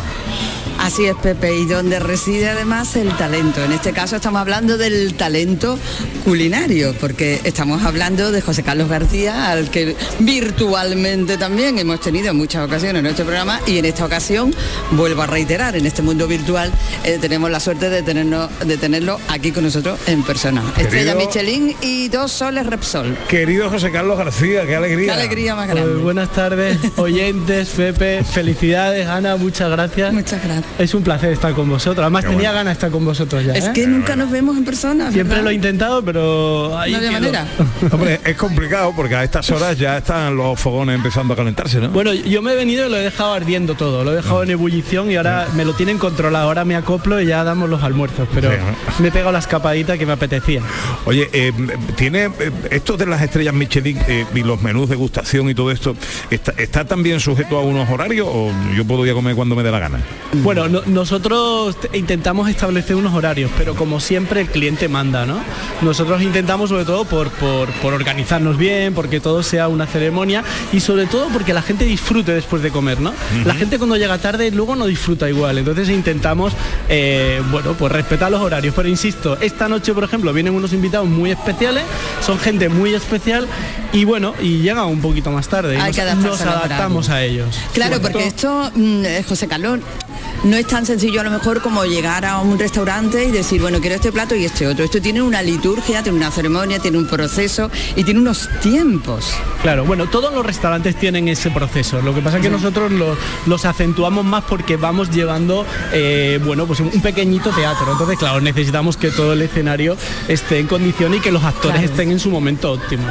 Así 0.82 1.06
es, 1.06 1.16
Pepe, 1.16 1.56
y 1.56 1.66
donde 1.66 2.00
reside 2.00 2.50
además 2.50 2.96
el 2.96 3.16
talento. 3.16 3.64
En 3.64 3.72
este 3.72 3.94
caso 3.94 4.16
estamos 4.16 4.42
hablando 4.42 4.80
del 4.80 5.14
talento 5.14 5.78
culinario, 6.26 6.96
porque 7.00 7.40
estamos 7.44 7.84
hablando 7.84 8.32
de 8.32 8.42
José 8.42 8.64
Carlos 8.64 8.90
García, 8.90 9.52
al 9.52 9.70
que 9.70 9.96
virtualmente 10.20 11.38
también 11.38 11.78
hemos 11.78 12.02
tenido 12.02 12.32
en 12.32 12.36
muchas 12.36 12.66
ocasiones 12.66 12.98
en 12.98 13.04
nuestro 13.04 13.26
programa, 13.26 13.62
y 13.68 13.78
en 13.78 13.86
esta 13.86 14.06
ocasión, 14.06 14.56
vuelvo 14.92 15.22
a 15.22 15.28
reiterar, 15.28 15.76
en 15.76 15.86
este 15.86 16.02
mundo 16.02 16.28
virtual 16.28 16.72
eh, 17.04 17.20
tenemos 17.22 17.52
la 17.52 17.60
suerte 17.60 17.92
de, 17.92 18.02
tenernos, 18.02 18.50
de 18.66 18.78
tenerlo 18.78 19.20
aquí 19.28 19.52
con 19.52 19.64
nosotros 19.64 20.00
en 20.08 20.24
persona. 20.24 20.64
Estrella 20.78 21.14
Michelin 21.14 21.76
y 21.82 22.08
dos 22.08 22.32
soles 22.32 22.66
Repsol. 22.66 23.16
Querido 23.30 23.70
José 23.70 23.92
Carlos 23.92 24.18
García, 24.18 24.66
qué 24.66 24.76
alegría. 24.76 25.14
Qué 25.14 25.20
alegría 25.20 25.56
más 25.56 25.68
grande. 25.68 25.92
Pues 25.92 26.04
buenas 26.04 26.32
tardes, 26.32 26.80
oyentes, 26.96 27.70
Pepe, 27.70 28.24
felicidades, 28.24 29.08
Ana, 29.08 29.36
muchas 29.36 29.70
gracias. 29.70 30.12
Muchas 30.12 30.44
gracias. 30.44 30.71
Es 30.80 30.94
un 30.94 31.04
placer 31.04 31.32
estar 31.32 31.54
con 31.54 31.70
vosotros. 31.70 32.00
Además 32.00 32.26
tenía 32.26 32.52
ganas 32.52 32.66
de 32.66 32.74
estar 32.74 32.92
con 32.92 33.06
vosotros 33.06 33.44
ya. 33.46 33.54
Es 33.54 33.68
¿eh? 33.68 33.72
que 33.74 33.88
nunca 33.88 34.16
nos 34.16 34.32
vemos 34.32 34.58
en 34.58 34.66
persona. 34.66 35.12
Siempre 35.12 35.36
¿verdad? 35.36 35.44
lo 35.44 35.50
he 35.50 35.54
intentado, 35.54 36.04
pero 36.04 36.78
ahí 36.78 36.92
No 36.92 36.98
había 36.98 37.12
manera. 37.12 37.48
Hombre, 37.92 38.20
es 38.24 38.36
complicado 38.36 38.94
porque 38.96 39.16
a 39.16 39.24
estas 39.24 39.50
horas 39.52 39.78
ya 39.78 39.98
están 39.98 40.36
los 40.36 40.60
fogones 40.60 40.96
empezando 40.96 41.34
a 41.34 41.38
calentarse, 41.38 41.80
¿no? 41.80 41.90
Bueno, 41.90 42.14
yo 42.14 42.42
me 42.42 42.54
he 42.54 42.56
venido 42.56 42.88
y 42.88 42.90
lo 42.90 42.98
he 42.98 43.02
dejado 43.02 43.34
ardiendo 43.34 43.76
todo, 43.76 44.04
lo 44.04 44.14
he 44.14 44.16
dejado 44.16 44.44
en 44.44 44.52
ebullición 44.52 45.12
y 45.12 45.16
ahora 45.16 45.48
me 45.56 45.66
lo 45.66 45.74
tienen 45.74 45.98
controlado. 45.98 46.48
Ahora 46.48 46.66
me 46.66 46.76
acoplo 46.76 47.22
y 47.22 47.28
ya 47.28 47.44
damos 47.44 47.70
los 47.70 47.84
almuerzos, 47.84 48.28
pero 48.34 48.52
Sí, 48.52 48.58
me 49.02 49.10
he 49.10 49.12
pegado 49.12 49.32
la 49.32 49.40
escapadita 49.40 49.98
que 49.98 50.06
me 50.06 50.14
apetecía. 50.14 50.62
Oye, 51.06 51.30
eh, 51.34 51.52
tiene 51.96 52.26
eh, 52.26 52.52
esto 52.70 52.98
de 52.98 53.06
las 53.06 53.22
estrellas 53.22 53.54
Michelin 53.54 53.98
eh, 54.08 54.26
y 54.34 54.44
los 54.44 54.62
menús 54.62 54.90
de 54.90 54.96
gustación 54.96 55.50
y 55.50 55.56
todo 55.56 55.72
esto, 55.72 55.96
¿está, 56.30 56.54
está 56.58 56.86
también 56.86 57.20
sujeto 57.20 57.58
a 57.58 57.62
unos 57.62 57.90
horarios 57.90 58.28
o 58.30 58.52
yo 58.76 58.86
puedo 58.86 59.06
ir 59.06 59.12
a 59.12 59.16
comer 59.16 59.36
cuando 59.36 59.56
me 59.56 59.64
dé 59.64 59.72
la 59.72 59.80
gana? 59.80 60.00
Bueno, 60.34 60.61
no- 60.70 60.82
nosotros 60.86 61.76
te- 61.80 61.98
intentamos 61.98 62.50
establecer 62.50 62.96
unos 62.96 63.14
horarios, 63.14 63.52
pero 63.58 63.76
como 63.76 64.00
siempre 64.00 64.42
el 64.42 64.48
cliente 64.48 64.88
manda, 64.88 65.26
¿no? 65.26 65.40
Nosotros 65.82 66.22
intentamos 66.22 66.70
sobre 66.70 66.86
todo 66.86 67.06
por, 67.06 67.30
por, 67.32 67.70
por 67.82 67.94
organizarnos 67.94 68.58
bien, 68.58 68.94
porque 68.94 69.20
todo 69.20 69.44
sea 69.44 69.68
una 69.68 69.88
ceremonia 69.88 70.44
y 70.74 70.80
sobre 70.80 71.06
todo 71.08 71.28
porque 71.30 71.54
la 71.54 71.62
gente 71.62 71.86
disfrute 71.86 72.34
después 72.34 72.62
de 72.62 72.72
comer, 72.72 73.00
¿no? 73.00 73.14
La 73.46 73.54
gente 73.54 73.78
cuando 73.78 73.98
llega 73.98 74.18
tarde 74.18 74.52
luego 74.52 74.76
no 74.76 74.86
disfruta 74.86 75.30
igual, 75.30 75.58
entonces 75.58 75.90
intentamos, 75.90 76.54
eh, 76.90 77.42
bueno, 77.52 77.74
pues 77.74 77.92
respetar 77.92 78.32
los 78.32 78.42
horarios, 78.42 78.74
pero 78.76 78.88
insisto, 78.90 79.38
esta 79.42 79.68
noche 79.68 79.94
por 79.94 80.04
ejemplo 80.04 80.34
vienen 80.34 80.54
unos 80.54 80.74
invitados 80.74 81.08
muy 81.08 81.32
especiales, 81.32 81.84
son 82.26 82.38
gente 82.40 82.70
muy 82.70 82.94
especial 82.94 83.48
y 83.94 84.06
bueno, 84.06 84.34
y 84.42 84.60
llegan 84.60 84.86
un 84.86 85.02
poquito 85.02 85.32
más 85.32 85.48
tarde 85.48 85.78
Hay 85.78 85.92
nos, 85.92 85.96
que 85.98 86.16
nos 86.16 86.42
adaptamos 86.42 87.10
a 87.10 87.24
ellos. 87.24 87.60
Claro, 87.74 88.02
porque 88.02 88.26
esto, 88.28 88.72
mm, 88.74 89.06
eh, 89.06 89.26
José 89.28 89.48
Carlos, 89.48 89.80
no 90.44 90.58
es 90.58 90.66
tan 90.66 90.86
sencillo 90.86 91.22
a 91.22 91.24
lo 91.24 91.30
mejor 91.32 91.62
como 91.62 91.84
llegar 91.86 92.26
a 92.26 92.40
un 92.40 92.58
restaurante 92.58 93.26
y 93.26 93.32
decir, 93.32 93.62
bueno, 93.62 93.80
quiero 93.80 93.96
este 93.96 94.12
plato 94.12 94.34
y 94.36 94.46
este 94.46 94.66
otro. 94.66 94.84
Esto 94.84 95.00
tiene 95.02 95.22
una 95.22 95.42
liturgia, 95.44 96.02
tiene 96.02 96.18
una 96.18 96.32
ceremonia, 96.32 96.80
tiene 96.80 96.98
un 96.98 97.06
proceso 97.08 97.70
y 97.96 98.04
tiene 98.04 98.20
unos 98.22 98.50
tiempos. 98.62 99.34
Claro, 99.62 99.86
bueno, 99.86 100.08
todos 100.08 100.34
los 100.34 100.44
restaurantes 100.44 100.96
tienen 100.96 101.28
ese 101.28 101.52
proceso. 101.52 102.02
Lo 102.02 102.16
que 102.16 102.22
pasa 102.22 102.38
es 102.38 102.44
que 102.44 102.50
nosotros 102.50 102.92
los, 102.92 103.18
los 103.46 103.66
acentuamos 103.66 104.26
más 104.26 104.44
porque 104.46 104.78
vamos 104.78 105.12
llevando, 105.12 105.66
eh, 105.94 106.40
bueno, 106.44 106.66
pues 106.66 106.80
un 106.80 106.90
pequeñito 107.02 107.52
teatro. 107.52 107.92
Entonces, 107.92 108.18
claro, 108.18 108.42
necesitamos 108.42 108.98
que 108.98 109.12
todo 109.12 109.34
el 109.34 109.42
escenario 109.44 109.96
esté 110.28 110.58
en 110.60 110.66
condición 110.68 111.14
y 111.14 111.20
que 111.20 111.32
los 111.32 111.44
actores 111.44 111.62
Claro. 111.82 111.86
estén 111.92 112.12
en 112.12 112.20
su 112.20 112.32
momento 112.32 112.72
óptimo. 112.72 113.04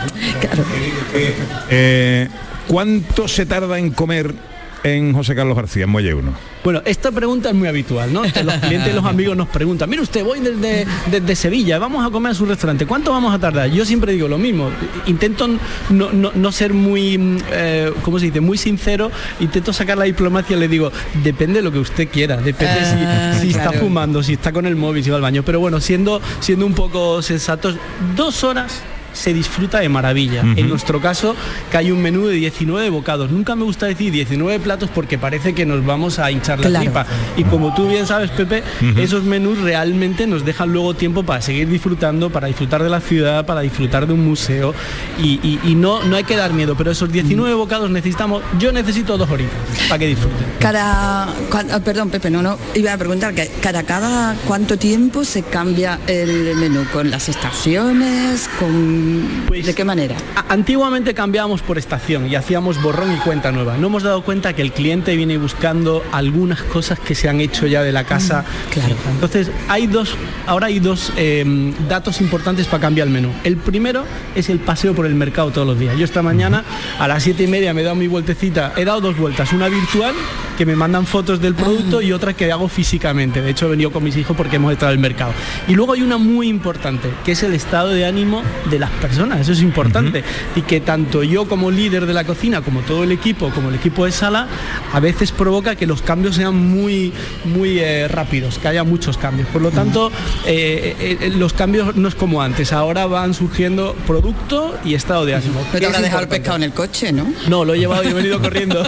Eh, 1.71 2.29
¿Cuánto 2.69 3.27
se 3.29 3.47
tarda 3.47 3.79
en 3.79 3.91
comer 3.91 4.33
en 4.83 5.13
José 5.13 5.35
Carlos 5.35 5.57
García, 5.57 5.85
en 5.85 5.91
Muelle 5.91 6.15
1? 6.15 6.33
Bueno, 6.63 6.83
esta 6.85 7.11
pregunta 7.11 7.49
es 7.49 7.55
muy 7.55 7.69
habitual, 7.69 8.13
¿no? 8.13 8.21
Que 8.23 8.45
los 8.45 8.55
clientes 8.57 8.93
y 8.93 8.95
los 8.95 9.05
amigos 9.05 9.35
nos 9.37 9.49
preguntan, 9.49 9.89
mire 9.91 10.03
usted, 10.03 10.23
voy 10.25 10.41
desde, 10.41 10.87
desde 11.11 11.35
Sevilla, 11.35 11.79
vamos 11.79 12.07
a 12.07 12.11
comer 12.11 12.33
a 12.33 12.35
su 12.35 12.45
restaurante, 12.45 12.87
¿cuánto 12.87 13.11
vamos 13.13 13.35
a 13.35 13.39
tardar? 13.39 13.71
Yo 13.71 13.85
siempre 13.87 14.13
digo 14.13 14.29
lo 14.29 14.37
mismo, 14.39 14.71
intento 15.07 15.49
no, 15.89 16.13
no- 16.13 16.33
no 16.35 16.53
ser 16.53 16.75
muy, 16.75 17.17
mm, 17.19 17.39
eh, 17.51 17.93
¿cómo 18.03 18.19
se 18.19 18.27
dice?, 18.27 18.41
muy 18.41 18.59
sincero, 18.59 19.11
intento 19.41 19.73
sacar 19.73 19.97
la 19.99 20.05
diplomacia 20.05 20.55
y 20.57 20.61
le 20.61 20.69
digo, 20.69 20.93
depende 21.25 21.55
de 21.61 21.63
lo 21.63 21.73
que 21.73 21.79
usted 21.79 22.09
quiera, 22.09 22.37
depende 22.37 22.75
si- 22.85 23.05
Ah, 23.05 23.39
si, 23.41 23.49
está 23.51 23.63
claro. 23.71 23.79
fumando, 23.81 24.23
si 24.23 24.35
está 24.35 24.53
con 24.53 24.67
el 24.67 24.77
móvil, 24.77 25.03
si 25.03 25.09
va 25.11 25.17
al 25.17 25.23
baño, 25.23 25.43
pero 25.43 25.61
bueno, 25.61 25.81
siendo, 25.81 26.21
siendo 26.41 26.67
un 26.67 26.75
poco 26.75 27.23
sensatos, 27.23 27.77
dos 28.17 28.45
horas 28.45 28.83
se 29.13 29.33
disfruta 29.35 29.81
de 29.81 29.89
maravilla. 29.89 30.43
En 30.57 30.69
nuestro 30.69 31.01
caso, 31.01 31.35
que 31.71 31.77
hay 31.77 31.91
un 31.91 32.01
menú 32.03 32.27
de 32.27 32.35
19 32.35 32.91
bocados. 32.91 33.31
Nunca 33.31 33.57
me 33.57 33.65
gusta 33.65 33.87
decir 33.87 34.13
19 34.13 34.61
platos 34.61 34.91
porque 34.95 35.19
parece 35.19 35.55
que 35.55 35.67
nos 35.67 35.85
vamos 35.85 36.19
a 36.19 36.31
hinchar 36.31 36.59
la 36.61 36.69
Claro. 36.69 36.85
tripa. 36.85 37.07
Y 37.37 37.45
como 37.45 37.75
tú 37.75 37.89
bien 37.89 38.07
sabes, 38.07 38.31
Pepe, 38.31 38.63
esos 38.97 39.25
menús 39.25 39.59
realmente 39.59 40.27
nos 40.27 40.45
dejan 40.45 40.73
luego 40.73 40.95
tiempo 40.95 41.23
para 41.23 41.41
seguir 41.43 41.69
disfrutando, 41.69 42.31
para 42.31 42.47
disfrutar 42.49 42.83
de 42.83 42.89
la 42.91 43.01
ciudad, 43.01 43.45
para 43.47 43.61
disfrutar 43.61 44.07
de 44.07 44.13
un 44.13 44.25
museo. 44.25 44.75
Y, 45.23 45.41
y- 45.43 45.61
y 45.65 45.75
no, 45.75 46.03
no 46.05 46.17
hay 46.17 46.25
que 46.25 46.37
dar 46.37 46.53
miedo, 46.53 46.75
pero 46.77 46.91
esos 46.91 47.11
19 47.13 47.55
bocados 47.55 47.91
necesitamos, 47.91 48.43
yo 48.59 48.73
necesito 48.73 49.17
dos 49.19 49.31
horitas 49.31 49.55
para 49.89 49.99
que 49.99 50.07
disfruten. 50.07 50.47
Cada, 50.59 51.27
cua- 51.51 51.67
ah, 51.73 51.81
perdón, 51.81 52.11
Pepe, 52.11 52.31
no, 52.31 52.43
no, 52.43 52.59
iba 52.75 52.93
a 52.93 52.99
preguntar 52.99 53.35
que 53.35 53.49
cada, 53.61 53.83
cada 53.83 54.35
cuánto 54.47 54.77
tiempo 54.79 55.25
se 55.25 55.43
cambia 55.43 55.99
el 56.07 56.55
menú, 56.57 56.85
con 56.93 57.11
las 57.11 57.29
estaciones, 57.29 58.49
con 58.59 59.00
de 59.51 59.75
qué 59.75 59.85
manera. 59.85 60.17
Antiguamente 60.49 61.15
cambiábamos 61.15 61.63
por 61.63 61.79
estación 61.79 62.29
y 62.31 62.35
hacíamos 62.35 62.81
borrón 62.83 63.13
y 63.13 63.17
cuenta 63.17 63.53
nueva. 63.53 63.77
No 63.77 63.89
hemos 63.89 64.03
dado 64.03 64.23
cuenta 64.23 64.53
que 64.53 64.63
el 64.63 64.73
cliente 64.73 65.17
viene 65.17 65.39
buscando 65.39 66.03
algunas 66.13 66.63
cosas 66.63 66.99
que 66.99 67.15
se 67.15 67.29
han 67.29 67.41
hecho 67.41 67.67
ya 67.67 67.83
de 67.83 67.93
la 67.93 68.05
casa. 68.05 68.45
claro. 68.73 68.97
Entonces, 69.11 69.51
hay 69.69 69.87
dos, 69.87 70.15
ahora 70.47 70.69
hay 70.69 70.81
dos 70.81 71.13
eh, 71.17 71.45
datos 71.89 72.21
importantes 72.21 72.67
para 72.67 72.81
cambiar 72.81 73.09
el 73.09 73.13
menú. 73.13 73.33
El 73.45 73.57
primero 73.57 74.05
es 74.35 74.49
el 74.49 74.59
paseo 74.59 74.95
por 74.95 75.07
el 75.07 75.15
mercado 75.15 75.51
todos 75.51 75.67
los 75.67 75.79
días. 75.79 75.97
Yo 75.97 76.05
esta 76.05 76.23
mañana 76.23 76.65
a 76.99 77.09
las 77.09 77.23
siete 77.23 77.45
y 77.45 77.47
media 77.47 77.75
me 77.75 77.83
he 77.83 77.85
dado 77.85 77.97
mi 77.97 78.09
vueltecita. 78.09 78.73
He 78.77 78.85
dado 78.85 79.01
dos 79.01 79.17
vueltas, 79.17 79.53
una 79.53 79.69
virtual 79.69 80.15
que 80.61 80.67
me 80.67 80.77
mandan 80.77 81.07
fotos 81.07 81.41
del 81.41 81.55
producto 81.55 82.03
y 82.03 82.13
otra 82.13 82.35
que 82.35 82.53
hago 82.53 82.69
físicamente. 82.69 83.41
De 83.41 83.49
hecho, 83.49 83.65
he 83.65 83.71
venido 83.71 83.91
con 83.91 84.05
mis 84.05 84.15
hijos 84.19 84.37
porque 84.37 84.57
hemos 84.57 84.71
estado 84.71 84.93
en 84.93 84.99
el 84.99 85.01
mercado. 85.01 85.33
Y 85.67 85.75
luego 85.75 85.95
hay 85.95 86.03
una 86.03 86.19
muy 86.19 86.49
importante, 86.49 87.09
que 87.25 87.33
es 87.33 87.43
el 87.43 87.55
estado 87.55 87.89
de 87.89 88.05
ánimo 88.05 88.43
de 88.69 88.79
las 88.79 88.91
personas. 88.91 89.41
Eso 89.41 89.53
es 89.53 89.63
importante. 89.63 90.23
Y 90.55 90.61
que 90.61 90.81
tanto 90.81 91.23
yo 91.23 91.49
como 91.49 91.71
líder 91.71 92.05
de 92.05 92.13
la 92.13 92.25
cocina, 92.25 92.61
como 92.61 92.81
todo 92.81 93.05
el 93.05 93.11
equipo, 93.11 93.49
como 93.55 93.71
el 93.71 93.77
equipo 93.77 94.05
de 94.05 94.13
sala, 94.13 94.49
a 94.93 95.01
veces 95.01 95.33
provoca 95.33 95.77
que 95.77 95.87
los 95.87 96.03
cambios 96.03 96.37
sean 96.37 96.55
muy, 96.55 97.11
muy 97.47 97.79
eh, 97.79 98.07
rápidos, 98.07 98.59
que 98.59 98.69
haya 98.69 98.85
muchos 98.85 99.17
cambios. 99.17 99.49
Por 99.49 99.63
lo 99.63 99.71
tanto, 99.71 100.13
eh, 100.45 101.17
eh, 101.23 101.33
los 101.39 101.55
cambios 101.55 101.97
no 101.97 102.07
es 102.07 102.15
como 102.15 102.43
antes. 102.43 102.75
Ahora 102.75 103.07
van 103.07 103.33
surgiendo 103.33 103.97
producto 104.07 104.79
y 104.85 104.93
estado 104.93 105.25
de 105.25 105.37
ánimo. 105.37 105.61
No 105.61 105.73
te 105.73 105.79
que 105.79 105.87
habrá 105.87 106.03
dejado 106.03 106.25
el 106.25 106.29
pescado 106.29 106.57
en 106.57 106.65
el 106.65 106.75
coche, 106.75 107.13
¿no? 107.13 107.33
No, 107.49 107.65
lo 107.65 107.73
he 107.73 107.79
llevado 107.79 108.05
y 108.05 108.09
he 108.09 108.13
venido 108.13 108.39
corriendo. 108.43 108.87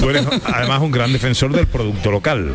Tú 0.00 0.08
eres 0.08 0.26
además 0.44 0.80
un 0.80 0.90
gran 0.90 1.01
defensor 1.10 1.52
del 1.52 1.66
producto 1.66 2.10
local. 2.10 2.54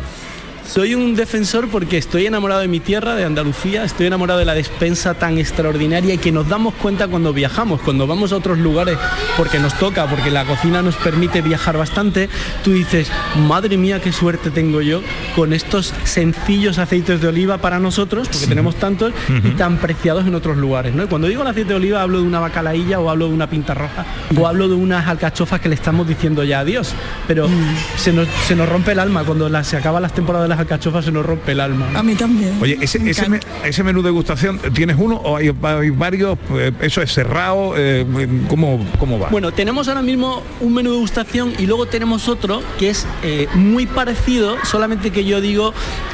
Soy 0.68 0.94
un 0.94 1.14
defensor 1.14 1.68
porque 1.70 1.96
estoy 1.96 2.26
enamorado 2.26 2.60
de 2.60 2.68
mi 2.68 2.78
tierra, 2.78 3.14
de 3.14 3.24
Andalucía, 3.24 3.84
estoy 3.84 4.06
enamorado 4.06 4.38
de 4.38 4.44
la 4.44 4.52
despensa 4.52 5.14
tan 5.14 5.38
extraordinaria 5.38 6.12
y 6.12 6.18
que 6.18 6.30
nos 6.30 6.46
damos 6.46 6.74
cuenta 6.74 7.08
cuando 7.08 7.32
viajamos, 7.32 7.80
cuando 7.80 8.06
vamos 8.06 8.32
a 8.32 8.36
otros 8.36 8.58
lugares, 8.58 8.98
porque 9.38 9.58
nos 9.58 9.72
toca, 9.78 10.06
porque 10.06 10.30
la 10.30 10.44
cocina 10.44 10.82
nos 10.82 10.94
permite 10.96 11.40
viajar 11.40 11.78
bastante, 11.78 12.28
tú 12.62 12.72
dices, 12.72 13.10
madre 13.48 13.78
mía, 13.78 14.02
qué 14.02 14.12
suerte 14.12 14.50
tengo 14.50 14.82
yo 14.82 15.00
con 15.34 15.54
estos 15.54 15.94
sencillos 16.04 16.76
aceites 16.76 17.22
de 17.22 17.28
oliva 17.28 17.56
para 17.56 17.78
nosotros, 17.78 18.28
porque 18.28 18.46
tenemos 18.46 18.76
tantos 18.76 19.14
y 19.42 19.52
tan 19.52 19.78
preciados 19.78 20.26
en 20.26 20.34
otros 20.34 20.58
lugares. 20.58 20.94
¿no? 20.94 21.02
Y 21.02 21.06
cuando 21.06 21.28
digo 21.28 21.40
el 21.40 21.48
aceite 21.48 21.70
de 21.70 21.76
oliva 21.76 22.02
hablo 22.02 22.20
de 22.20 22.26
una 22.26 22.40
bacalailla 22.40 23.00
o 23.00 23.08
hablo 23.08 23.28
de 23.28 23.32
una 23.32 23.48
pinta 23.48 23.72
roja 23.72 24.04
o 24.38 24.46
hablo 24.46 24.68
de 24.68 24.74
unas 24.74 25.08
alcachofas 25.08 25.62
que 25.62 25.70
le 25.70 25.76
estamos 25.76 26.06
diciendo 26.06 26.44
ya 26.44 26.60
adiós, 26.60 26.92
pero 27.26 27.48
se, 27.96 28.12
nos, 28.12 28.28
se 28.46 28.54
nos 28.54 28.68
rompe 28.68 28.92
el 28.92 28.98
alma 28.98 29.24
cuando 29.24 29.48
se 29.64 29.78
acaban 29.78 30.02
las 30.02 30.12
temporadas 30.12 30.44
de 30.44 30.48
las 30.50 30.57
alcachofas 30.58 31.04
se 31.04 31.12
nos 31.12 31.24
rompe 31.24 31.52
el 31.52 31.60
alma. 31.60 31.86
A 31.94 32.02
mí 32.02 32.14
también. 32.14 32.54
Oye, 32.60 32.78
ese, 32.80 32.98
Me 32.98 33.10
ese, 33.10 33.28
me- 33.28 33.40
ese 33.64 33.82
menú 33.84 34.02
de 34.02 34.10
gustación, 34.10 34.58
¿tienes 34.74 34.96
uno 34.98 35.16
o 35.16 35.36
hay, 35.36 35.50
hay 35.62 35.90
varios? 35.90 36.38
Eh, 36.54 36.72
¿Eso 36.80 37.02
es 37.02 37.12
cerrado? 37.12 37.74
Eh, 37.76 38.04
¿cómo, 38.48 38.84
¿Cómo 38.98 39.18
va? 39.18 39.28
Bueno, 39.30 39.52
tenemos 39.52 39.88
ahora 39.88 40.02
mismo 40.02 40.42
un 40.60 40.74
menú 40.74 40.92
de 40.92 40.98
gustación 40.98 41.52
y 41.58 41.66
luego 41.66 41.86
tenemos 41.86 42.28
otro 42.28 42.62
que 42.78 42.90
es 42.90 43.06
eh, 43.22 43.46
muy 43.54 43.86
parecido, 43.86 44.56
solamente 44.64 45.10
que 45.10 45.24
yo 45.24 45.40
digo 45.40 45.72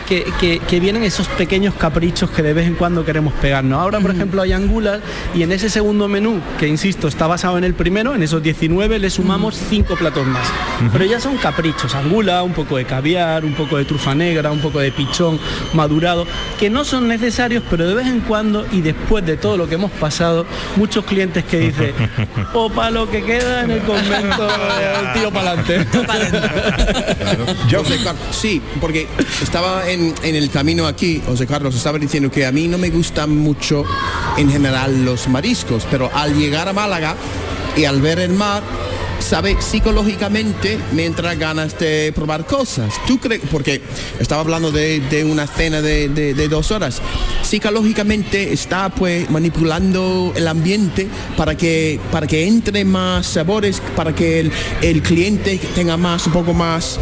que, 0.08 0.24
que- 0.40 0.58
que 0.60 0.80
vienen 0.80 1.02
esos 1.02 1.26
pequeños 1.28 1.74
caprichos 1.74 2.30
que 2.30 2.42
de 2.42 2.52
vez 2.52 2.66
en 2.66 2.74
cuando 2.74 3.04
queremos 3.04 3.32
pegarnos. 3.34 3.80
Ahora, 3.80 4.00
por 4.00 4.10
ejemplo, 4.10 4.42
hay 4.42 4.52
angulas 4.52 5.00
y 5.34 5.42
en 5.42 5.52
ese 5.52 5.68
segundo 5.70 6.08
menú, 6.08 6.40
que 6.58 6.66
insisto, 6.68 7.08
está 7.08 7.26
basado 7.26 7.58
en 7.58 7.64
el 7.64 7.74
primero, 7.74 8.14
en 8.14 8.22
esos 8.22 8.42
19, 8.42 8.98
le 8.98 9.10
sumamos 9.10 9.56
cinco 9.70 9.96
platos 9.96 10.26
más. 10.26 10.46
Pero 10.92 11.04
ya 11.04 11.20
son 11.20 11.36
caprichos, 11.36 11.94
angula, 11.94 12.42
un 12.42 12.52
poco 12.52 12.76
de 12.76 12.84
caviar, 12.84 13.44
un 13.44 13.54
poco 13.54 13.76
de 13.78 13.84
trufa 13.84 14.14
negra, 14.14 14.50
un 14.52 14.60
poco 14.60 14.78
de 14.80 14.92
pichón 14.92 15.38
madurado, 15.72 16.26
que 16.58 16.70
no 16.70 16.84
son 16.84 17.08
necesarios, 17.08 17.62
pero 17.70 17.86
de 17.88 17.94
vez 17.94 18.06
en 18.06 18.20
cuando 18.20 18.66
y 18.72 18.80
después 18.80 19.24
de 19.24 19.36
todo 19.36 19.56
lo 19.56 19.68
que 19.68 19.74
hemos 19.76 19.90
pasado, 19.92 20.46
muchos 20.76 21.04
clientes 21.04 21.44
que 21.44 21.58
dicen, 21.58 21.92
o 22.54 22.70
para 22.70 22.90
lo 22.90 23.10
que 23.10 23.22
queda 23.22 23.62
en 23.64 23.70
el 23.72 23.80
convento, 23.80 24.48
el 24.48 25.12
tío 25.20 25.30
para 25.30 25.52
adelante. 25.52 25.86
Sí, 28.30 28.62
porque 28.80 29.06
estaba 29.42 29.88
en, 29.88 29.93
en 29.94 30.34
el 30.34 30.50
camino 30.50 30.86
aquí, 30.86 31.22
José 31.26 31.46
Carlos 31.46 31.74
estaba 31.74 31.98
diciendo 31.98 32.30
que 32.30 32.44
a 32.46 32.52
mí 32.52 32.68
no 32.68 32.78
me 32.78 32.90
gustan 32.90 33.36
mucho 33.36 33.84
en 34.36 34.50
general 34.50 35.04
los 35.04 35.28
mariscos, 35.28 35.86
pero 35.90 36.10
al 36.14 36.36
llegar 36.38 36.68
a 36.68 36.72
Málaga 36.72 37.14
y 37.76 37.84
al 37.84 38.00
ver 38.00 38.18
el 38.18 38.32
mar, 38.32 38.62
sabe 39.20 39.56
psicológicamente 39.60 40.78
me 40.92 41.06
entra 41.06 41.34
ganas 41.34 41.78
de 41.78 42.12
probar 42.14 42.44
cosas. 42.46 42.92
¿Tú 43.06 43.18
crees? 43.18 43.40
Porque 43.50 43.80
estaba 44.20 44.42
hablando 44.42 44.70
de, 44.70 45.00
de 45.00 45.24
una 45.24 45.46
cena 45.46 45.80
de, 45.80 46.08
de- 46.08 46.48
dos 46.48 46.70
horas. 46.70 47.00
Psicológicamente 47.42 48.52
está 48.52 48.90
pues 48.90 49.30
manipulando 49.30 50.32
el 50.36 50.46
ambiente 50.46 51.08
para 51.36 51.56
que, 51.56 51.98
para 52.12 52.26
que 52.26 52.46
entre 52.46 52.84
más 52.84 53.26
sabores, 53.26 53.80
para 53.96 54.14
que 54.14 54.40
el, 54.40 54.52
el 54.82 55.02
cliente 55.02 55.58
tenga 55.74 55.96
más, 55.96 56.26
un 56.26 56.32
poco 56.32 56.52
más 56.52 56.98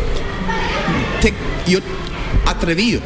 te- 1.21 1.35
yo 1.67 1.81
atrevido 2.47 3.01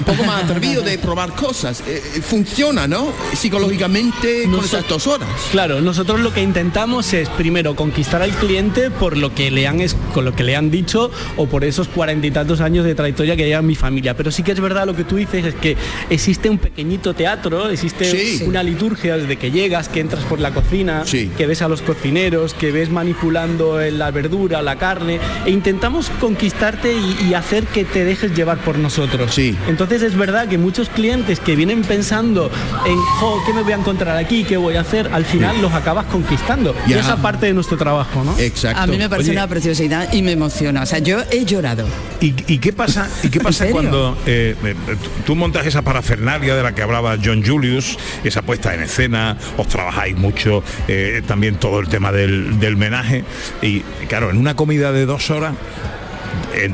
un 0.00 0.04
poco 0.04 0.24
más 0.24 0.44
atrevido 0.44 0.82
de 0.82 0.98
probar 0.98 1.32
cosas 1.34 1.80
Eh, 1.86 2.02
eh, 2.16 2.20
funciona 2.20 2.86
no 2.86 3.12
psicológicamente 3.34 4.44
con 4.50 4.64
estas 4.64 4.86
dos 4.88 5.06
horas 5.06 5.28
Claro, 5.52 5.80
nosotros 5.80 6.20
lo 6.20 6.32
que 6.32 6.42
intentamos 6.42 7.12
es 7.12 7.28
primero 7.30 7.74
conquistar 7.74 8.22
al 8.22 8.30
cliente 8.32 8.90
por 8.90 9.16
lo 9.16 9.34
que 9.34 9.50
le 9.50 9.66
han 9.66 9.80
es- 9.80 9.96
con 10.12 10.24
lo 10.24 10.34
que 10.34 10.44
le 10.44 10.56
han 10.56 10.70
dicho 10.70 11.10
o 11.36 11.46
por 11.46 11.64
esos 11.64 11.88
cuarenta 11.88 12.26
y 12.26 12.30
tantos 12.30 12.60
años 12.60 12.84
de 12.84 12.94
trayectoria 12.94 13.36
que 13.36 13.46
lleva 13.46 13.62
mi 13.62 13.74
familia. 13.74 14.16
Pero 14.16 14.30
sí 14.30 14.42
que 14.42 14.52
es 14.52 14.60
verdad 14.60 14.86
lo 14.86 14.94
que 14.94 15.04
tú 15.04 15.16
dices 15.16 15.44
es 15.44 15.54
que 15.54 15.76
existe 16.10 16.48
un 16.50 16.58
pequeñito 16.58 17.14
teatro, 17.14 17.68
existe 17.70 18.04
Sí. 18.04 18.44
una 18.46 18.62
liturgia 18.62 19.16
desde 19.16 19.36
que 19.36 19.50
llegas, 19.50 19.88
que 19.88 20.00
entras 20.00 20.24
por 20.24 20.40
la 20.40 20.52
cocina, 20.52 21.04
que 21.36 21.46
ves 21.46 21.62
a 21.62 21.68
los 21.68 21.82
cocineros, 21.82 22.54
que 22.54 22.70
ves 22.72 22.90
manipulando 22.90 23.78
la 23.80 24.10
verdura, 24.10 24.62
la 24.62 24.76
carne, 24.76 25.18
e 25.46 25.50
intentamos 25.50 26.10
conquistarte 26.20 26.92
y, 26.94 27.28
y 27.30 27.34
hacer 27.34 27.64
que 27.66 27.84
te 27.84 28.04
dejes 28.04 28.34
llevar 28.34 28.58
por 28.58 28.78
nosotros. 28.78 29.34
Sí. 29.34 29.56
Entonces 29.68 29.83
es 29.90 30.16
verdad 30.16 30.48
que 30.48 30.58
muchos 30.58 30.88
clientes 30.88 31.40
que 31.40 31.56
vienen 31.56 31.82
pensando 31.82 32.50
en, 32.86 32.96
jo, 32.96 33.42
¿qué 33.46 33.52
me 33.52 33.62
voy 33.62 33.72
a 33.72 33.76
encontrar 33.76 34.16
aquí? 34.16 34.44
¿Qué 34.44 34.56
voy 34.56 34.76
a 34.76 34.80
hacer? 34.80 35.10
Al 35.12 35.24
final 35.24 35.60
los 35.62 35.72
acabas 35.72 36.06
conquistando. 36.06 36.74
Y 36.86 36.90
Ya. 36.90 37.00
esa 37.00 37.16
parte 37.16 37.46
de 37.46 37.54
nuestro 37.54 37.76
trabajo, 37.76 38.24
¿no? 38.24 38.36
Exacto. 38.38 38.80
A 38.80 38.86
mí 38.86 38.96
me 38.96 39.08
parece 39.08 39.30
una 39.30 39.46
preciosidad 39.46 40.12
y 40.12 40.22
me 40.22 40.32
emociona. 40.32 40.82
O 40.82 40.86
sea, 40.86 40.98
yo 40.98 41.18
he 41.30 41.44
llorado. 41.44 41.86
¿Y, 42.20 42.34
y 42.46 42.58
qué 42.58 42.72
pasa, 42.72 43.08
y 43.22 43.28
qué 43.28 43.40
pasa 43.40 43.66
cuando 43.70 44.16
eh, 44.26 44.54
eh, 44.64 44.74
tú 45.26 45.34
montas 45.36 45.66
esa 45.66 45.82
parafernalia 45.82 46.54
de 46.54 46.62
la 46.62 46.74
que 46.74 46.82
hablaba 46.82 47.16
John 47.22 47.44
Julius, 47.44 47.98
esa 48.24 48.42
puesta 48.42 48.74
en 48.74 48.82
escena, 48.82 49.36
os 49.56 49.68
trabajáis 49.68 50.16
mucho, 50.16 50.62
eh, 50.88 51.22
también 51.26 51.56
todo 51.56 51.80
el 51.80 51.88
tema 51.88 52.12
del, 52.12 52.58
del 52.60 52.76
menaje, 52.76 53.24
y 53.62 53.80
claro, 54.08 54.30
en 54.30 54.38
una 54.38 54.56
comida 54.56 54.92
de 54.92 55.06
dos 55.06 55.30
horas, 55.30 55.54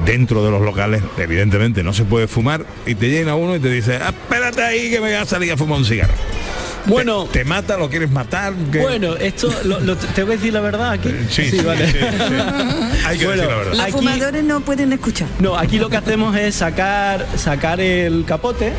dentro 0.05 0.45
de 0.45 0.51
los 0.51 0.63
locales, 0.63 1.03
evidentemente 1.19 1.83
no 1.83 1.93
se 1.93 2.05
puede 2.05 2.27
fumar, 2.29 2.65
y 2.87 2.95
te 2.95 3.09
llena 3.09 3.35
uno 3.35 3.57
y 3.57 3.61
te 3.61 3.71
dice, 3.71 3.97
"Ah, 3.97 4.09
espérate 4.11 4.63
ahí 4.63 4.91
que 4.91 5.01
me 5.01 5.09
voy 5.09 5.17
a 5.17 5.25
salir 5.27 5.53
a 5.53 5.57
fumar 5.57 5.79
un 5.79 5.85
cigarro. 5.85 6.15
Bueno, 6.87 7.25
¿Te, 7.31 7.41
te 7.41 7.45
mata? 7.45 7.77
¿Lo 7.77 7.91
quieres 7.91 8.11
matar? 8.11 8.55
¿Qué? 8.73 8.79
Bueno, 8.79 9.15
esto, 9.17 9.53
lo, 9.65 9.81
lo- 9.81 9.97
¿tengo 9.97 10.29
que 10.31 10.37
decir 10.39 10.53
la 10.55 10.61
verdad 10.61 10.93
aquí? 10.93 11.11
Sí, 11.29 11.51
sí, 11.51 11.59
vale. 11.61 11.87
sí, 11.87 11.99
sí. 11.99 12.35
Hay 13.07 13.19
que 13.19 13.27
Bueno, 13.27 13.43
decir 13.43 13.51
la 13.51 13.57
verdad. 13.59 13.71
Los 13.73 13.81
Aquí- 13.81 13.93
fumadores 13.93 14.45
no 14.45 14.61
pueden 14.63 14.93
escuchar. 14.95 15.29
No, 15.41 15.57
aquí 15.59 15.79
lo 15.79 15.91
que 15.91 15.99
hacemos 15.99 16.35
es 16.37 16.55
sacar, 16.55 17.27
sacar 17.37 17.81
el 17.83 18.25
capote 18.27 18.73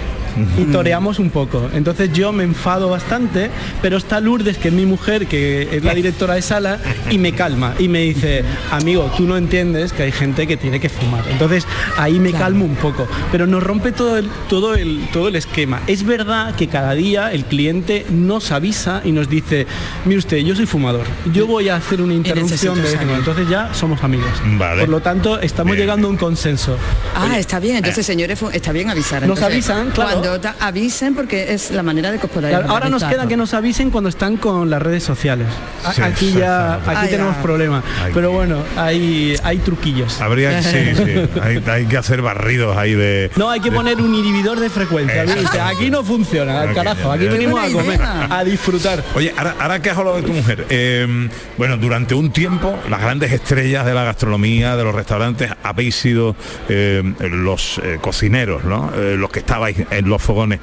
y 0.57 0.63
toreamos 0.71 1.19
un 1.19 1.29
poco. 1.29 1.69
Entonces 1.73 2.11
yo 2.13 2.31
me 2.31 2.43
enfado 2.43 2.89
bastante, 2.89 3.49
pero 3.81 3.97
está 3.97 4.19
Lourdes, 4.19 4.57
que 4.57 4.69
es 4.69 4.73
mi 4.73 4.85
mujer, 4.85 5.27
que 5.27 5.69
es 5.71 5.83
la 5.83 5.93
directora 5.93 6.35
de 6.35 6.41
sala, 6.41 6.79
y 7.09 7.17
me 7.17 7.33
calma 7.33 7.75
y 7.79 7.87
me 7.87 8.01
dice, 8.01 8.43
amigo, 8.71 9.11
tú 9.17 9.23
no 9.23 9.37
entiendes 9.37 9.93
que 9.93 10.03
hay 10.03 10.11
gente 10.11 10.47
que 10.47 10.57
tiene 10.57 10.79
que 10.79 10.89
fumar. 10.89 11.23
Entonces 11.29 11.65
ahí 11.97 12.19
me 12.19 12.31
calmo 12.31 12.65
un 12.65 12.75
poco. 12.75 13.07
Pero 13.31 13.47
nos 13.47 13.63
rompe 13.63 13.91
todo 13.91 14.17
el, 14.17 14.29
todo 14.49 14.75
el, 14.75 15.07
todo 15.11 15.27
el 15.27 15.35
esquema. 15.35 15.81
Es 15.87 16.03
verdad 16.03 16.55
que 16.55 16.67
cada 16.67 16.93
día 16.93 17.31
el 17.31 17.45
cliente 17.45 18.05
nos 18.09 18.51
avisa 18.51 19.01
y 19.03 19.11
nos 19.11 19.29
dice, 19.29 19.67
mire 20.05 20.19
usted, 20.19 20.37
yo 20.37 20.55
soy 20.55 20.65
fumador, 20.65 21.05
yo 21.33 21.47
voy 21.47 21.69
a 21.69 21.75
hacer 21.75 22.01
una 22.01 22.13
interrupción 22.13 22.75
de 22.75 22.81
vez. 22.81 22.99
Entonces 23.01 23.49
ya 23.49 23.73
somos 23.73 24.03
amigos. 24.03 24.31
Vale. 24.57 24.81
Por 24.81 24.89
lo 24.89 25.01
tanto, 25.01 25.39
estamos 25.39 25.73
Bien. 25.73 25.83
llegando 25.85 26.07
a 26.07 26.11
un 26.11 26.17
consenso. 26.17 26.77
Ah, 27.15 27.37
está 27.37 27.59
bien. 27.59 27.77
Entonces, 27.77 28.05
señores, 28.05 28.39
está 28.53 28.71
bien 28.71 28.89
avisar. 28.89 29.21
Nos 29.27 29.39
Entonces, 29.39 29.69
avisan, 29.69 29.91
claro. 29.91 30.20
Cuando 30.29 30.49
avisen, 30.59 31.15
porque 31.15 31.53
es 31.53 31.71
la 31.71 31.83
manera 31.83 32.11
de 32.11 32.19
Claro, 32.19 32.69
ahora 32.69 32.89
nos 32.89 33.03
queda 33.03 33.27
que 33.27 33.35
¿no? 33.35 33.43
nos 33.43 33.53
avisen 33.53 33.89
cuando 33.89 34.09
están 34.09 34.37
con 34.37 34.69
las 34.69 34.81
redes 34.81 35.03
sociales. 35.03 35.47
Sí, 35.93 36.01
aquí 36.01 36.31
ya, 36.33 36.75
aquí 36.75 36.83
Ah, 36.87 37.07
tenemos 37.09 37.35
ya. 37.35 37.41
problemas. 37.41 37.83
Ay, 38.03 38.11
Pero 38.13 38.31
bueno, 38.31 38.57
hay, 38.77 39.35
hay 39.43 39.57
truquillos. 39.57 40.21
Habría 40.21 40.61
sí, 40.61 40.77
sí, 40.95 41.03
hay, 41.41 41.63
hay 41.67 41.85
que 41.85 41.97
hacer 41.97 42.21
barridos 42.21 42.77
ahí 42.77 42.93
de. 42.93 43.31
No, 43.35 43.49
hay 43.49 43.59
que 43.59 43.69
de- 43.69 43.75
poner 43.75 43.97
un 44.01 44.13
inhibidor 44.13 44.59
de 44.59 44.69
frecuencia. 44.69 45.25
Aquí 45.67 45.89
no 45.89 46.03
funciona, 46.03 46.61
al 46.61 46.73
carajo. 46.73 47.11
Aquí 47.11 47.25
venimos 47.27 47.59
a 47.59 47.71
comer, 47.71 47.99
a 48.01 48.43
disfrutar. 48.43 49.03
Oye, 49.15 49.33
ahora, 49.37 49.55
ahora 49.59 49.81
que 49.81 49.89
has 49.89 49.97
hablado 49.97 50.17
de 50.17 50.23
tu 50.23 50.33
mujer, 50.33 50.65
eh, 50.69 51.29
bueno, 51.57 51.77
durante 51.77 52.13
un 52.13 52.31
tiempo 52.31 52.77
las 52.89 53.01
grandes 53.01 53.31
estrellas 53.31 53.85
de 53.85 53.93
la 53.93 54.03
gastronomía, 54.03 54.75
de 54.77 54.83
los 54.83 54.93
restaurantes, 54.95 55.51
habéis 55.63 55.95
sido 55.95 56.35
eh, 56.69 57.01
los 57.19 57.79
eh, 57.83 57.97
cocineros, 58.01 58.63
¿no? 58.63 58.91
Eh, 58.95 59.15
los 59.17 59.29
que 59.31 59.39
estabais 59.39 59.77
en 59.89 60.09
los 60.11 60.21
fogones. 60.21 60.59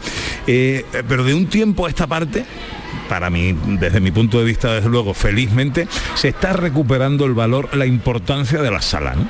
Eh, 0.47 0.85
pero 1.09 1.25
de 1.25 1.35
un 1.35 1.47
tiempo 1.47 1.87
a 1.87 1.89
esta 1.89 2.07
parte, 2.07 2.45
para 3.09 3.31
mí, 3.31 3.57
desde 3.81 4.01
mi 4.01 4.11
punto 4.11 4.39
de 4.39 4.45
vista, 4.45 4.75
desde 4.75 4.89
luego, 4.89 5.15
felizmente, 5.15 5.89
se 6.15 6.29
está 6.29 6.53
recuperando 6.53 7.25
el 7.25 7.35
valor, 7.35 7.75
la 7.77 7.87
importancia 7.87 8.63
de 8.63 8.71
la 8.71 8.81
sala, 8.81 9.15
¿no? 9.15 9.27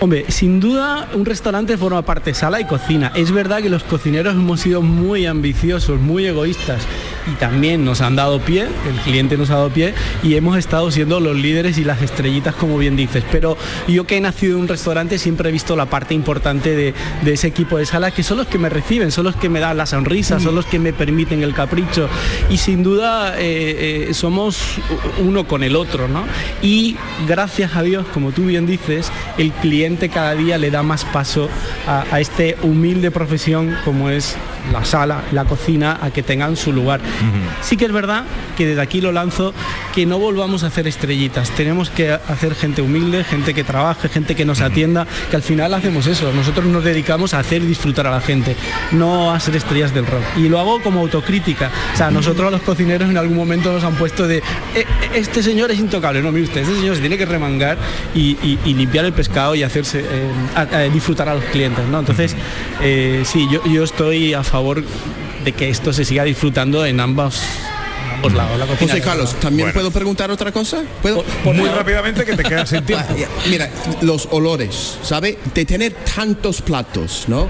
Hombre, 0.00 0.26
sin 0.28 0.60
duda 0.60 1.08
un 1.14 1.24
restaurante 1.24 1.76
forma 1.76 2.02
parte 2.02 2.32
sala 2.32 2.60
y 2.60 2.66
cocina. 2.66 3.10
Es 3.16 3.32
verdad 3.32 3.60
que 3.60 3.68
los 3.68 3.82
cocineros 3.82 4.34
hemos 4.34 4.60
sido 4.60 4.80
muy 4.80 5.26
ambiciosos, 5.26 6.00
muy 6.00 6.26
egoístas 6.26 6.86
y 7.30 7.36
también 7.36 7.84
nos 7.84 8.00
han 8.00 8.16
dado 8.16 8.40
pie, 8.40 8.66
el 8.88 8.96
cliente 9.04 9.36
nos 9.36 9.50
ha 9.50 9.54
dado 9.54 9.70
pie 9.70 9.94
y 10.22 10.34
hemos 10.34 10.56
estado 10.56 10.90
siendo 10.90 11.20
los 11.20 11.36
líderes 11.36 11.78
y 11.78 11.84
las 11.84 12.02
estrellitas 12.02 12.54
como 12.54 12.78
bien 12.78 12.96
dices. 12.96 13.24
Pero 13.30 13.56
yo 13.86 14.04
que 14.04 14.16
he 14.16 14.20
nacido 14.20 14.56
en 14.56 14.62
un 14.62 14.68
restaurante 14.68 15.18
siempre 15.18 15.48
he 15.48 15.52
visto 15.52 15.76
la 15.76 15.86
parte 15.86 16.14
importante 16.14 16.74
de, 16.74 16.94
de 17.22 17.32
ese 17.32 17.48
equipo 17.48 17.78
de 17.78 17.86
sala 17.86 18.10
que 18.10 18.22
son 18.22 18.38
los 18.38 18.46
que 18.46 18.58
me 18.58 18.68
reciben, 18.68 19.10
son 19.10 19.24
los 19.24 19.36
que 19.36 19.48
me 19.48 19.60
dan 19.60 19.76
la 19.76 19.86
sonrisa, 19.86 20.40
son 20.40 20.54
los 20.54 20.66
que 20.66 20.78
me 20.78 20.92
permiten 20.92 21.42
el 21.42 21.54
capricho 21.54 22.08
y 22.50 22.58
sin 22.58 22.82
duda 22.82 23.38
eh, 23.38 24.08
eh, 24.08 24.14
somos 24.14 24.58
uno 25.18 25.46
con 25.46 25.62
el 25.62 25.76
otro, 25.76 26.08
¿no? 26.08 26.24
Y 26.62 26.96
gracias 27.26 27.76
a 27.76 27.82
Dios, 27.82 28.06
como 28.12 28.32
tú 28.32 28.44
bien 28.44 28.66
dices, 28.66 29.10
el 29.36 29.52
cliente 29.52 30.08
cada 30.08 30.34
día 30.34 30.58
le 30.58 30.70
da 30.70 30.82
más 30.82 31.04
paso 31.04 31.48
a, 31.86 32.04
a 32.10 32.20
este 32.20 32.56
humilde 32.62 33.10
profesión 33.10 33.76
como 33.84 34.10
es 34.10 34.36
la 34.72 34.84
sala, 34.84 35.22
la 35.32 35.44
cocina, 35.44 35.98
a 36.00 36.10
que 36.10 36.22
tengan 36.22 36.56
su 36.56 36.72
lugar. 36.72 37.00
Sí 37.62 37.76
que 37.76 37.84
es 37.86 37.92
verdad 37.92 38.24
que 38.56 38.66
desde 38.66 38.80
aquí 38.80 39.00
lo 39.00 39.12
lanzo, 39.12 39.52
que 39.94 40.06
no 40.06 40.18
volvamos 40.18 40.62
a 40.64 40.68
hacer 40.68 40.86
estrellitas. 40.86 41.50
Tenemos 41.50 41.90
que 41.90 42.10
hacer 42.12 42.54
gente 42.54 42.82
humilde, 42.82 43.24
gente 43.24 43.54
que 43.54 43.64
trabaje, 43.64 44.08
gente 44.08 44.34
que 44.34 44.44
nos 44.44 44.60
atienda, 44.60 45.06
que 45.30 45.36
al 45.36 45.42
final 45.42 45.74
hacemos 45.74 46.06
eso. 46.06 46.32
Nosotros 46.32 46.66
nos 46.66 46.84
dedicamos 46.84 47.34
a 47.34 47.40
hacer 47.40 47.62
y 47.62 47.66
disfrutar 47.66 48.06
a 48.06 48.10
la 48.10 48.20
gente, 48.20 48.56
no 48.92 49.32
a 49.32 49.40
ser 49.40 49.56
estrellas 49.56 49.92
del 49.94 50.06
rock. 50.06 50.22
Y 50.36 50.48
lo 50.48 50.58
hago 50.58 50.80
como 50.82 51.00
autocrítica. 51.00 51.70
O 51.94 51.96
sea, 51.96 52.10
nosotros 52.10 52.50
los 52.52 52.62
cocineros 52.62 53.08
en 53.10 53.16
algún 53.18 53.36
momento 53.36 53.72
nos 53.72 53.84
han 53.84 53.94
puesto 53.94 54.26
de, 54.26 54.38
"Eh, 54.38 54.42
eh, 54.74 54.84
este 55.14 55.42
señor 55.42 55.70
es 55.70 55.78
intocable. 55.78 56.22
No, 56.22 56.30
mire 56.32 56.44
usted, 56.44 56.62
este 56.62 56.76
señor 56.76 56.94
se 56.94 57.00
tiene 57.00 57.18
que 57.18 57.26
remangar 57.26 57.76
y, 58.14 58.36
y- 58.42 58.58
y 58.64 58.74
limpiar 58.74 59.04
el 59.04 59.12
pescado 59.12 59.54
y 59.54 59.62
hacerse, 59.62 60.00
eh, 60.00 60.30
a- 60.54 60.60
a 60.76 60.80
disfrutar 60.82 61.28
a 61.28 61.34
los 61.34 61.44
clientes. 61.44 61.84
¿no? 61.86 61.98
Entonces, 62.00 62.34
eh, 62.82 63.22
sí, 63.24 63.46
yo, 63.50 63.64
yo 63.66 63.84
estoy 63.84 64.34
a 64.34 64.42
favor 64.42 64.82
de 65.48 65.52
que 65.54 65.70
esto 65.70 65.94
se 65.94 66.04
siga 66.04 66.24
disfrutando 66.24 66.84
en 66.84 67.00
ambos, 67.00 67.40
lados. 68.34 68.58
La 68.58 68.66
cocina 68.66 68.90
José 68.92 68.98
la 68.98 69.04
Carlos. 69.04 69.34
¿también 69.40 69.68
Bueno. 69.68 69.72
puedo 69.72 69.90
preguntar 69.90 70.30
otra 70.30 70.52
cosa? 70.52 70.82
¿Puedo? 71.00 71.24
Muy 71.44 71.66
rápidamente 71.70 72.22
que 72.26 72.36
te 72.36 72.42
quedas 72.42 72.68
sin 72.68 72.84
tiempo. 72.84 73.06
Ah, 73.08 73.26
Mira, 73.48 73.70
los 74.02 74.28
olores, 74.30 74.98
¿sabe? 75.02 75.38
De 75.54 75.64
tener 75.64 75.94
tantos 76.14 76.60
platos, 76.60 77.24
¿no? 77.28 77.48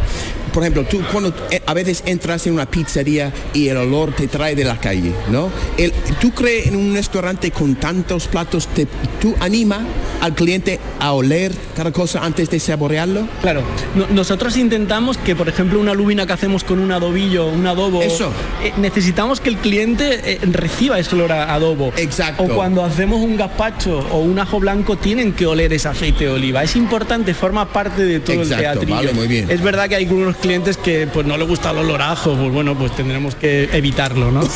Por 0.59 0.65
ejemplo, 0.65 0.83
tú 0.91 1.01
cuando 1.13 1.33
eh, 1.53 1.63
a 1.67 1.73
veces 1.73 2.03
entras 2.05 2.45
en 2.49 2.55
una 2.55 2.67
pizzería 2.69 3.33
y 3.55 3.69
el 3.69 3.77
olor 3.77 4.13
te 4.13 4.27
trae 4.27 4.57
de 4.57 4.65
la 4.65 4.77
calle, 4.81 5.13
¿no? 5.31 5.51
El- 5.77 5.93
¿Tú 6.21 6.33
crees 6.33 6.67
en 6.67 6.75
un 6.75 6.95
restaurante 6.95 7.53
con 7.53 7.77
tantos 7.77 8.27
platos, 8.27 8.67
te, 8.67 8.89
tú 9.21 9.37
anima 9.39 9.87
al 10.21 10.35
cliente 10.35 10.81
a 10.99 11.13
oler 11.13 11.53
cada 11.77 11.93
cosa 11.93 12.25
antes 12.25 12.51
de 12.51 12.59
saborearlo? 12.59 13.29
Claro, 13.41 13.63
no- 13.95 14.09
nosotros 14.09 14.57
intentamos 14.57 15.17
que, 15.17 15.37
por 15.37 15.49
ejemplo, 15.49 15.79
una 15.79 15.95
lubina 15.95 16.27
que 16.27 16.33
hacemos 16.33 16.65
con 16.65 16.81
un 16.81 16.91
adobillo, 16.91 17.47
un 17.47 17.65
adobo, 17.69 18.03
Eso. 18.03 18.33
eh, 18.65 18.73
necesitamos 18.79 19.41
que 19.41 19.51
el 19.51 19.59
cliente 19.59 20.33
eh, 20.33 20.39
reciba 20.43 20.99
ese 20.99 21.15
olor 21.15 21.31
a 21.31 21.55
adobo. 21.55 21.93
Exacto. 21.97 22.43
O 22.43 22.49
cuando 22.49 22.83
hacemos 22.85 23.21
un 23.21 23.37
gazpacho 23.37 24.01
o 24.11 24.19
un 24.23 24.41
ajo 24.41 24.59
blanco 24.59 24.97
tienen 24.99 25.35
que 25.35 25.47
oler 25.47 25.73
ese 25.73 25.87
aceite 25.87 26.25
de 26.25 26.31
oliva. 26.31 26.65
Es 26.65 26.75
importante, 26.75 27.33
forma 27.33 27.73
parte 27.73 28.03
de 28.05 28.19
todo 28.19 28.43
Exacto, 28.43 28.57
el 28.57 28.61
teatrillo. 28.73 28.95
vale, 28.97 29.13
muy 29.13 29.29
bien. 29.29 29.49
Es 29.49 29.63
verdad 29.63 29.89
que 29.89 29.95
hay 29.95 30.05
algunos 30.05 30.35
clientes 30.35 30.48
que 30.83 31.07
pues 31.13 31.27
no 31.27 31.37
les 31.37 31.47
gusta 31.47 31.73
el 31.73 31.79
olor 31.79 32.01
a 32.01 32.13
ajo, 32.13 32.35
pues 32.35 32.51
bueno, 32.51 32.75
pues 32.75 32.93
tendremos 32.97 33.35
que 33.35 33.69
evitarlo, 33.73 34.31
¿no? 34.31 34.41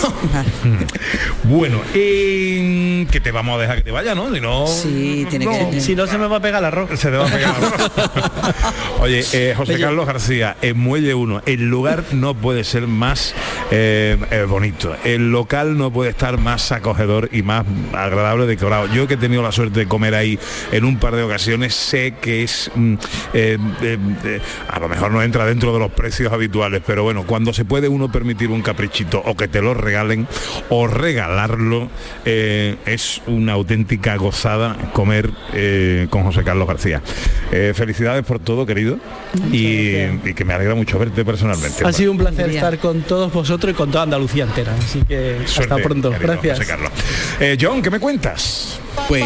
Bueno, 1.44 1.80
eh, 1.92 3.06
que 3.10 3.20
te 3.20 3.30
vamos 3.30 3.58
a 3.58 3.60
dejar 3.60 3.76
que 3.78 3.82
te 3.82 3.90
vaya, 3.90 4.14
¿no? 4.14 4.32
Si 4.32 4.40
no, 4.40 4.66
Sí, 4.66 5.26
tiene 5.28 5.44
no, 5.44 5.70
que... 5.70 5.80
si 5.80 5.94
no 5.94 6.06
se 6.06 6.16
me 6.16 6.28
va 6.28 6.36
a 6.36 6.40
pegar 6.40 6.60
el 6.60 6.66
arroz. 6.66 6.98
Se 6.98 7.10
te 7.10 7.16
va 7.16 7.26
a 7.26 7.30
pegar 7.30 7.54
el 7.58 7.64
arroz. 7.64 7.90
Oye, 9.00 9.24
eh, 9.32 9.54
José. 9.54 9.78
Carlos 9.78 10.06
García, 10.06 10.56
en 10.62 10.78
Muelle 10.78 11.14
1, 11.14 11.42
el 11.44 11.68
lugar 11.68 12.04
no 12.12 12.34
puede 12.34 12.64
ser 12.64 12.86
más 12.86 13.34
eh, 13.70 14.16
eh, 14.30 14.46
bonito. 14.48 14.96
El 15.04 15.30
local 15.30 15.76
no 15.76 15.90
puede 15.90 16.10
estar 16.10 16.38
más 16.38 16.72
acogedor 16.72 17.28
y 17.32 17.42
más 17.42 17.66
agradable 17.92 18.46
decorado. 18.46 18.86
Yo 18.94 19.06
que 19.06 19.14
he 19.14 19.18
tenido 19.18 19.42
la 19.42 19.52
suerte 19.52 19.80
de 19.80 19.88
comer 19.88 20.14
ahí 20.14 20.38
en 20.70 20.84
un 20.84 20.98
par 20.98 21.16
de 21.16 21.22
ocasiones, 21.24 21.74
sé 21.74 22.14
que 22.20 22.44
es 22.44 22.70
mm, 22.74 22.94
eh, 23.34 23.58
eh, 23.82 23.98
eh, 24.24 24.40
a 24.68 24.78
lo 24.78 24.88
mejor 24.88 25.10
no 25.10 25.22
entra 25.22 25.44
dentro 25.44 25.72
de 25.72 25.78
los 25.82 25.92
precios 25.92 26.32
habituales, 26.32 26.82
pero 26.86 27.02
bueno, 27.02 27.24
cuando 27.26 27.52
se 27.52 27.64
puede 27.64 27.88
uno 27.88 28.10
permitir 28.10 28.48
un 28.48 28.62
caprichito 28.62 29.22
o 29.24 29.36
que 29.36 29.48
te 29.48 29.60
lo 29.60 29.74
regalen 29.74 30.26
o 30.70 30.86
regalarlo, 30.86 31.88
eh, 32.24 32.76
es 32.86 33.20
una 33.26 33.52
auténtica 33.52 34.16
gozada 34.16 34.76
comer 34.92 35.30
eh, 35.52 36.06
con 36.08 36.22
José 36.24 36.42
Carlos 36.44 36.66
García. 36.66 37.02
Eh, 37.50 37.72
felicidades 37.74 38.24
por 38.24 38.38
todo, 38.38 38.64
querido, 38.64 38.98
y, 39.50 39.96
y 40.24 40.34
que 40.34 40.44
me 40.44 40.54
alegra 40.54 40.74
mucho 40.74 40.98
verte 40.98 41.24
personalmente. 41.24 41.84
Ha 41.84 41.92
sido 41.92 42.12
un 42.12 42.18
placer 42.18 42.48
estar 42.50 42.78
con 42.78 43.02
todos 43.02 43.32
vosotros 43.32 43.72
y 43.72 43.76
con 43.76 43.90
toda 43.90 44.04
Andalucía 44.04 44.44
entera. 44.44 44.74
Así 44.74 45.02
que 45.02 45.38
Suerte, 45.44 45.74
hasta 45.74 45.84
pronto. 45.84 46.10
querido 46.10 46.32
Gracias. 46.32 46.58
José 46.58 46.70
Carlos. 46.70 46.92
Eh, 47.40 47.58
John, 47.60 47.82
¿qué 47.82 47.90
me 47.90 47.98
cuentas? 48.00 48.78
Pues, 49.08 49.24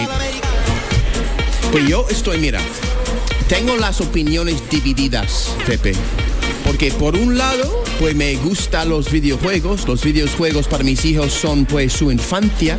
pues 1.70 1.86
yo 1.86 2.06
estoy, 2.10 2.38
mira, 2.38 2.60
tengo 3.48 3.76
las 3.76 4.00
opiniones 4.00 4.68
divididas, 4.70 5.54
Pepe. 5.66 5.92
Porque 6.66 6.90
por 6.90 7.14
un 7.16 7.38
lado, 7.38 7.84
pues 8.00 8.14
me 8.16 8.34
gustan 8.34 8.88
los 8.88 9.10
videojuegos. 9.10 9.86
Los 9.86 10.02
videojuegos 10.02 10.66
para 10.66 10.84
mis 10.84 11.04
hijos 11.04 11.32
son 11.32 11.64
pues 11.64 11.92
su 11.92 12.10
infancia. 12.10 12.78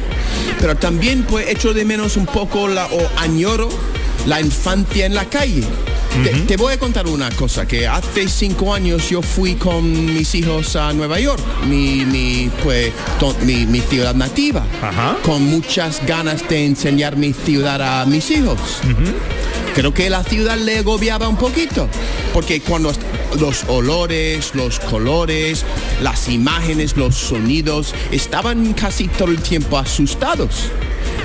Pero 0.60 0.76
también 0.76 1.24
pues 1.24 1.48
echo 1.48 1.74
de 1.74 1.86
menos 1.86 2.18
un 2.18 2.26
poco 2.26 2.68
la, 2.68 2.86
o 2.88 3.10
añoro 3.18 3.70
la 4.28 4.40
infancia 4.42 5.06
en 5.08 5.16
la 5.16 5.26
calle. 5.26 5.64
Te, 6.24 6.30
te 6.42 6.58
voy 6.58 6.74
a 6.74 6.80
contar 6.80 7.06
una 7.08 7.30
cosa, 7.32 7.68
que 7.68 7.88
hace 7.88 8.28
cinco 8.28 8.74
años 8.74 9.10
yo 9.10 9.22
fui 9.22 9.54
con 9.56 10.16
mis 10.16 10.34
hijos 10.36 10.76
a 10.76 10.92
Nueva 10.94 11.20
York, 11.20 11.40
mi, 11.68 12.06
mi, 12.06 12.50
pues, 12.64 12.92
to- 13.20 13.36
mi, 13.44 13.66
mi 13.68 13.82
ciudad 13.82 14.16
nativa, 14.16 14.66
con 15.24 15.44
muchas 15.44 16.04
ganas 16.08 16.48
de 16.50 16.66
enseñar 16.66 17.18
mi 17.18 17.34
ciudad 17.34 17.82
a 18.02 18.06
mis 18.06 18.32
hijos. 18.32 18.58
Creo 19.76 19.94
que 19.94 20.10
la 20.10 20.24
ciudad 20.24 20.58
le 20.58 20.80
agobiaba 20.80 21.28
un 21.28 21.38
poquito, 21.38 21.88
porque 22.34 22.62
cuando 22.62 22.92
los 23.40 23.64
olores, 23.68 24.56
los 24.56 24.80
colores, 24.80 25.66
las 26.02 26.30
imágenes, 26.30 26.98
los 26.98 27.14
sonidos, 27.16 27.94
estaban 28.12 28.74
casi 28.74 29.08
todo 29.08 29.30
el 29.30 29.40
tiempo 29.40 29.78
asustados. 29.78 30.72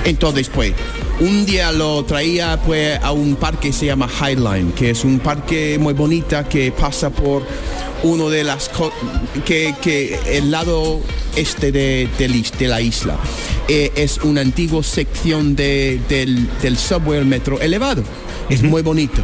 Entonces, 0.05 0.49
pues, 0.53 0.73
un 1.19 1.45
día 1.45 1.71
lo 1.71 2.03
traía 2.05 2.59
pues 2.65 2.99
a 3.01 3.11
un 3.11 3.35
parque 3.35 3.67
que 3.69 3.73
se 3.73 3.85
llama 3.85 4.09
Highline, 4.09 4.71
que 4.73 4.89
es 4.89 5.03
un 5.03 5.19
parque 5.19 5.77
muy 5.79 5.93
bonita 5.93 6.47
que 6.47 6.71
pasa 6.71 7.09
por 7.09 7.43
uno 8.03 8.29
de 8.29 8.43
las 8.43 8.69
que, 9.45 9.73
que 9.81 10.19
el 10.25 10.51
lado 10.51 10.99
este 11.35 11.71
de, 11.71 12.09
de 12.19 12.67
la 12.67 12.81
isla 12.81 13.17
Eh, 13.69 13.93
es 13.95 14.17
una 14.17 14.41
antigua 14.41 14.83
sección 14.83 15.55
de- 15.55 16.01
del, 16.09 16.49
del 16.61 16.77
subway, 16.77 17.19
el 17.19 17.25
metro 17.25 17.61
elevado. 17.61 18.03
Es 18.49 18.61
muy 18.61 18.81
bonito. 18.81 19.21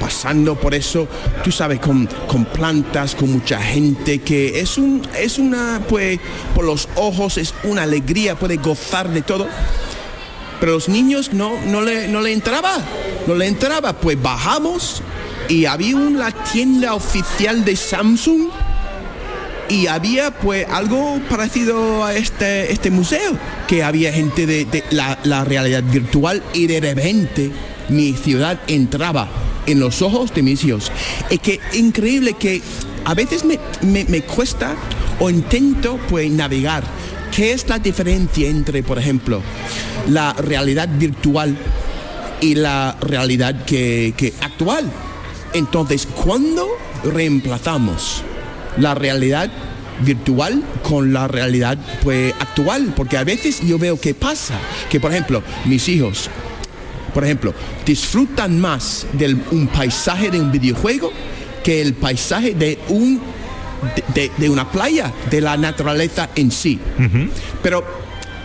Pasando 0.00 0.56
por 0.58 0.74
eso, 0.74 1.06
tú 1.44 1.52
sabes, 1.52 1.78
con, 1.78 2.08
con 2.26 2.46
plantas, 2.46 3.14
con 3.14 3.30
mucha 3.30 3.60
gente, 3.62 4.18
que 4.18 4.58
es 4.58 4.76
un, 4.76 5.02
es 5.16 5.38
una, 5.38 5.80
pues, 5.88 6.18
por 6.52 6.64
los 6.64 6.88
ojos 6.96 7.38
es 7.38 7.54
una 7.62 7.84
alegría, 7.84 8.34
puede 8.34 8.56
gozar 8.56 9.08
de 9.10 9.22
todo. 9.22 9.46
Pero 10.60 10.72
los 10.72 10.88
niños 10.88 11.32
no, 11.32 11.58
no, 11.66 11.80
le, 11.82 12.06
no 12.08 12.20
le 12.20 12.32
entraba, 12.32 12.76
no 13.26 13.34
le 13.34 13.46
entraba. 13.46 13.94
Pues 13.94 14.20
bajamos 14.20 15.02
y 15.48 15.64
había 15.64 15.96
una 15.96 16.30
tienda 16.30 16.94
oficial 16.94 17.64
de 17.64 17.74
Samsung 17.76 18.48
y 19.68 19.86
había 19.86 20.32
pues 20.32 20.66
algo 20.68 21.20
parecido 21.30 22.04
a 22.04 22.14
este, 22.14 22.72
este 22.72 22.90
museo, 22.90 23.36
que 23.68 23.82
había 23.84 24.12
gente 24.12 24.44
de, 24.46 24.84
la 24.90 25.44
realidad 25.44 25.82
virtual 25.84 26.42
y 26.52 26.66
de 26.66 26.80
repente 26.80 27.50
mi 27.88 28.12
ciudad 28.14 28.60
entraba 28.66 29.28
en 29.66 29.78
los 29.80 30.02
ojos 30.02 30.34
de 30.34 30.42
mis 30.42 30.64
hijos. 30.64 30.90
Es 31.30 31.38
que 31.38 31.60
increíble 31.74 32.34
que 32.34 32.60
a 33.04 33.14
veces 33.14 33.44
me, 33.44 33.58
me- 33.82 34.04
me 34.06 34.22
cuesta 34.22 34.74
o 35.20 35.30
intento 35.30 35.98
pues 36.08 36.30
navegar. 36.30 36.82
¿Qué 37.34 37.52
es 37.52 37.68
la 37.68 37.78
diferencia 37.78 38.48
entre, 38.48 38.82
por 38.82 38.98
ejemplo, 38.98 39.40
la 40.08 40.32
realidad 40.32 40.88
virtual 40.98 41.56
y 42.40 42.54
la 42.54 42.96
realidad 43.00 43.64
que, 43.64 44.14
que 44.16 44.34
actual? 44.40 44.90
Entonces, 45.52 46.06
¿cuándo 46.06 46.66
reemplazamos 47.04 48.22
la 48.78 48.94
realidad 48.94 49.50
virtual 50.04 50.62
con 50.82 51.12
la 51.12 51.28
realidad 51.28 51.78
pues 52.02 52.34
actual? 52.40 52.92
Porque 52.96 53.16
a 53.16 53.24
veces 53.24 53.60
yo 53.66 53.78
veo 53.78 54.00
que 54.00 54.14
pasa, 54.14 54.58
que 54.88 54.98
por 54.98 55.12
ejemplo, 55.12 55.42
mis 55.66 55.88
hijos, 55.88 56.28
por 57.14 57.24
ejemplo, 57.24 57.54
disfrutan 57.86 58.60
más 58.60 59.06
de 59.12 59.36
un 59.52 59.68
paisaje 59.68 60.30
de 60.30 60.40
un 60.40 60.50
videojuego 60.50 61.12
que 61.62 61.80
el 61.80 61.94
paisaje 61.94 62.54
de 62.54 62.78
un 62.88 63.20
de, 64.14 64.50
una 64.50 64.70
playa, 64.70 65.12
de 65.30 65.40
la 65.40 65.56
naturaleza 65.56 66.30
en 66.34 66.50
sí. 66.50 66.78
Pero 67.62 67.84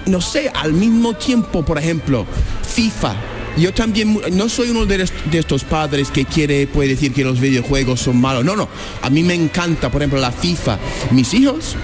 no 0.06 0.22
sé, 0.22 0.52
al 0.54 0.74
mismo 0.74 1.16
tiempo, 1.16 1.64
por 1.64 1.78
ejemplo, 1.78 2.26
FIFA. 2.64 3.16
Yo 3.58 3.74
también 3.74 4.20
no 4.34 4.50
soy 4.50 4.70
uno 4.70 4.86
de 4.86 5.08
estos 5.32 5.64
padres 5.64 6.12
que 6.12 6.26
quiere 6.26 6.68
puede 6.68 6.90
decir 6.90 7.14
que 7.14 7.24
los 7.24 7.40
videojuegos 7.40 8.02
son 8.02 8.20
malos. 8.20 8.44
No, 8.44 8.56
no. 8.56 8.68
A 9.02 9.10
mí 9.10 9.24
me 9.24 9.34
encanta, 9.34 9.90
por 9.90 10.02
ejemplo, 10.02 10.20
la 10.20 10.32
FIFA. 10.32 10.78
Mis 11.12 11.34
hijos 11.34 11.76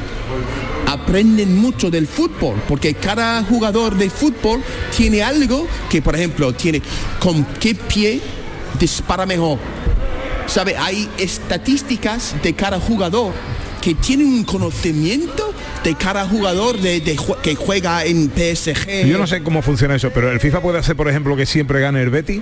aprenden 0.86 1.58
mucho 1.58 1.90
del 1.90 2.08
fútbol, 2.08 2.62
porque 2.68 2.94
cada 2.96 3.42
jugador 3.44 3.96
de 3.96 4.10
fútbol 4.10 4.62
tiene 4.96 5.24
algo 5.24 5.66
que, 5.90 6.02
por 6.02 6.16
ejemplo, 6.16 6.54
tiene 6.54 6.82
con 7.20 7.46
qué 7.60 7.74
pie 7.74 8.20
dispara 8.78 9.26
mejor. 9.26 9.58
¿Sabe? 10.48 10.76
Hay 10.78 11.10
estadísticas 11.18 12.36
de 12.42 12.54
cada 12.54 12.80
jugador 12.80 13.34
que 13.82 13.96
tienen 13.96 14.28
un 14.28 14.44
conocimiento 14.44 15.54
de 15.84 15.96
cada 15.96 16.28
jugador 16.28 16.80
de, 16.80 17.00
de 17.02 17.18
que 17.42 17.56
juega 17.56 18.06
en 18.06 18.30
PSG. 18.30 19.08
Yo 19.08 19.18
no 19.18 19.26
sé 19.26 19.42
cómo 19.42 19.62
funciona 19.62 19.96
eso, 19.96 20.12
pero 20.14 20.32
el 20.32 20.40
FIFA 20.40 20.62
puede 20.62 20.78
hacer, 20.78 20.96
por 20.96 21.10
ejemplo, 21.10 21.36
que 21.36 21.46
siempre 21.46 21.82
gane 21.82 22.02
el 22.02 22.10
Betty. 22.12 22.42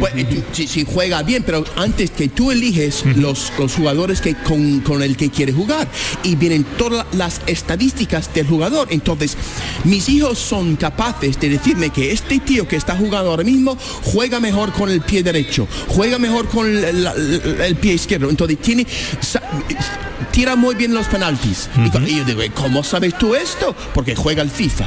Pues, 0.00 0.12
eh, 0.16 0.42
si, 0.52 0.66
si 0.66 0.84
juega 0.84 1.22
bien, 1.22 1.42
pero 1.42 1.64
antes 1.76 2.10
que 2.10 2.28
tú 2.28 2.50
eliges 2.50 3.04
los, 3.16 3.52
los 3.58 3.74
jugadores 3.74 4.20
que 4.20 4.34
con, 4.34 4.80
con 4.80 5.02
el 5.02 5.16
que 5.16 5.30
quiere 5.30 5.52
jugar 5.52 5.88
y 6.22 6.36
vienen 6.36 6.64
todas 6.76 7.06
las 7.12 7.40
estadísticas 7.46 8.32
del 8.34 8.46
jugador. 8.46 8.88
Entonces, 8.90 9.36
mis 9.84 10.08
hijos 10.08 10.38
son 10.38 10.76
capaces 10.76 11.40
de 11.40 11.48
decirme 11.48 11.90
que 11.90 12.12
este 12.12 12.38
tío 12.40 12.68
que 12.68 12.76
está 12.76 12.94
jugando 12.96 13.30
ahora 13.30 13.44
mismo 13.44 13.76
juega 14.02 14.38
mejor 14.40 14.72
con 14.72 14.90
el 14.90 15.00
pie 15.00 15.22
derecho, 15.22 15.66
juega 15.88 16.18
mejor 16.18 16.48
con 16.48 16.66
el, 16.66 17.02
la- 17.04 17.14
la- 17.14 17.66
el 17.66 17.76
pie 17.76 17.94
izquierdo. 17.94 18.28
Entonces, 18.30 18.58
tiene 18.60 18.86
tira 20.32 20.56
muy 20.56 20.74
bien 20.74 20.94
los 20.94 21.06
penaltis. 21.06 21.68
Y 22.06 22.16
yo 22.18 22.24
digo, 22.24 22.40
¿cómo 22.54 22.82
sabes 22.84 23.16
tú 23.18 23.34
esto? 23.34 23.74
Porque 23.94 24.14
juega 24.14 24.42
el 24.42 24.50
FIFA. 24.50 24.84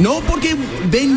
No 0.00 0.20
porque 0.26 0.56
ven, 0.90 1.16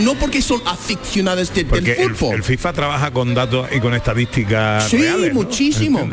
no, 0.00 0.14
porque 0.14 0.42
son 0.42 0.60
aficionados 0.66 1.48
de- 1.54 1.62
del 1.64 1.66
Porque 1.66 1.94
fútbol. 2.14 2.36
el 2.36 2.42
FIFA 2.42 2.72
trabaja 2.74 3.10
con 3.10 3.34
datos 3.34 3.68
y 3.74 3.80
con 3.80 3.94
estadísticas 3.94 4.88
Sí, 4.88 4.98
reales, 4.98 5.28
¿no? 5.32 5.42
muchísimo. 5.42 6.08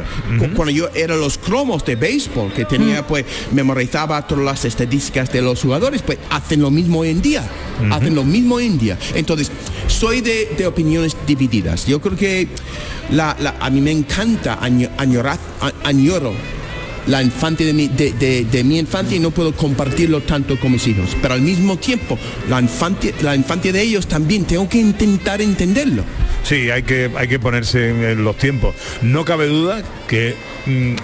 Cuando 0.56 0.70
yo 0.72 0.90
era 0.96 1.16
los 1.16 1.38
cromos 1.38 1.84
de 1.84 1.96
béisbol, 1.96 2.54
que 2.54 2.64
tenía, 2.66 3.06
pues, 3.06 3.26
memorizaba 3.52 4.26
todas 4.26 4.46
las 4.46 4.66
estadísticas 4.66 5.32
de 5.34 5.42
los 5.42 5.62
jugadores, 5.62 6.02
pues 6.02 6.20
hacen 6.30 6.62
lo 6.62 6.72
mismo 6.72 7.00
hoy 7.00 7.10
en 7.10 7.22
día. 7.22 7.44
Hacen 7.92 8.16
lo 8.16 8.24
mismo 8.24 8.56
hoy 8.56 8.68
en 8.68 8.78
día. 8.80 8.98
Entonces, 9.14 9.52
soy 9.88 10.22
de, 10.22 10.54
de 10.58 10.66
opiniones 10.68 11.18
divididas. 11.28 11.86
Yo 11.86 12.00
creo 12.00 12.16
que 12.16 12.48
la, 13.12 13.36
la- 13.40 13.56
a 13.60 13.70
mí 13.70 13.82
me 13.82 13.92
encanta 13.92 14.60
año- 14.62 14.90
añorar, 14.98 15.38
añoro 15.84 16.34
la 17.08 17.22
infancia 17.22 17.66
de 17.66 17.74
mi, 17.74 17.88
de, 17.88 18.14
de- 18.14 18.46
de 18.46 18.64
mi 18.64 18.80
infancia 18.80 19.18
y 19.18 19.20
no 19.20 19.32
puedo 19.32 19.54
compartirlo 19.54 20.22
tanto 20.22 20.60
con 20.60 20.72
mis 20.72 20.86
hijos. 20.88 21.16
Pero 21.22 21.34
al 21.34 21.42
mismo 21.42 21.78
tiempo, 21.78 22.18
la 22.50 22.60
infancia, 22.62 23.12
la 23.22 23.36
de 23.74 23.82
ellos 23.82 24.08
también 24.08 24.46
tengo 24.46 24.68
que 24.70 24.80
intentar 24.80 25.42
entenderlo. 25.42 26.04
Sí, 26.44 26.70
hay 26.70 26.84
que, 26.84 27.10
hay 27.18 27.28
que 27.28 27.40
ponerse 27.40 27.90
en, 27.90 28.24
los 28.24 28.38
tiempos. 28.38 28.76
No 29.02 29.26
cabe 29.26 29.48
duda 29.48 29.82
que 30.08 30.36
mm, 30.66 30.96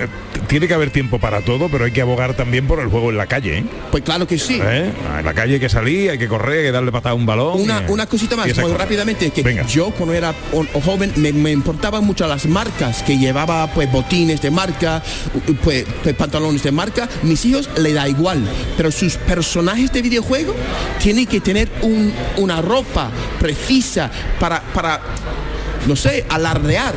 tiene 0.48 0.68
que 0.68 0.74
haber 0.74 0.90
tiempo 0.92 1.20
para 1.20 1.42
todo, 1.42 1.70
pero 1.70 1.86
hay 1.86 1.92
que 1.92 2.02
abogar 2.02 2.34
también 2.34 2.68
por 2.68 2.80
el 2.80 2.88
juego 2.88 3.10
en 3.10 3.18
la 3.18 3.28
calle. 3.28 3.60
¿eh? 3.60 3.64
Pues 3.92 4.04
claro 4.04 4.28
que 4.28 4.38
sí. 4.38 4.60
¿Eh? 4.62 4.92
En 5.20 5.26
la 5.26 5.34
calle 5.34 5.56
hay 5.56 5.60
que 5.60 5.70
salir, 5.70 6.12
hay 6.12 6.18
que 6.18 6.28
correr, 6.28 6.60
hay 6.60 6.64
que 6.66 6.72
darle 6.72 6.92
patada 6.92 7.12
a 7.12 7.16
un 7.16 7.26
balón. 7.26 7.62
Una, 7.62 7.84
y- 7.88 7.92
una 7.92 8.06
cosita 8.06 8.36
más, 8.36 8.56
muy 8.58 8.74
rápidamente, 8.74 9.30
que 9.32 9.66
yo 9.68 9.92
cuando 9.92 10.14
era 10.14 10.34
joven 10.86 11.14
me, 11.18 11.32
me 11.34 11.52
importaban 11.52 12.04
mucho 12.04 12.28
las 12.28 12.46
marcas, 12.46 13.04
que 13.04 13.18
llevaba 13.18 13.68
pues 13.74 13.92
botines 13.92 14.42
de 14.42 14.52
marca, 14.52 15.02
pues, 15.64 15.86
pues, 16.04 16.16
pantalones 16.16 16.64
de 16.64 16.72
marca, 16.72 17.08
mis 17.24 17.44
hijos 17.46 17.70
le 17.78 17.94
da 17.94 18.08
igual, 18.08 18.40
pero 18.78 18.92
sus 18.92 19.16
personajes 19.16 19.92
de 19.94 20.02
videojuego 20.02 20.56
tienen 21.02 21.26
que 21.26 21.40
tener 21.40 21.70
un- 21.82 22.14
una 22.38 22.62
ropa 22.62 23.10
precisa 23.40 24.10
para, 24.40 24.62
para, 24.62 25.00
no 25.88 25.96
sé, 25.96 26.26
alardear 26.30 26.94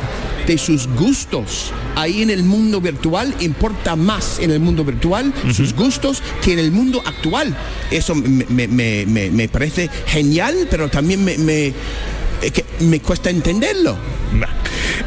de 0.47 0.57
sus 0.57 0.87
gustos. 0.87 1.71
Ahí 1.95 2.21
en 2.21 2.29
el 2.29 2.43
mundo 2.43 2.81
virtual 2.81 3.33
importa 3.39 3.95
más 3.95 4.39
en 4.39 4.51
el 4.51 4.59
mundo 4.59 4.83
virtual 4.83 5.33
sus 5.53 5.73
gustos 5.73 6.21
que 6.43 6.53
en 6.53 6.59
el 6.59 6.71
mundo 6.71 7.01
actual. 7.05 7.55
Eso 7.91 8.15
me, 8.15 8.45
me- 8.67 9.05
me- 9.05 9.29
me- 9.31 9.47
parece 9.49 9.89
genial, 10.07 10.67
pero 10.69 10.89
también 10.89 11.23
me, 11.23 11.37
me, 11.37 11.73
que 12.51 12.65
me 12.81 12.99
cuesta 12.99 13.29
entenderlo. 13.29 13.95
Nah. 14.33 14.47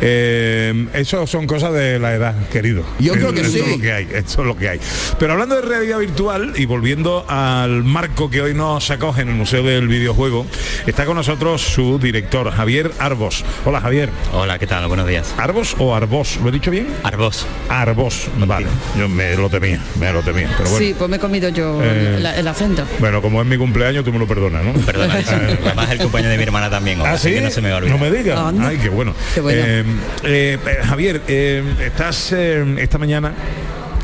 Eh, 0.01 0.87
eso 0.95 1.26
son 1.26 1.47
cosas 1.47 1.72
de 1.72 1.99
la 1.99 2.14
edad, 2.14 2.34
querido. 2.49 2.84
Yo 2.99 3.12
creo 3.14 3.32
que 3.32 3.41
eso 3.43 3.51
sí. 3.51 3.61
Es 3.61 3.68
lo 3.68 3.78
que 3.80 3.93
hay, 3.93 4.09
eso 4.12 4.41
es 4.43 4.47
lo 4.47 4.57
que 4.57 4.68
hay. 4.68 4.80
Pero 5.18 5.32
hablando 5.32 5.57
de 5.57 5.62
realidad 5.62 5.99
virtual 5.99 6.53
y 6.57 6.66
volviendo 6.66 7.24
al 7.28 7.84
marco 7.84 8.30
que 8.30 8.41
hoy 8.43 8.55
nos 8.55 8.91
acoge 8.91 9.22
en 9.22 9.28
el 9.28 9.34
Museo 9.34 9.62
del 9.62 9.89
Videojuego, 9.89 10.47
está 10.87 11.05
con 11.05 11.16
nosotros 11.16 11.62
su 11.62 11.99
director, 11.99 12.51
Javier 12.51 12.93
Arbos. 12.99 13.45
Hola, 13.64 13.80
Javier. 13.80 14.11
Hola, 14.32 14.59
¿qué 14.59 14.66
tal? 14.66 14.87
Buenos 14.89 15.09
días. 15.09 15.34
¿Arbos 15.39 15.74
o 15.78 15.95
Arbos? 15.95 16.39
¿Lo 16.43 16.49
he 16.49 16.53
dicho 16.53 16.70
bien? 16.70 16.89
Arbos. 17.03 17.47
Arbos, 17.68 18.28
vale. 18.47 18.66
Yo 18.99 19.09
me 19.09 19.34
lo 19.37 19.49
temía, 19.49 19.80
me 19.99 20.12
lo 20.12 20.22
temía. 20.22 20.49
Pero 20.57 20.70
bueno. 20.70 20.87
Sí, 20.87 20.95
pues 20.97 21.11
me 21.11 21.16
he 21.16 21.20
comido 21.20 21.49
yo 21.49 21.80
Eh, 21.82 22.18
la- 22.20 22.37
el 22.37 22.47
acento. 22.49 22.84
Bueno, 22.99 23.20
como 23.22 23.41
es 23.43 23.47
mi 23.49 23.57
cumpleaños, 23.57 24.05
tú 24.05 24.12
me 24.12 24.18
lo 24.18 24.26
perdonas, 24.26 24.64
¿no? 24.64 24.72
Perdona, 24.72 25.14
además 25.64 25.87
es 25.87 25.91
el 25.93 25.99
cumpleaños 25.99 26.30
de 26.32 26.37
mi 26.39 26.43
hermana 26.45 26.70
también. 26.70 27.01
hoy, 27.01 27.07
¿Ah, 27.09 27.12
así 27.12 27.28
sí? 27.28 27.34
que 27.34 27.41
no 27.41 27.51
se 27.51 27.61
me 27.61 27.68
va 27.70 27.76
a 27.76 27.78
olvidar. 27.78 27.99
No 27.99 28.05
me 28.05 28.11
digas. 28.11 28.39
Ay, 28.61 28.78
qué 28.78 28.89
bueno. 28.89 29.14
Qué 29.34 29.41
bueno. 29.41 29.62
Eh, 29.64 29.76
eh, 29.77 30.59
eh, 30.64 30.79
Javier, 30.85 31.22
eh, 31.27 31.62
estás 31.81 32.33
esta 32.33 32.99
mañana. 32.99 33.33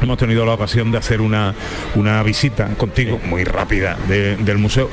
Hemos 0.03 0.19
tenido 0.19 0.45
la 0.45 0.55
ocasión 0.55 0.91
de 0.91 0.99
hacer 0.99 1.21
una, 1.21 1.55
una 1.95 2.23
visita 2.23 2.67
contigo 2.77 3.21
muy 3.25 3.45
rápida 3.45 3.97
de- 4.09 4.37
del 4.37 4.59
museo. 4.59 4.91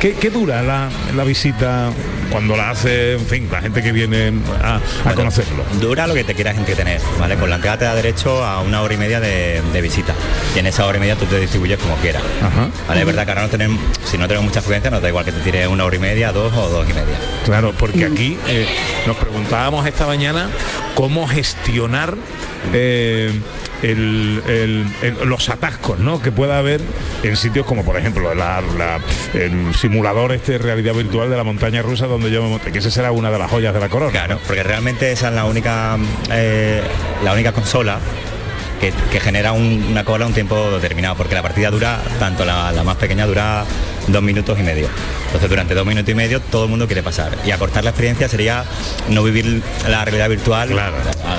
¿Qué, 0.00 0.12
qué 0.14 0.30
dura 0.30 0.62
la, 0.62 0.88
la 1.16 1.24
visita 1.24 1.90
cuando 2.30 2.56
la 2.56 2.70
hace, 2.70 3.14
en 3.14 3.26
fin, 3.26 3.48
la 3.50 3.60
gente 3.60 3.82
que 3.82 3.90
viene 3.92 4.32
a, 4.62 4.80
a 5.08 5.14
conocerlo? 5.14 5.64
Dura 5.80 6.06
lo 6.06 6.14
que 6.14 6.24
te 6.24 6.34
quieras 6.34 6.56
entretener, 6.56 7.00
¿vale? 7.18 7.34
Con 7.36 7.50
la 7.50 7.56
entrada 7.56 7.78
te 7.78 7.84
da 7.84 7.94
derecho 7.94 8.44
a 8.44 8.60
una 8.60 8.80
hora 8.82 8.94
y 8.94 8.96
media 8.96 9.18
de, 9.20 9.60
de 9.72 9.80
visita. 9.80 10.14
Y 10.54 10.58
en 10.60 10.66
esa 10.66 10.86
hora 10.86 10.98
y 10.98 11.00
media 11.00 11.16
tú 11.16 11.26
te 11.26 11.40
distribuyes 11.40 11.78
como 11.78 11.96
quieras. 11.96 12.22
¿Vale? 12.88 13.00
Es 13.00 13.06
verdad 13.06 13.24
que 13.24 13.30
ahora 13.32 13.42
no 13.42 13.48
tenemos, 13.48 13.80
si 14.04 14.16
no 14.18 14.28
tenemos 14.28 14.46
mucha 14.46 14.60
afluencia, 14.60 14.90
nos 14.90 15.02
da 15.02 15.08
igual 15.08 15.24
que 15.24 15.32
te 15.32 15.40
tires 15.40 15.66
una 15.66 15.84
hora 15.84 15.96
y 15.96 15.98
media, 15.98 16.30
dos 16.32 16.52
o 16.56 16.68
dos 16.68 16.84
y 16.88 16.92
media. 16.92 17.16
Claro, 17.44 17.72
porque 17.78 18.04
aquí 18.04 18.38
eh, 18.48 18.66
nos 19.06 19.16
preguntábamos 19.16 19.84
esta 19.86 20.06
mañana 20.06 20.48
cómo 20.94 21.26
gestionar 21.26 22.14
eh, 22.72 23.32
los 25.24 25.48
atascos 25.48 25.98
¿no? 25.98 26.20
que 26.20 26.32
pueda 26.32 26.58
haber 26.58 26.80
en 27.22 27.36
sitios 27.36 27.66
como 27.66 27.84
por 27.84 27.96
ejemplo 27.96 28.30
el 28.32 29.74
simulador 29.74 30.32
este 30.32 30.58
realidad 30.58 30.94
virtual 30.94 31.28
de 31.30 31.36
la 31.36 31.44
montaña 31.44 31.82
rusa 31.82 32.06
donde 32.06 32.30
yo 32.30 32.42
me 32.42 32.48
monté, 32.48 32.72
que 32.72 32.78
esa 32.78 32.90
será 32.90 33.12
una 33.12 33.30
de 33.30 33.38
las 33.38 33.50
joyas 33.50 33.74
de 33.74 33.80
la 33.80 33.88
corona. 33.88 34.12
Claro, 34.12 34.38
porque 34.46 34.62
realmente 34.62 35.12
esa 35.12 35.28
es 35.28 35.34
la 35.34 35.44
única, 35.44 35.96
eh, 36.30 36.82
la 37.22 37.32
única 37.32 37.52
consola 37.52 37.98
que, 39.10 39.20
genera 39.20 39.52
un- 39.52 39.86
una 39.90 40.04
cola 40.04 40.26
un 40.26 40.34
tiempo 40.34 40.70
determinado, 40.72 41.14
porque 41.16 41.34
la 41.34 41.40
partida 41.42 41.70
dura, 41.70 42.00
tanto 42.18 42.44
la 42.44 42.72
más 42.84 42.96
pequeña 42.96 43.24
dura 43.26 43.64
dos 44.08 44.22
minutos 44.22 44.58
y 44.58 44.62
medio. 44.62 44.88
Entonces 45.26 45.48
durante 45.50 45.74
dos 45.74 45.86
minutos 45.86 46.08
y 46.10 46.14
medio 46.14 46.40
todo 46.40 46.64
el 46.64 46.70
mundo 46.70 46.86
quiere 46.86 47.02
pasar. 47.02 47.36
Y 47.44 47.50
acortar 47.50 47.84
la 47.84 47.90
experiencia 47.90 48.28
sería 48.28 48.64
no 49.08 49.22
vivir 49.22 49.62
la 49.88 50.04
realidad 50.04 50.28
virtual 50.28 50.78
al, 50.78 50.92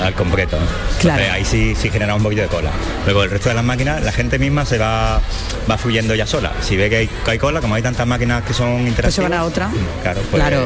al 0.03 0.13
completo. 0.13 0.57
¿no? 0.57 0.65
Entonces, 1.01 1.31
ahí 1.31 1.45
sí, 1.45 1.75
sí 1.79 1.89
genera 1.89 2.15
un 2.15 2.23
poquito 2.23 2.41
de 2.41 2.47
cola. 2.47 2.71
Luego 3.05 3.23
el 3.23 3.29
resto 3.29 3.49
de 3.49 3.55
las 3.55 3.63
máquinas, 3.63 4.03
la 4.03 4.11
gente 4.11 4.39
misma 4.39 4.65
se 4.65 4.77
va, 4.77 5.21
va 5.69 5.77
fluyendo 5.77 6.15
ya 6.15 6.25
sola. 6.27 6.51
Si 6.61 6.75
ve 6.75 6.89
que 6.89 6.95
hay, 6.97 7.07
que 7.07 7.31
hay 7.31 7.37
cola, 7.37 7.61
como 7.61 7.75
hay 7.75 7.81
tantas 7.81 8.05
máquinas 8.07 8.43
que 8.43 8.53
son 8.53 8.71
Pues 8.73 8.83
se 8.83 8.89
interactivas. 8.89 9.29
van 9.29 9.39
a 9.39 9.43
otra. 9.43 9.69
Claro, 10.03 10.21
pues, 10.31 10.41
Claro. 10.43 10.65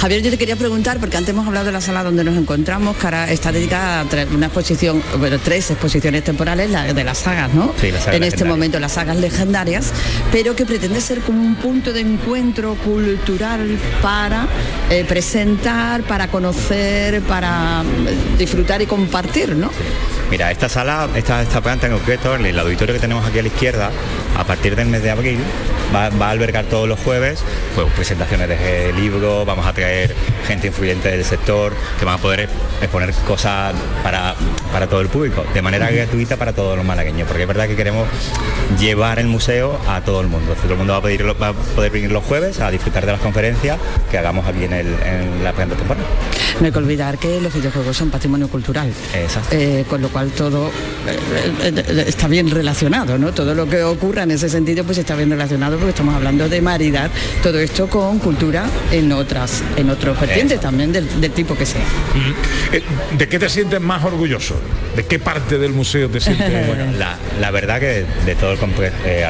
Javier, 0.00 0.22
yo 0.22 0.30
te 0.30 0.38
quería 0.38 0.56
preguntar, 0.56 0.98
porque 0.98 1.16
antes 1.16 1.30
hemos 1.34 1.46
hablado 1.46 1.66
de 1.66 1.72
la 1.72 1.80
sala 1.80 2.02
donde 2.04 2.24
nos 2.24 2.36
encontramos, 2.36 2.96
que 2.96 3.06
ahora 3.06 3.30
está 3.30 3.52
dedicada 3.52 4.00
a 4.00 4.04
una 4.34 4.46
exposición, 4.46 5.02
bueno, 5.18 5.38
tres 5.38 5.70
exposiciones 5.70 6.24
temporales, 6.24 6.70
la 6.70 6.92
de 6.92 7.04
las 7.04 7.18
sagas, 7.18 7.52
¿no? 7.54 7.72
Sí, 7.80 7.90
las 7.90 8.04
sagas 8.04 8.16
en 8.16 8.24
este 8.24 8.44
momento, 8.44 8.78
las 8.80 8.92
sagas 8.92 9.16
legendarias, 9.16 9.92
pero 10.32 10.54
que 10.54 10.64
pretende 10.66 11.00
ser 11.00 11.20
como 11.20 11.37
un 11.38 11.54
punto 11.56 11.92
de 11.92 12.00
encuentro 12.00 12.74
cultural 12.74 13.78
para 14.02 14.46
eh, 14.90 15.04
presentar, 15.04 16.02
para 16.02 16.28
conocer, 16.28 17.22
para 17.22 17.82
mm, 17.82 18.38
disfrutar 18.38 18.82
y 18.82 18.86
compartir, 18.86 19.54
¿no? 19.56 19.70
Mira, 20.30 20.50
esta 20.50 20.68
sala, 20.68 21.08
esta, 21.14 21.42
esta 21.42 21.60
planta 21.60 21.86
en 21.86 21.94
concreto, 21.94 22.34
el 22.34 22.58
auditorio 22.58 22.94
que 22.94 23.00
tenemos 23.00 23.26
aquí 23.26 23.38
a 23.38 23.42
la 23.42 23.48
izquierda, 23.48 23.90
a 24.36 24.44
partir 24.44 24.76
del 24.76 24.88
mes 24.88 25.02
de 25.02 25.10
abril, 25.10 25.38
va, 25.94 26.08
va 26.10 26.28
a 26.28 26.30
albergar 26.30 26.64
todos 26.66 26.88
los 26.88 26.98
jueves 27.00 27.40
pues, 27.74 27.86
presentaciones 27.94 28.48
de 28.48 28.92
libros, 28.94 29.46
vamos 29.46 29.66
a 29.66 29.72
traer 29.72 30.14
gente 30.46 30.66
influyente 30.68 31.10
del 31.10 31.24
sector, 31.24 31.72
que 31.98 32.04
van 32.04 32.14
a 32.14 32.18
poder 32.18 32.48
exponer 32.80 33.12
cosas 33.26 33.74
para, 34.02 34.34
para 34.72 34.86
todo 34.86 35.00
el 35.00 35.08
público, 35.08 35.44
de 35.54 35.62
manera 35.62 35.90
gratuita 35.90 36.36
para 36.36 36.52
todos 36.52 36.76
los 36.76 36.84
malagueños, 36.84 37.26
porque 37.26 37.42
es 37.42 37.48
verdad 37.48 37.66
que 37.68 37.76
queremos 37.76 38.06
llevar 38.78 39.18
el 39.18 39.26
museo 39.26 39.78
a 39.88 40.00
todo 40.02 40.20
el 40.20 40.28
mundo. 40.28 40.54
Todo 40.54 40.72
el 40.72 40.78
mundo 40.78 40.92
va 40.92 40.98
a, 40.98 41.02
pedir, 41.02 41.24
va 41.42 41.48
a 41.48 41.52
poder 41.52 41.90
venir 41.90 42.10
los 42.12 42.24
jueves 42.24 42.60
a 42.60 42.70
disfrutar 42.70 43.06
de 43.06 43.12
las 43.12 43.20
conferencias 43.20 43.78
que 44.10 44.18
hagamos 44.18 44.46
aquí 44.46 44.64
en, 44.64 44.72
el- 44.72 44.94
en 45.04 45.44
la 45.44 45.52
planta 45.52 45.74
temporal. 45.76 46.04
No 46.60 46.66
hay 46.66 46.72
que 46.72 46.78
olvidar 46.78 47.18
que 47.18 47.40
los 47.40 47.52
videojuegos 47.54 47.96
son 47.96 48.10
patrimonio 48.10 48.48
cultural. 48.48 48.92
Eh, 49.52 49.84
con 49.88 50.02
lo 50.02 50.08
cual 50.08 50.30
todo 50.30 50.68
eh, 50.68 51.52
eh, 51.62 52.04
está 52.06 52.26
bien 52.28 52.50
relacionado, 52.50 53.16
¿no? 53.18 53.32
Todo 53.32 53.54
lo 53.54 53.68
que 53.68 53.82
ocurra 53.82 54.24
en 54.24 54.32
ese 54.32 54.48
sentido 54.48 54.84
pues 54.84 54.98
está 54.98 55.14
bien 55.14 55.30
relacionado 55.30 55.77
porque 55.78 55.90
estamos 55.90 56.14
hablando 56.14 56.48
de 56.48 56.60
maridar 56.60 57.10
todo 57.42 57.58
esto 57.58 57.88
con 57.88 58.18
cultura 58.18 58.64
en 58.90 59.12
otras, 59.12 59.62
en 59.76 59.90
otros 59.90 60.18
vertientes 60.20 60.60
también 60.60 60.92
del, 60.92 61.20
del 61.20 61.32
tipo 61.32 61.56
que 61.56 61.66
sea. 61.66 61.80
Eh, 62.72 62.82
¿De 63.16 63.28
qué 63.28 63.38
te 63.38 63.48
sientes 63.48 63.80
más 63.80 64.04
orgulloso? 64.04 64.54
¿De 64.96 65.06
qué 65.06 65.18
parte 65.18 65.58
del 65.58 65.72
museo 65.72 66.08
te 66.08 66.20
sientes? 66.20 66.48
Bueno, 66.68 66.92
la, 66.98 67.16
la 67.40 67.50
verdad 67.50 67.78
que 67.80 68.04
de 68.26 68.34
todo 68.34 68.52
el, 68.52 68.58
eh, 69.04 69.26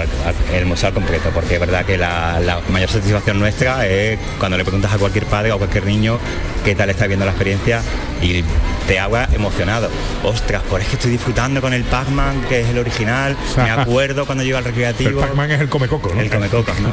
el 0.54 0.66
museo 0.66 0.88
al 0.88 0.94
completo, 0.94 1.30
porque 1.32 1.54
es 1.54 1.60
verdad 1.60 1.84
que 1.84 1.96
la, 1.96 2.40
la 2.40 2.60
mayor 2.70 2.88
satisfacción 2.88 3.38
nuestra 3.38 3.86
es 3.86 4.18
cuando 4.38 4.56
le 4.56 4.64
preguntas 4.64 4.92
a 4.92 4.98
cualquier 4.98 5.26
padre 5.26 5.52
o 5.52 5.56
a 5.56 5.58
cualquier 5.58 5.86
niño 5.86 6.18
qué 6.64 6.74
tal 6.74 6.90
está 6.90 7.06
viendo 7.06 7.24
la 7.24 7.32
experiencia 7.32 7.80
y 8.22 8.42
te 8.86 8.98
habla 8.98 9.28
emocionado. 9.32 9.90
Ostras, 10.24 10.62
pues 10.68 10.84
es 10.84 10.88
que 10.90 10.96
estoy 10.96 11.10
disfrutando 11.12 11.60
con 11.60 11.72
el 11.72 11.84
Pac-Man, 11.84 12.42
que 12.48 12.60
es 12.60 12.68
el 12.68 12.78
original, 12.78 13.36
me 13.56 13.70
acuerdo 13.70 14.26
cuando 14.26 14.44
llego 14.44 14.58
al 14.58 14.64
recreativo. 14.64 15.10
El 15.10 15.16
Pac-Man 15.16 15.50
es 15.50 15.60
el 15.60 15.68
comecoco, 15.68 16.12
¿no? 16.14 16.20
El 16.20 16.30
¿no? 16.40 16.90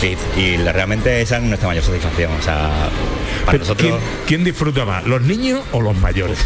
Sí, 0.00 0.16
y 0.36 0.56
la- 0.58 0.72
realmente 0.72 1.20
esa 1.20 1.36
es 1.38 1.42
nuestra 1.44 1.68
mayor 1.68 1.84
satisfacción. 1.84 2.32
O 2.38 2.42
sea, 2.42 2.68
para 3.44 3.52
Pero, 3.52 3.58
nosotros... 3.58 3.88
¿quién, 3.90 4.00
quién 4.26 4.44
disfruta 4.44 4.84
más, 4.84 5.04
los 5.04 5.22
niños 5.22 5.60
o 5.72 5.80
los 5.80 5.96
mayores? 5.96 6.38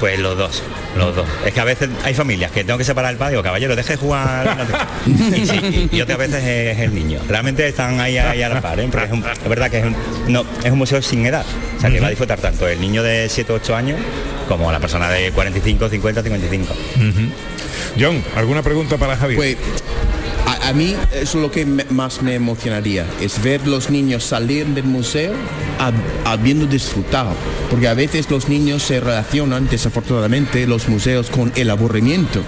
Pues 0.00 0.18
los 0.18 0.36
dos, 0.36 0.64
los 0.96 1.14
dos. 1.14 1.28
Es 1.46 1.52
que 1.54 1.60
a 1.60 1.64
veces 1.64 1.88
hay 2.02 2.12
familias 2.12 2.50
que 2.50 2.64
tengo 2.64 2.76
que 2.76 2.82
separar 2.84 3.12
el 3.12 3.18
padre, 3.18 3.34
digo, 3.34 3.44
caballero, 3.44 3.76
deje 3.76 3.92
de 3.92 3.96
jugar. 3.98 4.66
y, 5.06 5.46
sí, 5.46 5.88
y 5.92 6.00
otras 6.00 6.18
veces 6.18 6.42
es 6.42 6.78
el 6.80 6.92
niño. 6.92 7.20
Realmente 7.28 7.68
están 7.68 8.00
ahí, 8.00 8.18
ahí 8.18 8.42
a 8.42 8.48
la 8.48 8.60
par, 8.60 8.80
¿eh? 8.80 8.88
Porque 8.90 9.06
es, 9.06 9.12
un- 9.12 9.24
es 9.24 9.48
verdad 9.48 9.70
que 9.70 9.78
es 9.78 9.84
un, 9.84 9.94
no, 10.26 10.44
es 10.64 10.72
un 10.72 10.78
museo 10.78 11.00
sin 11.02 11.24
edad. 11.24 11.44
O 11.76 11.80
sea, 11.80 11.88
que 11.88 12.00
va 12.00 12.08
a 12.08 12.10
disfrutar 12.10 12.40
tanto 12.40 12.66
el 12.66 12.80
niño 12.80 13.04
de 13.04 13.28
7 13.28 13.52
o 13.52 13.56
8 13.56 13.76
años 13.76 14.00
como 14.48 14.72
la 14.72 14.80
persona 14.80 15.08
de 15.08 15.30
45, 15.30 15.88
50, 15.88 16.22
55. 16.24 16.74
John, 17.98 18.22
¿alguna 18.36 18.62
pregunta 18.62 18.96
para 18.96 19.16
Javier? 19.16 19.36
Pues 19.36 19.56
A, 20.46 20.68
a 20.68 20.72
mí 20.72 20.94
eso 21.12 21.38
es 21.38 21.42
lo 21.42 21.50
que 21.50 21.64
me- 21.64 21.84
más 21.90 22.22
me 22.22 22.34
emocionaría, 22.34 23.06
es 23.20 23.42
ver 23.42 23.66
los 23.66 23.90
niños 23.90 24.24
salir 24.24 24.66
del 24.66 24.84
museo 24.84 25.32
hab- 25.78 25.92
habiendo 26.24 26.66
disfrutado. 26.66 27.30
Porque 27.70 27.88
a 27.88 27.94
veces 27.94 28.28
los 28.30 28.48
niños 28.48 28.82
se 28.82 29.00
relacionan, 29.00 29.66
desafortunadamente, 29.70 30.66
los 30.66 30.88
museos 30.88 31.30
con 31.30 31.52
el 31.56 31.70
aburrimiento. 31.70 32.42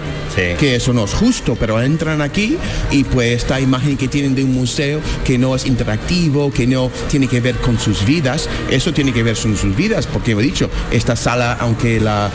Que 0.59 0.75
eso 0.75 0.93
no 0.93 1.05
es 1.05 1.13
justo, 1.13 1.55
pero 1.59 1.81
entran 1.81 2.21
aquí 2.21 2.57
y 2.91 3.03
pues 3.05 3.31
esta 3.43 3.59
imagen 3.59 3.97
que 3.97 4.07
tienen 4.07 4.35
de 4.35 4.43
un 4.43 4.53
museo 4.53 4.99
que 5.23 5.37
no 5.37 5.55
es 5.55 5.65
interactivo, 5.65 6.51
que 6.51 6.67
no 6.67 6.91
tiene 7.09 7.27
que 7.27 7.39
ver 7.39 7.55
con 7.55 7.79
sus 7.79 8.05
vidas, 8.05 8.49
eso 8.69 8.93
tiene 8.93 9.13
que 9.13 9.23
ver 9.23 9.37
con 9.37 9.55
sus 9.57 9.75
vidas, 9.75 10.05
porque 10.05 10.33
he 10.33 10.35
dicho, 10.35 10.69
esta 10.91 11.15
sala, 11.15 11.53
aunque 11.59 11.99
la, 11.99 12.29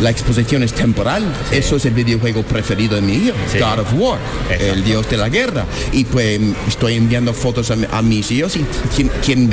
la 0.00 0.10
exposición 0.10 0.62
es 0.62 0.72
temporal, 0.72 1.22
eso 1.52 1.76
es 1.76 1.84
el 1.84 1.94
videojuego 1.94 2.42
preferido 2.42 2.96
de 2.96 3.02
mi 3.02 3.14
hijo, 3.14 3.36
God 3.60 3.80
of 3.80 3.92
War, 3.94 4.18
el 4.50 4.84
dios 4.84 5.08
de 5.08 5.16
la 5.16 5.28
guerra. 5.28 5.64
Y 5.92 6.04
pues 6.04 6.40
estoy 6.68 6.94
enviando 6.94 7.32
fotos 7.32 7.70
a, 7.70 7.76
mi- 7.76 7.86
a 7.90 8.02
mis 8.02 8.30
hijos 8.30 8.56
y 8.56 8.64
¿quién, 8.94 9.10
quién 9.24 9.48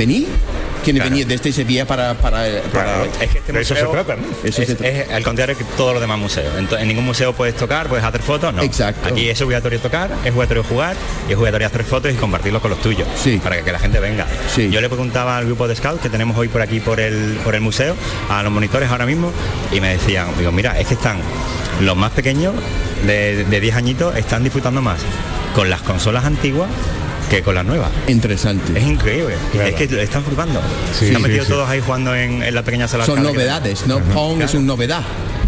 venía? 0.90 1.02
¿Quién 1.02 1.10
venía 1.12 1.26
desde 1.26 1.52
Sevilla 1.52 1.86
para... 1.86 2.14
para, 2.14 2.44
para- 2.72 3.04
Es 3.20 3.30
que 3.30 3.38
este 3.38 3.52
museo 3.52 3.76
Eso 4.44 4.62
es, 4.62 4.68
se 4.68 4.74
trata. 4.74 4.88
es 4.88 5.10
al 5.10 5.22
contrario 5.22 5.56
que 5.56 5.64
todos 5.76 5.92
los 5.92 6.00
demás 6.00 6.18
museos. 6.18 6.52
En, 6.58 6.66
to- 6.66 6.78
en 6.78 6.88
ningún 6.88 7.04
museo 7.04 7.32
puedes 7.32 7.54
tocar, 7.56 7.88
puedes 7.88 8.04
hacer 8.04 8.22
fotos, 8.22 8.52
no. 8.52 8.62
Exacto. 8.62 9.08
Aquí 9.08 9.28
es 9.28 9.40
obligatorio 9.42 9.78
tocar, 9.80 10.10
es 10.24 10.30
obligatorio 10.32 10.64
jugar 10.64 10.96
y 11.28 11.32
es 11.32 11.38
obligatorio 11.38 11.66
hacer 11.68 11.84
fotos 11.84 12.12
y 12.12 12.16
compartirlos 12.16 12.60
con 12.62 12.70
los 12.70 12.80
tuyos. 12.80 13.06
Para 13.38 13.56
que, 13.56 13.62
que 13.62 13.72
la 13.72 13.78
gente 13.78 14.00
venga. 14.00 14.26
Yo 14.70 14.80
le 14.80 14.88
preguntaba 14.88 15.36
al 15.38 15.46
grupo 15.46 15.68
de 15.68 15.76
scouts 15.76 16.00
que 16.02 16.08
tenemos 16.10 16.36
hoy 16.36 16.48
por 16.48 16.62
aquí 16.62 16.80
por 16.80 17.00
el, 17.00 17.38
por 17.44 17.54
el 17.54 17.60
museo, 17.60 17.94
a 18.28 18.42
los 18.42 18.52
monitores 18.52 18.90
ahora 18.90 19.06
mismo, 19.06 19.32
y 19.72 19.80
me 19.80 19.90
decían, 19.92 20.26
digo, 20.38 20.52
mira, 20.52 20.78
es 20.80 20.86
que 20.86 20.94
están 20.94 21.18
los 21.80 21.96
más 21.96 22.10
pequeños 22.12 22.54
de, 23.06 23.44
de 23.44 23.60
10 23.60 23.76
añitos 23.76 24.16
están 24.16 24.44
disfrutando 24.44 24.80
más 24.82 25.00
con 25.54 25.68
las 25.70 25.80
consolas 25.82 26.24
antiguas 26.24 26.68
que 27.36 27.42
con 27.42 27.54
las 27.54 27.64
nuevas. 27.64 27.88
Interesante. 28.08 28.78
Es 28.78 28.84
increíble. 28.84 29.34
Es 29.64 29.74
que 29.74 29.86
lo 29.88 30.02
están 30.02 30.22
flipando. 30.22 30.60
Sí, 30.92 31.06
Se 31.08 31.10
han 31.12 31.16
sí, 31.16 31.22
metido 31.22 31.44
sí. 31.44 31.50
todos 31.50 31.66
ahí 31.68 31.80
jugando 31.80 32.14
en, 32.14 32.42
en 32.42 32.54
la 32.54 32.62
pequeña 32.62 32.86
sala. 32.88 33.06
Son 33.06 33.22
novedades, 33.22 33.86
¿no? 33.86 34.00
Pong 34.00 34.42
es 34.42 34.52
una 34.54 34.66
novedad. 34.66 35.02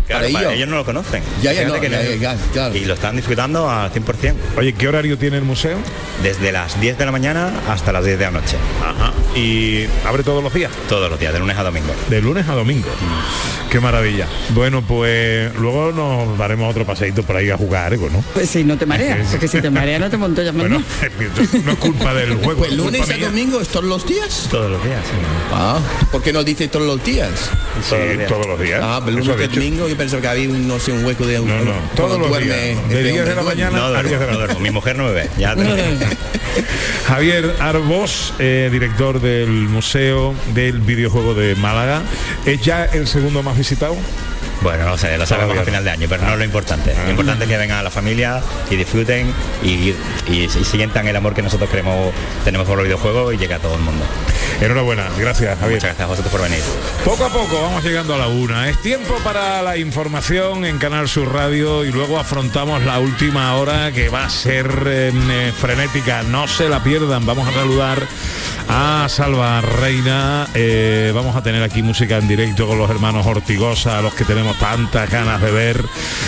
Claro, 0.06 0.22
para 0.24 0.32
para 0.32 0.44
ellos. 0.46 0.52
ellos 0.56 0.68
no 0.68 0.76
lo 0.76 0.84
conocen. 0.84 1.22
Ya, 1.42 1.52
ya, 1.52 1.60
Fíjate 1.62 1.66
no, 1.76 1.80
que 1.80 1.90
ya, 1.90 2.02
no- 2.02 2.14
ya, 2.16 2.36
claro. 2.52 2.74
Y 2.76 2.84
lo 2.86 2.94
están 2.94 3.16
disfrutando 3.16 3.70
al 3.70 3.90
100%. 3.92 4.34
Oye, 4.56 4.72
¿qué 4.74 4.88
horario 4.88 5.16
tiene 5.18 5.36
el 5.38 5.44
museo? 5.44 5.76
Desde 6.22 6.52
las 6.52 6.78
10 6.80 6.96
de 6.98 7.04
la 7.06 7.12
mañana 7.12 7.50
hasta 7.68 7.92
las 7.92 8.04
10 8.04 8.18
de 8.18 8.24
la 8.26 8.30
noche. 8.30 8.56
Ajá. 8.82 9.12
¿Y 9.38 9.84
abre 10.06 10.22
todos 10.22 10.42
los 10.42 10.52
días? 10.54 10.70
Todos 10.88 11.10
los 11.10 11.18
días, 11.20 11.32
de 11.34 11.38
lunes 11.38 11.56
a 11.58 11.62
domingo. 11.62 11.94
De 12.08 12.20
lunes 12.22 12.46
a 12.48 12.54
domingo. 12.54 12.88
Qué 13.74 13.80
maravilla. 13.80 14.28
Bueno, 14.50 14.82
pues 14.82 15.52
luego 15.56 15.90
nos 15.90 16.38
daremos 16.38 16.70
otro 16.70 16.86
paseíto 16.86 17.24
por 17.24 17.34
ahí 17.34 17.50
a 17.50 17.56
jugar 17.56 17.92
algo, 17.92 18.08
¿no? 18.08 18.22
Pues 18.32 18.48
si 18.48 18.62
no 18.62 18.78
te 18.78 18.86
mareas, 18.86 19.26
porque 19.32 19.48
si 19.48 19.60
te 19.60 19.68
mareas 19.78 19.98
no 19.98 20.08
te 20.08 20.16
monto 20.16 20.44
ya 20.44 20.52
más. 20.52 20.68
Bueno, 20.68 20.80
no 21.64 21.72
es 21.72 21.78
culpa 21.78 22.14
del 22.14 22.36
juego. 22.36 22.60
Pues 22.60 22.70
es 22.70 22.76
culpa 22.78 22.92
lunes 22.98 23.10
a 23.10 23.26
domingo 23.26 23.60
es 23.60 23.66
todos 23.66 23.86
los 23.86 24.06
días. 24.06 24.46
Todos 24.48 24.70
los 24.70 24.84
días, 24.84 25.00
Ah, 25.52 25.80
¿por 26.12 26.22
qué 26.22 26.32
no 26.32 26.44
dice 26.44 26.68
todos 26.68 26.86
los 26.86 27.04
días? 27.04 27.32
Sí, 27.82 27.96
todos 28.28 28.46
los 28.46 28.60
días. 28.60 28.80
Ah, 28.80 29.02
pero 29.04 29.18
lunes 29.18 29.36
a 29.36 29.48
domingo 29.48 29.88
yo 29.88 29.96
pensaba 29.96 30.22
que 30.22 30.28
había 30.28 30.50
un, 30.50 30.68
no 30.68 30.78
sé, 30.78 30.92
un 30.92 31.04
hueco 31.04 31.26
de 31.26 31.40
un... 31.40 31.48
No, 31.48 31.64
no, 31.64 31.72
todos 31.96 32.16
los 32.20 32.38
días. 32.38 32.88
De 32.88 33.02
10 33.02 33.26
de 33.26 33.34
la 33.34 33.42
mañana 33.42 33.76
No 33.76 33.86
a 33.86 34.02
10 34.04 34.20
de 34.20 34.26
la 34.26 34.26
duermo, 34.26 34.32
no 34.34 34.38
duermo. 34.38 34.60
Mi 34.60 34.70
mujer 34.70 34.96
no 34.96 35.06
me 35.06 35.10
ve. 35.10 35.30
Ya 35.36 35.56
Javier 37.06 37.54
Arbós, 37.60 38.32
eh, 38.38 38.68
director 38.70 39.20
del 39.20 39.48
Museo 39.48 40.34
del 40.54 40.80
Videojuego 40.80 41.34
de 41.34 41.54
Málaga, 41.56 42.02
¿es 42.46 42.60
ya 42.62 42.84
el 42.84 43.06
segundo 43.06 43.42
más 43.42 43.56
visitado? 43.56 43.96
Bueno, 44.64 44.86
no 44.86 44.96
sé, 44.96 45.18
lo 45.18 45.26
sabemos 45.26 45.58
a 45.58 45.62
final 45.62 45.84
de 45.84 45.90
año, 45.90 46.06
pero 46.08 46.24
no 46.24 46.32
es 46.32 46.38
lo 46.38 46.44
importante. 46.44 46.94
Lo 47.04 47.10
importante 47.10 47.44
es 47.44 47.50
que 47.50 47.58
vengan 47.58 47.80
a 47.80 47.82
la 47.82 47.90
familia 47.90 48.40
y 48.70 48.76
disfruten 48.76 49.30
y, 49.62 49.90
y, 50.26 50.44
y 50.44 50.48
sientan 50.48 51.06
el 51.06 51.14
amor 51.14 51.34
que 51.34 51.42
nosotros 51.42 51.68
queremos, 51.68 52.14
tenemos 52.46 52.66
por 52.66 52.78
los 52.78 52.86
videojuegos 52.86 53.34
y 53.34 53.36
llegue 53.36 53.52
a 53.52 53.58
todo 53.58 53.74
el 53.74 53.82
mundo. 53.82 54.06
Enhorabuena, 54.62 55.06
gracias 55.18 55.58
Javier. 55.58 55.76
Muchas 55.76 55.90
gracias 55.90 56.00
a 56.00 56.06
vosotros 56.06 56.32
por 56.32 56.40
venir. 56.40 56.62
Poco 57.04 57.26
a 57.26 57.28
poco 57.28 57.60
vamos 57.60 57.84
llegando 57.84 58.14
a 58.14 58.18
la 58.18 58.28
una. 58.28 58.70
Es 58.70 58.80
tiempo 58.80 59.14
para 59.22 59.60
la 59.60 59.76
información 59.76 60.64
en 60.64 60.78
Canal 60.78 61.10
Sur 61.10 61.30
Radio 61.34 61.84
y 61.84 61.92
luego 61.92 62.18
afrontamos 62.18 62.82
la 62.84 62.98
última 63.00 63.56
hora 63.56 63.92
que 63.92 64.08
va 64.08 64.24
a 64.24 64.30
ser 64.30 64.66
eh, 64.86 65.52
frenética. 65.60 66.22
No 66.22 66.48
se 66.48 66.70
la 66.70 66.82
pierdan. 66.82 67.26
Vamos 67.26 67.46
a 67.48 67.52
saludar 67.52 67.98
a 68.68 69.06
Salva 69.08 69.60
Reina. 69.60 70.46
Eh, 70.54 71.12
vamos 71.14 71.36
a 71.36 71.42
tener 71.42 71.62
aquí 71.62 71.82
música 71.82 72.16
en 72.16 72.28
directo 72.28 72.66
con 72.66 72.78
los 72.78 72.88
hermanos 72.88 73.26
Ortigosa, 73.26 73.98
a 73.98 74.02
los 74.02 74.14
que 74.14 74.24
tantas 74.58 75.10
ganas 75.10 75.40
de 75.40 75.50
ver. 75.50 75.84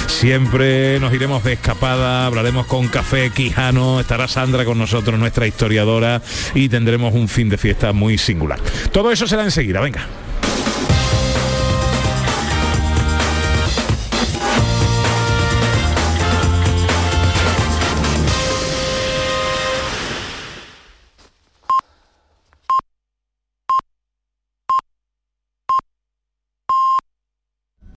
Siempre 0.06 0.98
nos 1.00 1.12
iremos 1.12 1.44
de 1.44 1.54
escapada, 1.54 2.26
hablaremos 2.26 2.66
con 2.66 2.88
Café 2.88 3.30
Quijano, 3.30 4.00
estará 4.00 4.28
Sandra 4.28 4.64
con 4.64 4.78
nosotros, 4.78 5.18
nuestra 5.18 5.46
historiadora, 5.46 6.22
y 6.54 6.68
tendremos 6.68 7.14
un 7.14 7.28
fin 7.28 7.48
de 7.48 7.58
fiesta 7.58 7.92
muy 7.92 8.18
singular. 8.18 8.60
Todo 8.92 9.12
eso 9.12 9.26
será 9.26 9.44
enseguida, 9.44 9.80
venga. 9.80 10.06